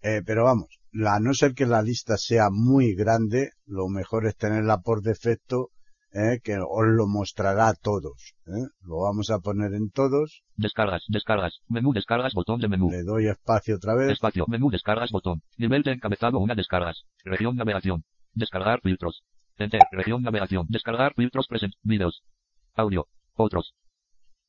Eh, 0.04 0.22
pero 0.24 0.44
vamos, 0.44 0.80
a 1.08 1.20
no 1.20 1.34
ser 1.34 1.56
que 1.56 1.66
la 1.66 1.82
lista 1.82 2.16
sea 2.18 2.50
muy 2.52 2.94
grande, 2.94 3.50
lo 3.66 3.88
mejor 3.88 4.28
es 4.28 4.36
tenerla 4.36 4.78
por 4.82 5.02
defecto, 5.02 5.70
¿eh? 6.14 6.40
que 6.44 6.58
os 6.58 6.86
lo 6.88 7.08
mostrará 7.08 7.70
a 7.70 7.74
todos. 7.74 8.36
¿eh? 8.48 8.68
Lo 8.82 9.02
vamos 9.02 9.30
a 9.30 9.40
poner 9.40 9.74
en 9.74 9.90
todos, 9.90 10.44
Descargas, 10.56 11.04
descargas, 11.08 11.60
menú 11.68 11.94
descargas, 11.94 12.34
botón 12.34 12.60
de 12.60 12.68
menú. 12.68 12.90
le 12.92 13.04
doy 13.04 13.28
espacio 13.28 13.76
otra 13.76 13.96
vez, 13.96 14.12
Espacio, 14.12 14.46
menú 14.48 14.70
descargas, 14.70 15.12
botón. 15.12 15.42
Nivel 15.58 15.84
de 15.84 15.94
encabezado, 15.94 16.40
una 16.40 16.56
descargas. 16.56 17.04
Región 17.24 17.56
navegación. 17.56 18.04
Descargar 18.34 18.82
filtros. 18.82 19.24
Enter, 19.58 19.82
región 19.92 20.24
navegación. 20.24 20.66
Descargar 20.70 21.14
filtros 21.14 21.48
present. 21.48 21.74
Videos. 21.84 22.24
Audio. 22.76 23.08
Otros. 23.36 23.76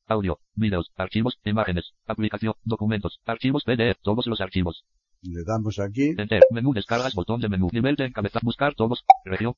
Audio. 0.07 0.39
Videos. 0.55 0.91
Archivos. 0.95 1.39
Imágenes. 1.43 1.93
Aplicación. 2.07 2.53
Documentos. 2.63 3.19
Archivos 3.25 3.63
PDF. 3.63 3.99
Todos 4.01 4.25
los 4.25 4.41
archivos. 4.41 4.83
le 5.21 5.43
damos 5.43 5.79
aquí, 5.79 6.15
Enter. 6.17 6.41
Menú 6.51 6.73
descargas, 6.73 7.13
botón 7.13 7.39
de 7.41 7.49
menú. 7.49 7.69
Nivel 7.71 7.95
de 7.95 8.05
encabezado. 8.05 8.41
Buscar 8.43 8.73
todos. 8.73 9.05
Región. 9.23 9.53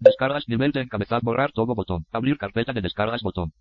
Descargas, 0.00 0.44
nivel 0.48 0.72
de 0.72 0.80
encabezado. 0.80 1.20
Borrar 1.22 1.52
todo 1.52 1.74
botón. 1.74 2.06
Abrir 2.10 2.38
carpeta 2.38 2.72
de 2.72 2.80
descargas, 2.80 3.22
botón. 3.22 3.52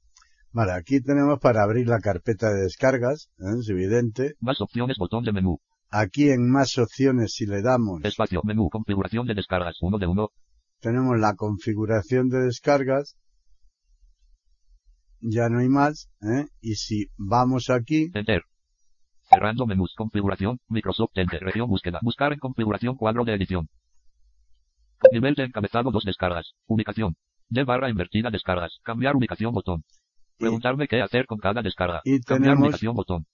Vale, 0.52 0.72
aquí 0.72 1.02
tenemos 1.02 1.40
para 1.40 1.62
abrir 1.62 1.88
la 1.88 2.00
carpeta 2.00 2.50
de 2.50 2.64
descargas, 2.64 3.30
¿eh? 3.38 3.60
es 3.60 3.70
evidente. 3.70 4.34
Más 4.40 4.60
opciones, 4.62 4.98
botón 4.98 5.24
de 5.24 5.32
menú. 5.32 5.60
Aquí 5.92 6.30
en 6.30 6.50
más 6.50 6.78
opciones, 6.78 7.34
si 7.34 7.46
le 7.46 7.62
damos, 7.62 8.04
Espacio. 8.04 8.42
Menú. 8.44 8.70
Configuración 8.70 9.28
de 9.28 9.34
descargas. 9.36 9.78
Uno 9.82 9.98
de 9.98 10.08
uno. 10.08 10.30
tenemos 10.80 11.20
la 11.20 11.36
configuración 11.36 12.30
de 12.30 12.46
descargas. 12.46 13.18
Ya 15.20 15.50
no 15.50 15.60
hay 15.60 15.68
más, 15.68 16.10
¿eh? 16.22 16.46
Y 16.62 16.76
si 16.76 17.08
vamos 17.18 17.70
aquí, 17.70 18.10
Enter. 18.14 18.44
Cerrando 19.30 19.66
menús. 19.66 19.94
Configuración. 19.96 20.60
Microsoft 20.68 21.12
Enter. 21.16 21.42
Región 21.42 21.68
búsqueda. 21.68 22.00
Buscar 22.02 22.34
en 22.34 22.40
configuración 22.40 22.96
cuadro 22.96 23.26
de 23.26 23.34
edición. 23.34 23.68
Nivel 25.12 25.36
de 25.36 25.43
encabezado 25.45 25.91
2 25.91 26.04
descargas. 26.06 26.54
Ubicación. 26.68 27.16
De 27.50 27.64
barra 27.64 27.89
invertida 27.89 28.30
descargas. 28.30 28.80
Cambiar 28.84 29.16
ubicación 29.16 29.54
botón. 29.54 29.84
Preguntarme 30.38 30.88
qué 30.88 31.02
hacer 31.02 31.26
con 31.26 31.39
cada 31.39 31.62
descarga. 31.62 32.02
Y 32.04 32.20
Cambiar 32.22 32.54
tenemos- 32.56 32.68
ubicación 32.68 32.95
botón. 32.95 33.26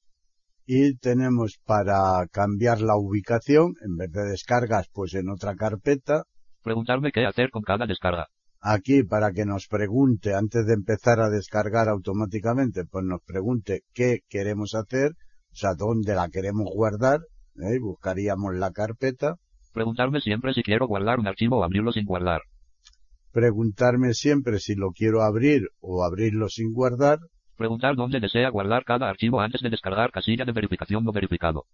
y 0.68 0.95
tenemos 0.97 1.59
para 1.63 2.26
cambiar 2.32 2.82
la 2.82 2.95
ubicación, 2.97 3.74
en 3.86 3.97
vez 3.97 4.11
de 4.11 4.24
descargas, 4.24 4.88
pues 4.91 5.13
en 5.13 5.30
otra 5.30 5.55
carpeta. 5.55 6.24
Preguntarme 6.63 7.11
qué 7.11 7.26
hacer 7.28 7.51
con 7.51 7.61
cada 7.61 7.86
descarga. 7.86 8.28
Aquí 8.61 9.03
para 9.03 9.32
que 9.32 9.45
nos 9.45 9.68
pregunte, 9.68 10.34
antes 10.34 10.66
de 10.66 10.74
empezar 10.74 11.20
a 11.20 11.30
descargar 11.30 11.88
automáticamente, 11.88 12.84
pues 12.86 13.05
nos 13.05 13.22
pregunte 13.24 13.82
qué 13.93 14.22
queremos 14.28 14.74
hacer, 14.74 15.11
o 15.51 15.55
sea, 15.55 15.76
dónde 15.76 16.16
la 16.16 16.30
queremos 16.30 16.66
guardar, 16.74 17.20
¿eh? 17.57 17.78
buscaríamos 17.80 18.55
la 18.55 18.72
carpeta. 18.72 19.36
Preguntarme 19.76 20.21
siempre 20.21 20.53
si 20.53 20.63
quiero 20.63 20.88
guardar 20.88 21.19
un 21.19 21.28
archivo 21.28 21.57
o 21.57 21.63
abrirlo 21.63 21.91
sin 21.91 22.05
guardar. 22.05 22.41
preguntarme 23.32 24.13
siempre 24.13 24.59
si 24.59 24.73
lo 24.76 24.91
quiero 24.91 25.21
abrir 25.21 25.67
o 25.82 26.05
abrirlo 26.05 26.47
sin 26.47 26.71
guardar, 26.71 27.19
Preguntar 27.57 27.95
dónde 27.95 28.19
desea 28.19 28.49
guardar 28.49 28.84
cada 28.84 29.09
archivo 29.09 29.39
antes 29.39 29.61
de 29.61 29.69
descargar 29.69 30.11
casilla 30.11 30.43
de 30.45 30.51
verificación 30.51 31.03
no 31.05 31.11
verificado. 31.13 31.65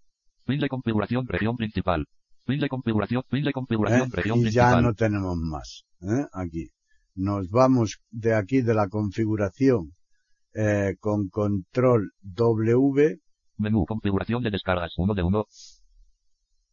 Fin 0.46 0.60
de 0.60 0.70
configuración 0.70 1.28
región 1.28 1.56
principal. 1.56 2.06
Fin 2.46 2.60
de 2.60 2.70
configuración, 2.70 3.24
fin 3.30 3.44
de 3.44 3.54
configuración 3.54 4.08
¿eh? 4.08 4.12
región 4.12 4.40
y 4.40 4.42
principal. 4.44 4.76
ya 4.76 4.82
no 4.82 4.94
tenemos 4.94 5.38
más. 5.38 5.84
¿eh? 6.02 6.26
Aquí. 6.34 6.70
Nos 7.16 7.50
vamos 7.50 8.00
de 8.10 8.36
aquí 8.36 8.62
de 8.62 8.74
la 8.76 8.90
configuración 8.90 9.94
eh, 10.54 10.96
con 11.00 11.30
control 11.30 12.12
W, 12.22 13.20
Menú 13.58 13.86
configuración 13.86 14.42
de 14.44 14.50
descargas 14.50 14.94
1 14.98 15.14
de 15.14 15.24
1. 15.24 15.46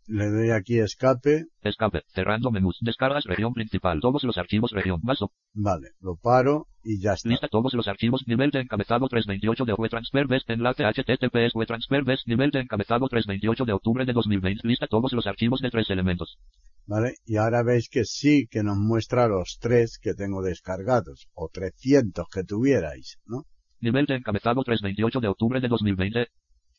Le 0.09 0.31
doy 0.31 0.51
aquí 0.51 0.79
escape, 0.79 1.47
Escape. 1.63 2.03
Cerrando 2.09 2.51
menús. 2.51 2.79
Descargas 2.81 3.25
región 3.25 3.53
principal. 3.53 4.01
Todos 4.01 4.25
los 4.25 4.37
archivos 4.39 4.73
región. 4.73 5.01
Op- 5.05 5.33
vale, 5.55 5.89
lo 6.01 6.17
paro 6.17 6.67
y 6.83 7.01
ya 7.01 7.13
está. 7.13 7.29
Lista 7.29 7.49
todos 7.49 7.75
los 7.75 7.87
archivos. 7.89 8.25
Nivel 8.27 8.51
de 8.51 8.61
encabezado 8.61 9.07
328 9.09 9.65
de 9.65 9.75
WeTransfer 9.75 10.27
Best. 10.27 10.51
Enlace 10.51 10.85
HTTPS 10.85 11.55
WeTransfer 11.55 12.05
Best. 12.05 12.27
Nivel 12.27 12.51
de 12.51 12.61
encabezado 12.61 13.07
328 13.09 13.65
de 13.65 13.73
octubre 13.73 14.05
de 14.05 14.13
2020. 14.13 14.67
Lista 14.67 14.87
todos 14.87 15.13
los 15.13 15.27
archivos 15.27 15.61
de 15.61 15.71
tres 15.71 15.91
elementos. 15.91 16.39
¿Vale? 16.87 17.15
Y 17.27 17.37
ahora 17.37 17.63
veis 17.63 17.89
que 17.91 18.05
sí 18.05 18.47
que 18.51 18.63
nos 18.63 18.79
muestra 18.79 19.29
los 19.29 19.59
tres 19.61 19.99
que 20.01 20.15
tengo 20.15 20.43
descargados, 20.43 21.29
o 21.35 21.51
300 21.53 22.27
que 22.33 22.45
tuvierais, 22.45 23.19
¿no? 23.27 23.45
Nivel 23.81 24.07
de 24.07 24.17
encabezado 24.17 24.63
328 24.65 25.21
de 25.21 25.29
octubre 25.29 25.61
de 25.61 25.69
2020. 25.69 26.29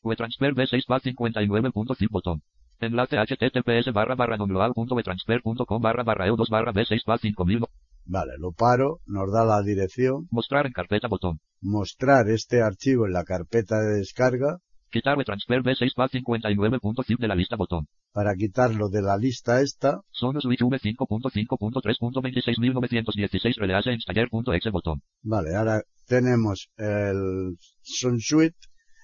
WeTransfer 0.02 0.54
B6 0.54 0.82
va 0.90 0.98
59.zip 1.00 2.10
botón. 2.10 2.42
Enlace 2.80 3.18
https 3.18 3.92
barra 3.92 4.14
barra 4.14 4.38
download.wetransfer.com 4.38 5.82
barra 5.82 6.02
barra 6.02 6.26
EU2 6.28 6.48
barra 6.48 6.72
B6 6.72 7.02
va 7.08 7.18
5000. 7.18 7.66
Vale, 8.06 8.32
lo 8.38 8.52
paro, 8.52 9.00
nos 9.06 9.30
da 9.30 9.44
la 9.44 9.60
dirección, 9.62 10.26
Mostrar 10.30 10.64
en 10.66 10.72
carpeta 10.72 11.06
botón. 11.06 11.40
mostrar 11.60 12.28
este 12.30 12.62
archivo 12.62 13.04
en 13.06 13.12
la 13.12 13.24
carpeta 13.24 13.78
de 13.80 13.98
descarga, 13.98 14.58
Quitar 14.90 15.16
WeTransfer 15.18 15.62
B6 15.62 15.92
va 16.00 16.08
59.zip 16.08 17.20
de 17.20 17.28
la 17.28 17.34
lista 17.36 17.56
botón. 17.56 17.86
para 18.12 18.34
quitarlo 18.34 18.88
de 18.88 19.02
la 19.02 19.16
lista 19.18 19.60
esta, 19.60 20.00
Sonos 20.10 20.42
Switch 20.42 20.60
V5.5.3.26916 20.62 23.56
release 23.58 23.92
installer.exe 23.92 24.70
botón. 24.70 25.02
vale, 25.22 25.54
ahora 25.54 25.82
tenemos 26.06 26.70
el 26.76 27.56
SunSuite, 27.82 28.56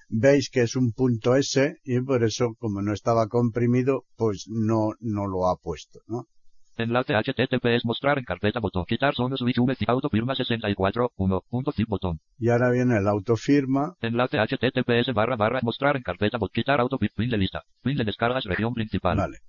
veis 0.09 0.49
que 0.49 0.61
es 0.61 0.75
un 0.75 0.91
punto 0.91 1.35
S 1.35 1.77
y 1.83 2.01
por 2.01 2.23
eso 2.23 2.55
como 2.59 2.81
no 2.81 2.93
estaba 2.93 3.27
comprimido, 3.27 4.05
pues 4.15 4.45
no, 4.49 4.91
no 4.99 5.27
lo 5.27 5.47
ha 5.47 5.57
puesto, 5.57 5.99
¿no? 6.07 6.27
Enlace 6.77 7.13
https 7.13 7.85
mostrar 7.85 8.19
en 8.19 8.23
carpeta 8.23 8.59
botón. 8.59 8.85
Quitar 8.85 9.15
Sonos 9.15 9.39
Switch 9.39 9.57
autofirma 9.87 10.35
64 10.35 11.11
1.zip 11.17 11.87
botón. 11.87 12.19
Y 12.37 12.49
ahora 12.49 12.69
viene 12.69 12.97
el 12.97 13.07
autofirma, 13.07 13.95
Enlace 13.99 14.37
https 14.37 15.11
barra 15.13 15.35
barra 15.35 15.59
mostrar 15.63 15.97
en 15.97 16.03
carpeta 16.03 16.37
bot. 16.37 16.51
Quitar 16.51 16.79
autofirma. 16.79 17.15
Fin 17.15 17.29
de 17.31 17.37
lista. 17.37 17.63
Fin 17.81 17.97
de 17.97 18.03
descargas 18.03 18.43
región 18.43 18.75
principal. 18.75 19.17
Vale. 19.17 19.39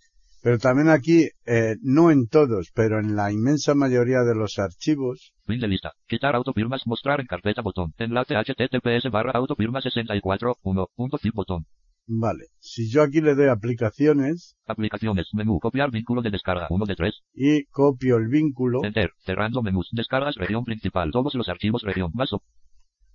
Pero 0.41 0.59
también 0.59 0.89
aquí, 0.89 1.29
eh, 1.47 1.77
no 1.83 2.11
en 2.11 2.29
todos, 2.29 2.71
pero 2.75 3.01
en 3.01 3.17
la 3.17 3.33
inmensa 3.33 3.75
mayoría 3.75 4.21
de 4.21 4.35
los 4.35 4.59
archivos, 4.59 5.33
Fin 5.49 5.61
de 5.61 5.67
lista. 5.69 5.93
Quitar 6.07 6.35
autofirmas. 6.37 6.87
Mostrar 6.87 7.21
en 7.21 7.27
carpeta 7.27 7.63
botón. 7.63 7.95
Enlace 7.97 8.35
https 8.35 9.11
barra 9.11 9.33
autofirma 9.33 9.81
64 9.81 10.57
1.zip 10.63 11.35
botón. 11.35 11.65
vale. 12.07 12.49
Si 12.59 12.91
yo 12.91 13.03
aquí 13.03 13.23
le 13.23 13.35
doy 13.35 13.49
aplicaciones 13.49 14.57
Aplicaciones. 14.67 15.29
Menú. 15.33 15.59
Copiar 15.59 15.91
vínculo 15.91 16.21
de 16.21 16.31
descarga. 16.31 16.67
1 16.69 16.85
de 16.85 16.97
3. 16.97 17.15
y 17.33 17.65
copio 17.65 18.19
el 18.19 18.29
vínculo, 18.29 18.85
Enter. 18.85 19.13
Cerrando 19.25 19.63
menús. 19.63 19.89
Descargas 19.93 20.35
región 20.37 20.65
principal. 20.65 21.11
Todos 21.13 21.35
los 21.35 21.49
archivos 21.49 21.83
región. 21.83 22.11
Más 22.13 22.29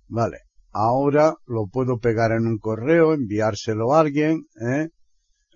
vale. 0.08 0.38
ahora 0.72 1.36
lo 1.46 1.68
puedo 1.68 1.98
pegar 1.98 2.32
en 2.32 2.48
un 2.48 2.58
correo, 2.58 3.14
enviárselo 3.14 3.94
a 3.94 4.00
alguien, 4.00 4.46
¿eh? 4.60 4.88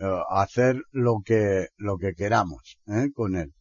Eh, 0.01 0.21
hacer 0.31 0.77
lo 0.93 1.23
que, 1.25 1.67
lo 1.77 1.99
que 1.99 2.15
queramos 2.15 2.79
¿eh? 2.87 3.11
con 3.13 3.35
él. 3.35 3.53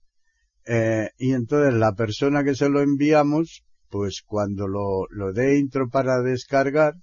Eh, 0.67 1.09
y 1.17 1.33
entonces 1.33 1.73
la 1.73 1.93
persona 1.93 2.43
que 2.43 2.53
se 2.53 2.69
lo 2.69 2.81
enviamos, 2.81 3.63
pues 3.89 4.21
cuando 4.23 4.67
lo, 4.67 5.07
lo 5.09 5.33
dé 5.33 5.57
intro 5.57 5.89
para 5.89 6.21
descargar, 6.21 6.93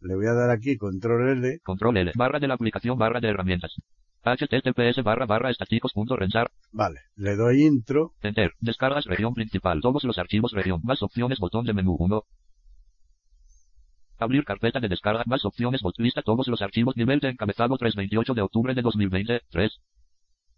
le 0.00 0.14
voy 0.14 0.26
a 0.26 0.32
dar 0.32 0.50
aquí 0.50 0.76
control 0.76 1.44
L. 1.44 1.58
Control 1.64 1.96
L. 1.98 2.12
Barra 2.14 2.38
de 2.38 2.48
la 2.48 2.54
aplicación, 2.54 2.96
barra 2.96 3.20
de 3.20 3.28
herramientas. 3.28 3.74
https 4.22 5.02
barra 5.02 5.26
barra 5.26 5.50
estáticos.rensar. 5.50 6.50
Vale, 6.72 7.00
le 7.16 7.36
doy 7.36 7.64
intro. 7.64 8.14
Enter. 8.22 8.52
Descargas 8.60 9.04
región 9.04 9.34
principal. 9.34 9.80
Todos 9.82 10.04
los 10.04 10.18
archivos 10.18 10.52
región. 10.52 10.80
Más 10.82 11.02
opciones. 11.02 11.40
Botón 11.40 11.66
de 11.66 11.74
menú 11.74 11.96
1. 11.98 12.22
Abrir 14.18 14.44
carpeta 14.44 14.80
de 14.80 14.88
descarga. 14.88 15.22
Más 15.26 15.44
opciones. 15.44 15.80
Lista 15.98 16.22
todos 16.22 16.48
los 16.48 16.60
archivos. 16.62 16.96
Nivel 16.96 17.20
de 17.20 17.28
encabezado 17.28 17.76
328 17.76 18.34
de 18.34 18.42
octubre 18.42 18.74
de 18.74 18.82
2020. 18.82 19.42
3. 19.50 19.72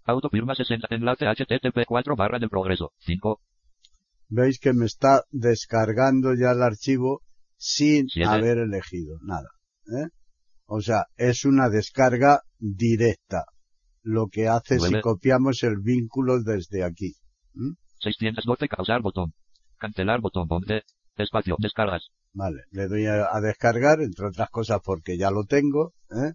Autofirma 0.05 0.55
60. 0.55 0.89
Enlace 0.91 1.27
http 1.27 1.85
4 1.87 2.17
barra 2.17 2.39
del 2.39 2.49
progreso. 2.49 2.93
5. 3.01 3.41
Veis 4.29 4.59
que 4.59 4.73
me 4.73 4.87
está 4.87 5.25
descargando 5.31 6.35
ya 6.35 6.53
el 6.53 6.63
archivo 6.63 7.21
sin 7.57 8.09
Siete. 8.09 8.29
haber 8.31 8.59
elegido 8.59 9.19
nada. 9.23 9.49
¿eh? 9.87 10.09
O 10.67 10.81
sea, 10.81 11.07
es 11.17 11.45
una 11.45 11.69
descarga 11.69 12.43
directa. 12.59 13.45
Lo 14.03 14.29
que 14.29 14.49
hace 14.49 14.77
si 14.79 14.83
Nueve. 14.83 15.03
copiamos 15.03 15.63
el 15.65 15.77
vínculo 15.83 16.41
desde 16.43 16.85
aquí. 16.85 17.15
612. 17.99 18.69
Causar 18.69 19.03
botón. 19.03 19.35
Cancelar 19.79 20.21
botón. 20.21 20.47
11. 20.49 20.83
Espacio. 21.17 21.57
Descargas. 21.59 22.09
Vale, 22.33 22.63
le 22.71 22.87
doy 22.87 23.07
a, 23.07 23.29
a 23.35 23.41
descargar, 23.41 24.01
entre 24.01 24.27
otras 24.27 24.51
cosas 24.51 24.81
porque 24.85 25.19
ya 25.19 25.31
lo 25.31 25.45
tengo, 25.45 25.95
¿eh? 26.11 26.35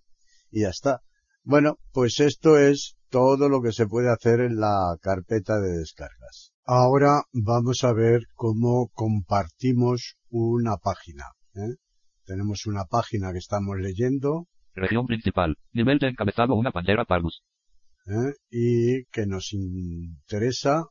y 0.52 0.62
ya 0.62 0.70
está. 0.70 1.02
Bueno, 1.44 1.78
pues 1.94 2.20
esto 2.20 2.58
es 2.58 2.96
todo 3.10 3.50
lo 3.50 3.62
que 3.62 3.72
se 3.72 3.88
puede 3.88 4.12
hacer 4.12 4.42
en 4.42 4.58
la 4.58 4.98
carpeta 5.02 5.60
de 5.60 5.78
descargas. 5.78 6.52
Ahora 6.66 7.22
vamos 7.32 7.84
a 7.84 7.94
ver 7.94 8.24
cómo 8.34 8.90
compartimos 8.94 10.16
una 10.30 10.78
página. 10.78 11.26
¿eh? 11.56 11.76
Tenemos 12.26 12.66
una 12.66 12.86
página 12.86 13.32
que 13.32 13.38
estamos 13.38 13.78
leyendo 13.78 14.48
Región 14.76 15.06
principal. 15.06 15.56
Nivel 15.72 16.00
de 16.00 16.10
encabezado. 16.10 16.54
Una 16.56 16.72
pantera 16.72 17.06
Pargus. 17.06 17.42
¿eh? 18.08 18.34
y 18.52 19.06
que 19.06 19.26
nos 19.26 19.54
interesa 19.54 20.84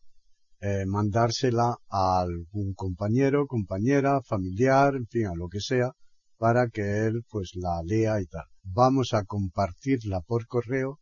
eh, 0.66 0.86
mandársela 0.86 1.76
a 1.90 2.20
algún 2.22 2.72
compañero, 2.72 3.46
compañera, 3.46 4.22
familiar, 4.22 4.96
en 4.96 5.06
fin, 5.06 5.26
a 5.26 5.34
lo 5.34 5.48
que 5.48 5.60
sea, 5.60 5.92
para 6.38 6.68
que 6.68 7.06
él 7.06 7.22
pues 7.28 7.50
la 7.54 7.82
lea 7.84 8.18
y 8.22 8.26
tal. 8.26 8.46
Vamos 8.62 9.12
a 9.12 9.24
compartirla 9.24 10.22
por 10.22 10.46
correo, 10.46 11.00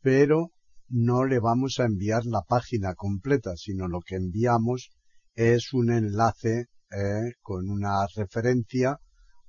pero 0.00 0.50
no 0.88 1.24
le 1.24 1.38
vamos 1.38 1.78
a 1.78 1.84
enviar 1.84 2.26
la 2.26 2.42
página 2.42 2.94
completa, 2.94 3.52
sino 3.56 3.86
lo 3.86 4.00
que 4.00 4.16
enviamos 4.16 4.90
es 5.36 5.72
un 5.72 5.92
enlace 5.92 6.66
eh, 6.90 7.32
con 7.42 7.70
una 7.70 8.08
referencia 8.12 8.98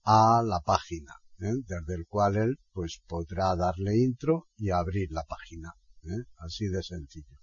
a 0.03 0.43
la 0.45 0.60
página, 0.60 1.16
¿eh? 1.39 1.53
desde 1.66 1.95
el 1.95 2.05
cual 2.08 2.36
él 2.38 2.60
pues 2.74 3.01
podrá 3.08 3.55
darle 3.55 3.97
intro 3.97 4.45
y 4.55 4.70
abrir 4.70 5.12
la 5.12 5.24
página. 5.24 5.74
Así 6.38 6.68
de 6.68 6.84
sencillo. 6.84 7.36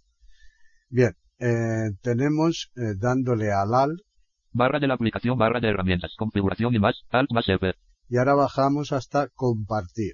Bien, 0.88 1.12
eh, 1.44 1.90
tenemos 2.02 2.70
eh, 2.76 2.94
dándole 2.96 3.52
al 3.52 3.74
AL 3.74 3.96
Barra 4.56 4.78
de 4.78 4.86
la 4.86 4.94
aplicación. 4.94 5.36
Barra 5.36 5.60
de 5.60 5.68
herramientas. 5.68 6.14
Configuración 6.16 6.74
y 6.74 6.78
más. 6.78 7.02
Alt 7.10 7.32
más 7.32 7.48
F. 7.48 7.74
y 8.08 8.16
ahora 8.18 8.34
bajamos 8.34 8.92
hasta 8.92 9.28
compartir. 9.34 10.12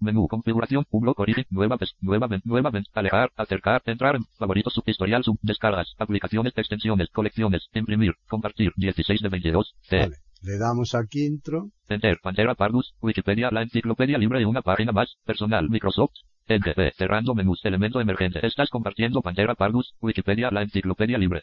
Menú. 0.00 0.26
Configuración. 0.28 0.86
Un 0.90 1.02
bloque 1.02 1.22
origen. 1.22 1.44
Nueva 1.50 1.76
vez. 1.76 1.90
Nueva. 2.00 2.26
Nueva 2.44 2.70
vez. 2.70 2.84
Alejar. 2.94 3.30
Acercar. 3.36 3.82
Entrar 3.84 4.16
en. 4.16 4.24
Favoritos. 4.38 4.72
Subhistorial. 4.72 5.22
Sub. 5.24 5.38
Descargas. 5.42 5.94
Aplicaciones. 5.98 6.54
Extensiones. 6.56 7.10
Colecciones. 7.10 7.68
Imprimir. 7.74 8.14
Compartir. 8.28 8.72
16 8.76 9.20
de 9.20 9.28
22. 9.28 9.74
C. 9.82 9.98
Vale, 9.98 10.16
le 10.40 10.58
damos 10.58 10.94
aquí 10.94 11.26
intro, 11.26 11.70
Enter. 11.88 12.18
Pantera 12.22 12.54
Pargus. 12.54 12.94
Wikipedia. 13.02 13.50
La 13.50 13.62
enciclopedia 13.62 14.16
libre 14.16 14.40
y 14.40 14.44
una 14.44 14.62
página 14.62 14.92
más. 14.92 15.16
Personal. 15.26 15.68
Microsoft. 15.68 16.14
NGP. 16.48 16.94
Cerrando 16.96 17.34
menús. 17.34 17.60
Elemento 17.64 18.00
emergente. 18.00 18.44
Estás 18.46 18.70
compartiendo 18.70 19.22
Pantera 19.22 19.54
Pargus. 19.54 19.94
Wikipedia. 20.00 20.50
La 20.50 20.62
enciclopedia 20.62 21.18
libre. 21.18 21.42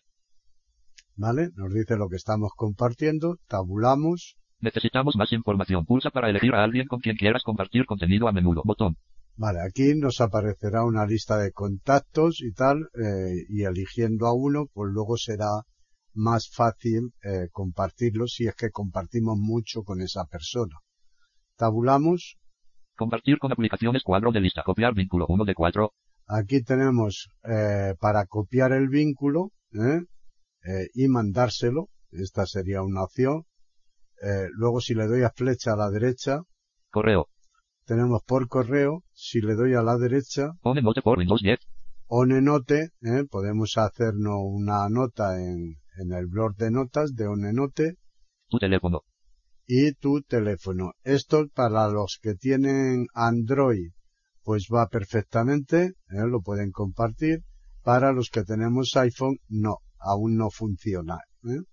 ¿vale? 1.16 1.50
Nos 1.56 1.74
dice 1.74 1.96
lo 1.96 2.10
que 2.10 2.16
estamos 2.16 2.52
compartiendo, 2.56 3.38
tabulamos, 3.48 4.36
Necesitamos 4.64 5.18
más 5.18 5.34
información. 5.34 5.86
Pulsa 5.86 6.10
para 6.10 6.30
elegir 6.30 6.56
a 6.56 6.64
alguien 6.64 6.88
con 6.88 7.02
quien 7.02 7.18
quieras 7.18 7.44
compartir 7.44 7.86
contenido 7.86 8.30
a 8.30 8.32
menudo. 8.32 8.62
Botón. 8.64 8.96
Vale, 9.36 9.60
aquí 9.60 9.94
nos 9.94 10.22
aparecerá 10.22 10.86
una 10.86 11.06
lista 11.06 11.38
de 11.38 11.52
contactos 11.52 12.40
y 12.40 12.54
tal, 12.54 12.88
eh, 12.94 13.44
y 13.50 13.64
eligiendo 13.64 14.26
a 14.26 14.34
uno, 14.34 14.68
pues 14.74 14.90
luego 14.94 15.18
será 15.18 15.50
más 16.14 16.50
fácil 16.50 17.12
eh, 17.24 17.50
compartirlo 17.52 18.26
si 18.28 18.48
es 18.48 18.56
que 18.56 18.70
compartimos 18.70 19.38
mucho 19.38 19.84
con 19.84 20.00
esa 20.00 20.24
persona. 20.28 20.78
Tabulamos, 21.58 22.38
Compartir 22.96 23.40
con 23.40 23.52
aplicaciones 23.52 24.04
cuadro 24.04 24.32
de 24.32 24.40
lista. 24.42 24.64
Copiar 24.64 24.94
vínculo 24.94 25.26
1 25.28 25.46
de 25.46 25.56
4. 25.56 25.92
aquí 26.28 26.64
tenemos 26.64 27.28
eh, 27.44 27.96
para 28.00 28.26
copiar 28.26 28.72
el 28.72 28.88
vínculo 28.88 29.52
¿eh? 29.74 30.02
Eh, 30.66 30.88
y 30.94 31.08
mandárselo, 31.08 31.90
esta 32.12 32.46
sería 32.46 32.82
una 32.84 33.04
opción. 33.04 33.44
Eh, 34.22 34.48
luego 34.54 34.80
si 34.80 34.94
le 34.94 35.08
doy 35.08 35.24
a 35.24 35.32
flecha 35.36 35.74
a 35.74 35.76
la 35.76 35.90
derecha, 35.90 36.42
Correo. 36.92 37.28
tenemos 37.86 38.22
por 38.26 38.48
correo, 38.48 39.04
si 39.12 39.42
le 39.42 39.56
doy 39.56 39.74
a 39.74 39.82
la 39.82 39.98
derecha, 39.98 40.52
Pone 40.62 40.82
note 40.82 41.02
por 41.02 41.18
Windows 41.18 41.42
10. 41.42 41.60
Onenote, 42.08 42.90
¿eh? 43.02 43.24
podemos 43.30 43.76
hacernos 43.78 44.36
una 44.44 44.88
nota 44.90 45.36
en, 45.42 45.78
en 45.98 46.14
el 46.14 46.28
blog 46.28 46.56
de 46.56 46.70
notas 46.72 47.16
de 47.16 47.28
Onenote 47.28 47.96
Tu 48.50 48.60
teléfono. 48.60 49.02
Y 49.66 49.94
tu 49.94 50.22
teléfono. 50.22 50.94
Esto 51.04 51.48
para 51.54 51.88
los 51.90 52.20
que 52.22 52.36
tienen 52.36 53.08
Android, 53.14 53.92
pues 54.44 54.68
va 54.74 54.88
perfectamente, 54.88 55.94
¿eh? 56.10 56.28
lo 56.30 56.42
pueden 56.42 56.72
compartir. 56.72 57.44
Para 57.84 58.14
los 58.14 58.30
que 58.30 58.44
tenemos 58.44 58.96
iPhone, 58.96 59.38
no, 59.50 59.78
aún 60.00 60.38
no 60.38 60.50
funciona. 60.50 61.18
¿eh? 61.44 61.64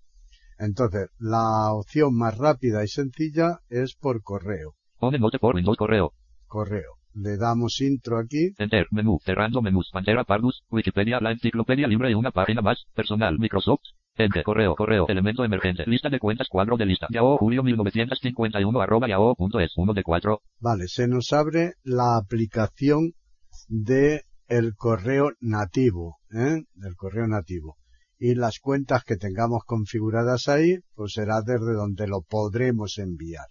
Entonces, 0.59 1.07
la 1.17 1.73
opción 1.73 2.15
más 2.15 2.37
rápida 2.37 2.83
y 2.83 2.87
sencilla 2.87 3.59
es 3.69 3.95
por 3.95 4.21
correo. 4.21 4.75
Por 4.99 5.55
Windows 5.55 5.77
correo. 5.77 6.13
Correo. 6.45 6.97
Le 7.15 7.35
damos 7.37 7.81
intro 7.81 8.19
aquí. 8.19 8.53
Enter. 8.57 8.87
Menú. 8.91 9.17
Cerrando 9.23 9.61
menús. 9.61 9.89
Pantera 9.91 10.23
Pargus. 10.23 10.63
Wikipedia. 10.69 11.19
La 11.19 11.31
enciclopedia 11.31 11.87
libre 11.87 12.11
y 12.11 12.13
una 12.13 12.29
página 12.29 12.61
más. 12.61 12.85
Personal. 12.93 13.39
Microsoft. 13.39 13.81
Enter. 14.15 14.43
Correo. 14.43 14.75
Correo. 14.75 15.07
Elemento 15.07 15.43
emergente. 15.43 15.83
Lista 15.87 16.09
de 16.09 16.19
cuentas. 16.19 16.47
Cuadro 16.49 16.77
de 16.77 16.85
lista. 16.85 17.07
Yahoo. 17.09 17.37
Julio 17.37 17.63
1951 17.63 18.81
arroba 18.81 19.07
yahoo.es. 19.07 19.73
1 19.75 19.93
de 19.93 20.03
4. 20.03 20.41
Vale, 20.59 20.87
se 20.87 21.07
nos 21.07 21.31
abre 21.33 21.73
la 21.83 22.17
aplicación 22.17 23.13
de 23.67 24.23
el 24.47 24.75
correo 24.75 25.31
nativo, 25.39 26.17
¿eh? 26.31 26.63
Del 26.73 26.95
correo 26.95 27.27
nativo. 27.27 27.77
Y 28.19 28.35
las 28.35 28.59
cuentas 28.59 29.03
que 29.03 29.15
tengamos 29.15 29.63
configuradas 29.65 30.47
ahí, 30.47 30.77
pues 30.93 31.13
será 31.13 31.41
desde 31.41 31.73
donde 31.73 32.07
lo 32.07 32.21
podremos 32.21 32.97
enviar. 32.99 33.45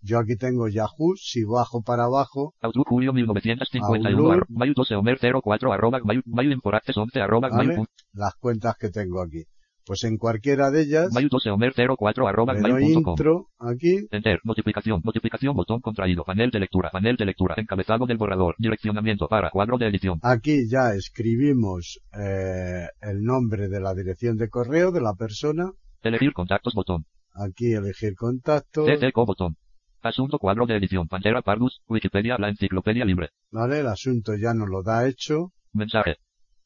Yo 0.00 0.18
aquí 0.18 0.36
tengo 0.36 0.68
Yahoo, 0.68 1.16
si 1.16 1.44
bajo 1.44 1.82
para 1.82 2.04
abajo, 2.04 2.54
Outlook. 2.60 2.86
Julio 2.88 3.12
1951 3.12 4.08
Outlook. 4.08 4.32
arroba. 4.32 4.46
Mail 4.48 4.74
12 4.74 4.94
Homer 4.96 5.18
04 5.18 5.72
arroba. 5.72 6.00
Mail. 6.04 6.22
Mail 6.26 6.52
Imporactes 6.52 6.96
11 6.96 7.20
arroba. 7.20 7.48
¿vale? 7.48 7.76
Mail. 7.76 7.86
Las 8.12 8.34
cuentas 8.34 8.76
que 8.78 8.90
tengo 8.90 9.22
aquí. 9.22 9.44
Pues 9.86 10.04
en 10.04 10.16
cualquiera 10.16 10.70
de 10.70 10.82
ellas, 10.82 11.12
Mail 11.12 11.28
12 11.28 11.50
Homer 11.50 11.74
04 11.74 12.26
arroba. 12.26 12.54
intro 12.80 13.50
aquí, 13.58 14.06
Enter. 14.10 14.40
Notificación. 14.44 15.02
Notificación. 15.04 15.54
Botón 15.54 15.80
contraído. 15.80 16.24
Panel 16.24 16.50
de 16.50 16.60
lectura. 16.60 16.90
Panel 16.90 17.16
de 17.16 17.26
lectura. 17.26 17.54
Encabezado 17.58 18.06
del 18.06 18.16
borrador. 18.16 18.54
Direccionamiento 18.58 19.28
para 19.28 19.50
cuadro 19.50 19.76
de 19.76 19.88
edición. 19.88 20.18
aquí 20.22 20.68
ya 20.70 20.94
escribimos 20.94 22.00
eh, 22.18 22.86
el 23.02 23.22
nombre 23.22 23.68
de 23.68 23.80
la 23.80 23.94
dirección 23.94 24.36
de 24.36 24.48
correo 24.48 24.90
de 24.90 25.00
la 25.00 25.14
persona, 25.14 25.70
Elegir 26.02 26.32
contactos. 26.32 26.74
Botón. 26.74 27.04
aquí 27.34 27.72
elegir 27.72 28.14
contacto, 28.14 28.84
TTCO. 28.84 29.26
Botón. 29.26 29.56
Asunto 30.02 30.38
cuadro 30.38 30.66
de 30.66 30.76
edición. 30.76 31.08
Pantera 31.08 31.40
Pargus. 31.42 31.80
Wikipedia. 31.88 32.36
La 32.38 32.48
enciclopedia 32.50 33.04
libre. 33.04 33.30
¿vale? 33.50 33.80
El 33.80 33.86
asunto 33.86 34.32
ya 34.34 34.52
nos 34.54 34.68
lo 34.68 34.82
da 34.82 35.06
hecho. 35.08 35.52
Mensaje. 35.72 36.16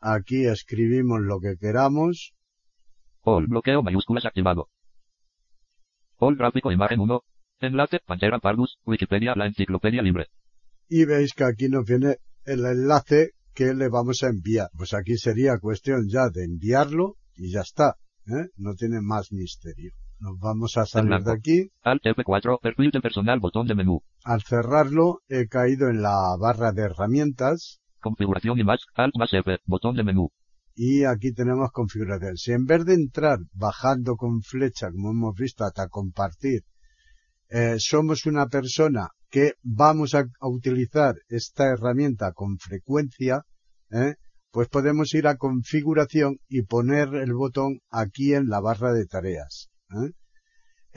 Aquí 0.00 0.46
escribimos 0.46 1.20
lo 1.20 1.38
que 1.40 1.54
queramos. 1.60 2.32
All. 3.28 3.46
Bloqueo 3.46 3.82
mayúsculas 3.82 4.24
activado. 4.24 4.68
All 6.16 6.36
gráfico 6.36 6.72
imagen 6.72 7.00
1. 7.00 7.20
Enlace. 7.60 8.00
Pantera 8.06 8.38
Pargus. 8.38 8.78
Wikipedia. 8.84 9.34
La 9.36 9.46
enciclopedia 9.46 10.02
libre. 10.02 10.26
Y 10.88 11.04
veis 11.04 11.34
que 11.34 11.44
aquí 11.44 11.68
nos 11.68 11.84
viene 11.84 12.16
el 12.44 12.64
enlace 12.64 13.32
que 13.54 13.74
le 13.74 13.88
vamos 13.88 14.22
a 14.22 14.28
enviar. 14.28 14.68
Pues 14.76 14.94
aquí 14.94 15.16
sería 15.16 15.58
cuestión 15.58 16.08
ya 16.08 16.30
de 16.30 16.44
enviarlo 16.44 17.16
y 17.36 17.52
ya 17.52 17.60
está. 17.60 17.96
¿eh? 18.26 18.48
No 18.56 18.74
tiene 18.74 19.00
más 19.02 19.32
misterio. 19.32 19.92
Nos 20.20 20.38
vamos 20.40 20.76
a 20.76 20.86
salir 20.86 21.20
de 21.22 21.32
aquí. 21.32 21.70
Alt 21.82 22.02
F4, 22.02 22.60
perfil 22.60 22.90
de 22.90 23.00
personal, 23.00 23.38
botón 23.38 23.68
de 23.68 23.74
menú. 23.76 24.02
Al 24.24 24.42
cerrarlo, 24.42 25.20
he 25.28 25.46
caído 25.46 25.88
en 25.88 26.02
la 26.02 26.36
barra 26.40 26.72
de 26.72 26.82
herramientas. 26.82 27.80
Configuración 28.00 28.58
y 28.58 28.64
más, 28.64 28.80
Alt 28.94 29.14
más 29.16 29.32
F, 29.32 29.58
botón 29.66 29.94
de 29.94 30.04
menú. 30.04 30.30
Y 30.80 31.02
aquí 31.02 31.32
tenemos 31.32 31.72
configuración. 31.72 32.36
Si 32.36 32.52
en 32.52 32.64
vez 32.64 32.84
de 32.84 32.94
entrar 32.94 33.40
bajando 33.52 34.14
con 34.14 34.42
flecha, 34.42 34.92
como 34.92 35.10
hemos 35.10 35.34
visto, 35.34 35.64
hasta 35.64 35.88
compartir, 35.88 36.62
eh, 37.48 37.74
somos 37.78 38.26
una 38.26 38.46
persona 38.46 39.08
que 39.28 39.54
vamos 39.64 40.14
a, 40.14 40.24
utilizar 40.40 41.16
esta 41.26 41.64
herramienta 41.64 42.30
con 42.32 42.58
frecuencia, 42.58 43.42
¿eh? 43.90 44.14
pues 44.52 44.68
podemos 44.68 45.12
ir 45.14 45.26
a 45.26 45.36
configuración 45.36 46.38
y 46.48 46.62
poner 46.62 47.12
el 47.12 47.32
botón 47.34 47.80
aquí 47.90 48.34
en 48.34 48.46
la 48.46 48.60
barra 48.60 48.92
de 48.92 49.06
tareas. 49.06 49.70
¿eh? 49.90 50.12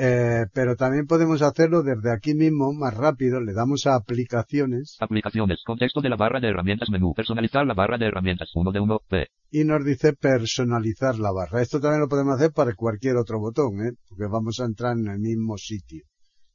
Eh, 0.03 0.47
pero 0.51 0.75
también 0.75 1.05
podemos 1.05 1.43
hacerlo 1.43 1.83
desde 1.83 2.11
aquí 2.11 2.33
mismo, 2.33 2.73
más 2.73 2.91
rápido, 2.95 3.39
le 3.39 3.53
damos 3.53 3.85
a 3.85 3.93
aplicaciones. 3.93 4.97
Aplicaciones, 4.99 5.61
contexto 5.63 6.01
de 6.01 6.09
la 6.09 6.15
barra 6.15 6.39
de 6.39 6.47
herramientas 6.47 6.89
menú, 6.89 7.13
personalizar 7.13 7.67
la 7.67 7.75
barra 7.75 7.99
de 7.99 8.07
herramientas, 8.07 8.49
1 8.55 8.71
de 8.71 8.79
1, 8.79 8.99
P. 9.07 9.27
Y 9.51 9.63
nos 9.63 9.85
dice 9.85 10.13
personalizar 10.13 11.19
la 11.19 11.31
barra. 11.31 11.61
Esto 11.61 11.79
también 11.79 12.01
lo 12.01 12.07
podemos 12.07 12.33
hacer 12.33 12.51
para 12.51 12.73
cualquier 12.73 13.17
otro 13.17 13.39
botón, 13.39 13.79
¿eh? 13.85 13.91
porque 14.09 14.25
vamos 14.25 14.59
a 14.59 14.65
entrar 14.65 14.97
en 14.97 15.07
el 15.07 15.19
mismo 15.19 15.55
sitio. 15.59 16.03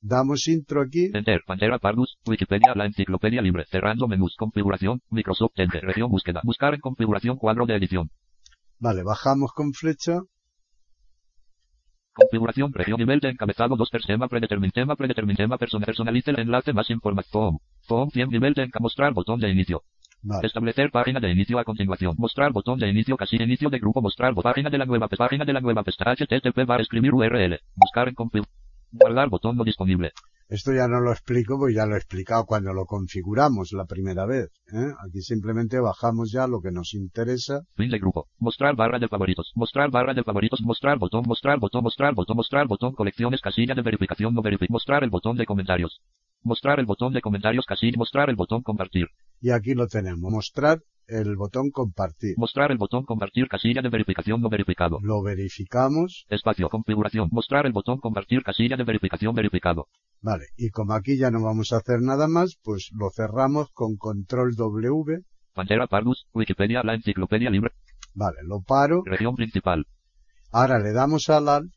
Damos 0.01 0.49
intro 0.49 0.82
aquí. 0.82 1.12
Enter, 1.14 1.42
Pantera 1.47 1.78
Pardus, 1.78 2.18
Wikipedia, 2.26 2.74
la 2.74 2.86
enciclopedia 2.86 3.42
libre, 3.42 3.64
cerrando 3.70 4.09
menús, 4.09 4.34
configuración, 4.36 5.03
Microsoft 5.09 5.53
Enter, 5.55 5.84
región 5.84 6.11
búsqueda, 6.11 6.40
buscar 6.42 6.74
en 6.74 6.80
configuración, 6.80 7.36
cuadro 7.36 7.64
de 7.64 7.76
edición. 7.76 8.11
Vale, 8.80 9.05
bajamos 9.05 9.53
con 9.53 9.72
flecha. 9.72 10.22
Configuración, 12.16 12.72
región, 12.72 12.98
nivel 12.98 13.20
de 13.20 13.28
encabezado 13.28 13.76
2 13.76 13.90
tema 14.06 14.26
predetermin, 14.26 14.70
tema 14.70 14.96
predetermin, 14.96 15.36
tema 15.36 15.58
persona, 15.58 15.84
personalice 15.84 16.30
el 16.30 16.40
enlace 16.40 16.72
más 16.72 16.88
información. 16.88 17.58
Phone 17.86 18.10
100, 18.10 18.30
nivel 18.30 18.54
de 18.54 18.62
enca, 18.62 18.78
mostrar 18.80 19.12
botón 19.12 19.38
de 19.38 19.50
inicio. 19.50 19.82
Vale. 20.22 20.46
Establecer 20.46 20.90
página 20.90 21.20
de 21.20 21.30
inicio 21.30 21.58
a 21.58 21.64
continuación. 21.64 22.14
Mostrar 22.16 22.52
botón 22.52 22.78
de 22.78 22.88
inicio 22.88 23.18
casi 23.18 23.36
inicio 23.36 23.68
de 23.68 23.78
grupo. 23.78 24.00
Mostrar 24.00 24.34
página 24.34 24.70
de 24.70 24.78
la 24.78 24.86
nueva 24.86 25.08
página 25.08 25.44
de 25.44 25.52
la 25.52 25.60
nueva 25.60 25.82
pestaña 25.82 26.14
HTTP 26.14 26.68
va 26.68 26.76
a 26.76 26.80
escribir 26.80 27.12
URL. 27.12 27.60
Buscar 27.74 28.08
en 28.08 28.14
config. 28.14 28.44
Guardar 28.92 29.28
botón 29.28 29.54
no 29.54 29.62
disponible. 29.62 30.12
Esto 30.49 30.72
ya 30.72 30.86
no 30.86 31.01
lo 31.01 31.11
explico, 31.11 31.59
porque 31.59 31.74
ya 31.74 31.86
lo 31.86 31.97
he 31.97 31.99
explicado 31.99 32.47
cuando 32.47 32.72
lo 32.72 32.86
configuramos 32.86 33.72
la 33.72 33.84
primera 33.84 34.26
vez. 34.26 34.49
¿eh? 34.72 34.92
Aquí 35.05 35.20
simplemente 35.20 35.80
bajamos 35.80 36.30
ya 36.30 36.47
lo 36.47 36.61
que 36.61 36.70
nos 36.70 36.94
interesa. 36.94 37.62
Fin 37.74 37.90
de 37.90 37.99
grupo. 37.99 38.28
Mostrar 38.38 38.76
barra 38.76 39.01
de 39.01 39.09
favoritos. 39.09 39.51
Mostrar 39.57 39.90
barra 39.90 40.14
de 40.14 40.22
favoritos. 40.22 40.61
Mostrar 40.62 40.99
botón. 40.99 41.24
Mostrar 41.26 41.59
botón. 41.59 41.82
Mostrar 41.82 42.14
botón. 42.14 42.36
Mostrar 42.36 42.68
botón. 42.68 42.92
Colecciones. 42.94 43.40
Casilla 43.40 43.74
de 43.74 43.82
verificación. 43.82 44.34
No 44.34 44.42
verific. 44.42 44.70
Mostrar 44.70 45.03
el 45.03 45.11
botón 45.11 45.36
de 45.36 45.47
comentarios. 45.47 46.01
Mostrar 46.42 46.78
el 46.78 46.86
botón 46.86 47.12
de 47.12 47.22
comentarios. 47.22 47.66
Casilla. 47.66 47.99
Mostrar 47.99 48.30
el 48.30 48.36
botón 48.36 48.62
compartir. 48.62 49.09
Y 49.40 49.51
aquí 49.51 49.74
lo 49.74 49.88
tenemos. 49.88 50.30
Mostrar 50.30 50.78
el 51.09 51.34
botón 51.34 51.70
compartir. 51.70 52.34
Mostrar 52.36 52.70
el 52.70 52.78
botón 52.78 53.05
compartir. 53.05 53.49
Casilla 53.49 53.82
de 53.82 53.88
verificación 53.88 54.40
no 54.40 54.49
verificado. 54.49 55.01
Lo 55.03 55.22
verificamos. 55.22 56.24
Espacio. 56.28 56.68
Configuración. 56.68 57.30
Mostrar 57.32 57.66
el 57.66 57.72
botón 57.72 57.99
compartir. 57.99 58.44
Casilla 58.44 58.76
de 58.76 58.84
verificación 58.84 59.34
verificado. 59.34 59.88
Vale. 60.22 60.46
Y 60.56 60.70
como 60.70 60.94
aquí 60.94 61.16
ya 61.16 61.30
no 61.30 61.42
vamos 61.42 61.72
a 61.72 61.76
hacer 61.76 62.00
nada 62.00 62.26
más, 62.26 62.58
pues 62.62 62.90
lo 62.92 63.10
cerramos 63.10 63.70
con 63.72 63.96
control 63.96 64.54
W. 64.56 65.20
Pantera 65.54 65.86
Pardus. 65.86 66.26
Wikipedia. 66.32 66.82
La 66.82 66.94
enciclopedia 66.94 67.50
libre. 67.50 67.72
Vale, 68.14 68.38
lo 68.44 68.60
paro. 68.62 69.02
Región 69.04 69.34
principal. 69.36 69.86
Ahora 70.52 70.78
le 70.78 70.92
damos 70.92 71.28
al 71.28 71.48
alt. 71.48 71.72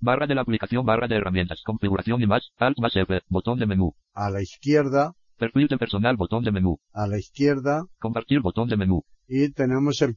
Barra 0.00 0.26
de 0.26 0.34
la 0.34 0.42
aplicación. 0.42 0.84
Barra 0.84 1.06
de 1.06 1.16
herramientas. 1.16 1.62
Configuración 1.64 2.20
y 2.20 2.26
más. 2.26 2.50
Alt 2.58 2.78
más 2.80 2.94
F. 2.96 3.20
Botón 3.28 3.58
de 3.58 3.66
menú. 3.66 3.94
a 4.14 4.28
la 4.30 4.42
izquierda, 4.42 5.14
Perfil 5.42 5.66
de 5.66 5.76
personal. 5.76 6.16
Botón 6.16 6.44
de 6.44 6.52
menú. 6.52 6.78
a 6.92 7.08
la 7.08 7.18
izquierda, 7.18 7.82
Compartir. 7.98 8.40
Botón 8.40 8.68
de 8.68 8.76
menú. 8.76 9.02
y 9.26 9.50
tenemos 9.50 10.00
el, 10.02 10.14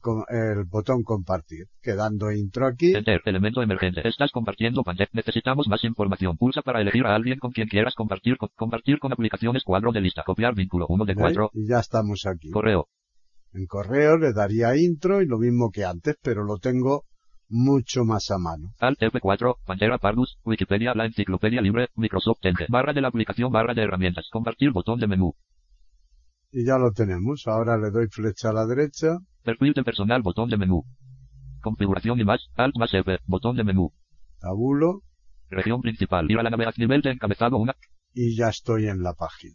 botón 0.68 1.02
compartir. 1.02 1.66
Quedando 1.82 2.30
intro 2.30 2.68
aquí. 2.68 2.94
Enter, 2.94 3.20
elemento 3.24 3.60
emergente. 3.60 4.06
Estás 4.06 4.30
compartiendo 4.30 4.84
pantalla. 4.84 5.10
Necesitamos 5.12 5.66
más 5.66 5.82
información. 5.82 6.36
Pulsa 6.36 6.62
para 6.62 6.80
elegir 6.80 7.04
a 7.06 7.16
alguien 7.16 7.40
con 7.40 7.50
quien 7.50 7.66
quieras 7.66 7.94
compartir. 7.96 8.36
con- 8.36 8.50
compartir 8.54 9.00
con 9.00 9.12
aplicaciones 9.12 9.64
cuadro 9.64 9.90
de 9.90 10.00
lista. 10.00 10.22
Copiar 10.24 10.54
vínculo 10.54 10.86
1 10.88 11.04
de. 11.04 11.14
4. 11.16 11.50
Y 11.54 11.66
ya 11.68 11.80
estamos 11.80 12.24
aquí. 12.24 12.50
Correo. 12.50 12.86
En 13.52 13.66
correo 13.66 14.16
le 14.18 14.32
daría 14.32 14.76
intro 14.76 15.22
y 15.22 15.26
lo 15.26 15.38
mismo 15.38 15.70
que 15.72 15.84
antes, 15.84 16.14
pero 16.22 16.44
lo 16.44 16.58
tengo 16.58 17.02
mucho 17.48 18.04
más 18.04 18.30
a 18.30 18.38
mano. 18.38 18.72
Alt 18.78 19.00
F4, 19.00 19.56
Pantera 19.64 19.98
Pardus, 19.98 20.38
Wikipedia, 20.44 20.94
la 20.94 21.06
enciclopedia 21.06 21.60
libre, 21.60 21.88
Microsoft 21.94 22.38
Enter. 22.42 22.66
Barra 22.68 22.92
de 22.92 23.00
la 23.00 23.08
aplicación, 23.08 23.52
barra 23.52 23.74
de 23.74 23.82
herramientas. 23.82 24.28
Compartir 24.30 24.72
botón 24.72 24.98
de 24.98 25.06
menú. 25.06 25.34
Y 26.52 26.64
ya 26.64 26.78
lo 26.78 26.92
tenemos. 26.92 27.46
Ahora 27.46 27.76
le 27.76 27.90
doy 27.90 28.08
flecha 28.08 28.50
a 28.50 28.52
la 28.52 28.66
derecha. 28.66 29.18
Perfil 29.42 29.74
de 29.74 29.84
personal, 29.84 30.22
botón 30.22 30.48
de 30.48 30.56
menú. 30.56 30.84
Configuración 31.62 32.20
y 32.20 32.24
más, 32.24 32.48
Alt 32.56 32.76
más 32.76 32.92
F, 32.94 33.18
botón 33.26 33.56
de 33.56 33.64
menú. 33.64 33.92
Tabulo. 34.40 35.02
Región 35.48 35.80
principal. 35.80 36.30
Ir 36.30 36.38
a 36.38 36.42
la 36.42 36.50
navegación. 36.50 36.88
Nivel 36.88 37.02
de 37.02 37.10
encabezado 37.10 37.56
1. 37.58 37.72
Y 38.14 38.36
ya 38.36 38.48
estoy 38.48 38.88
en 38.88 39.02
la 39.02 39.14
página. 39.14 39.54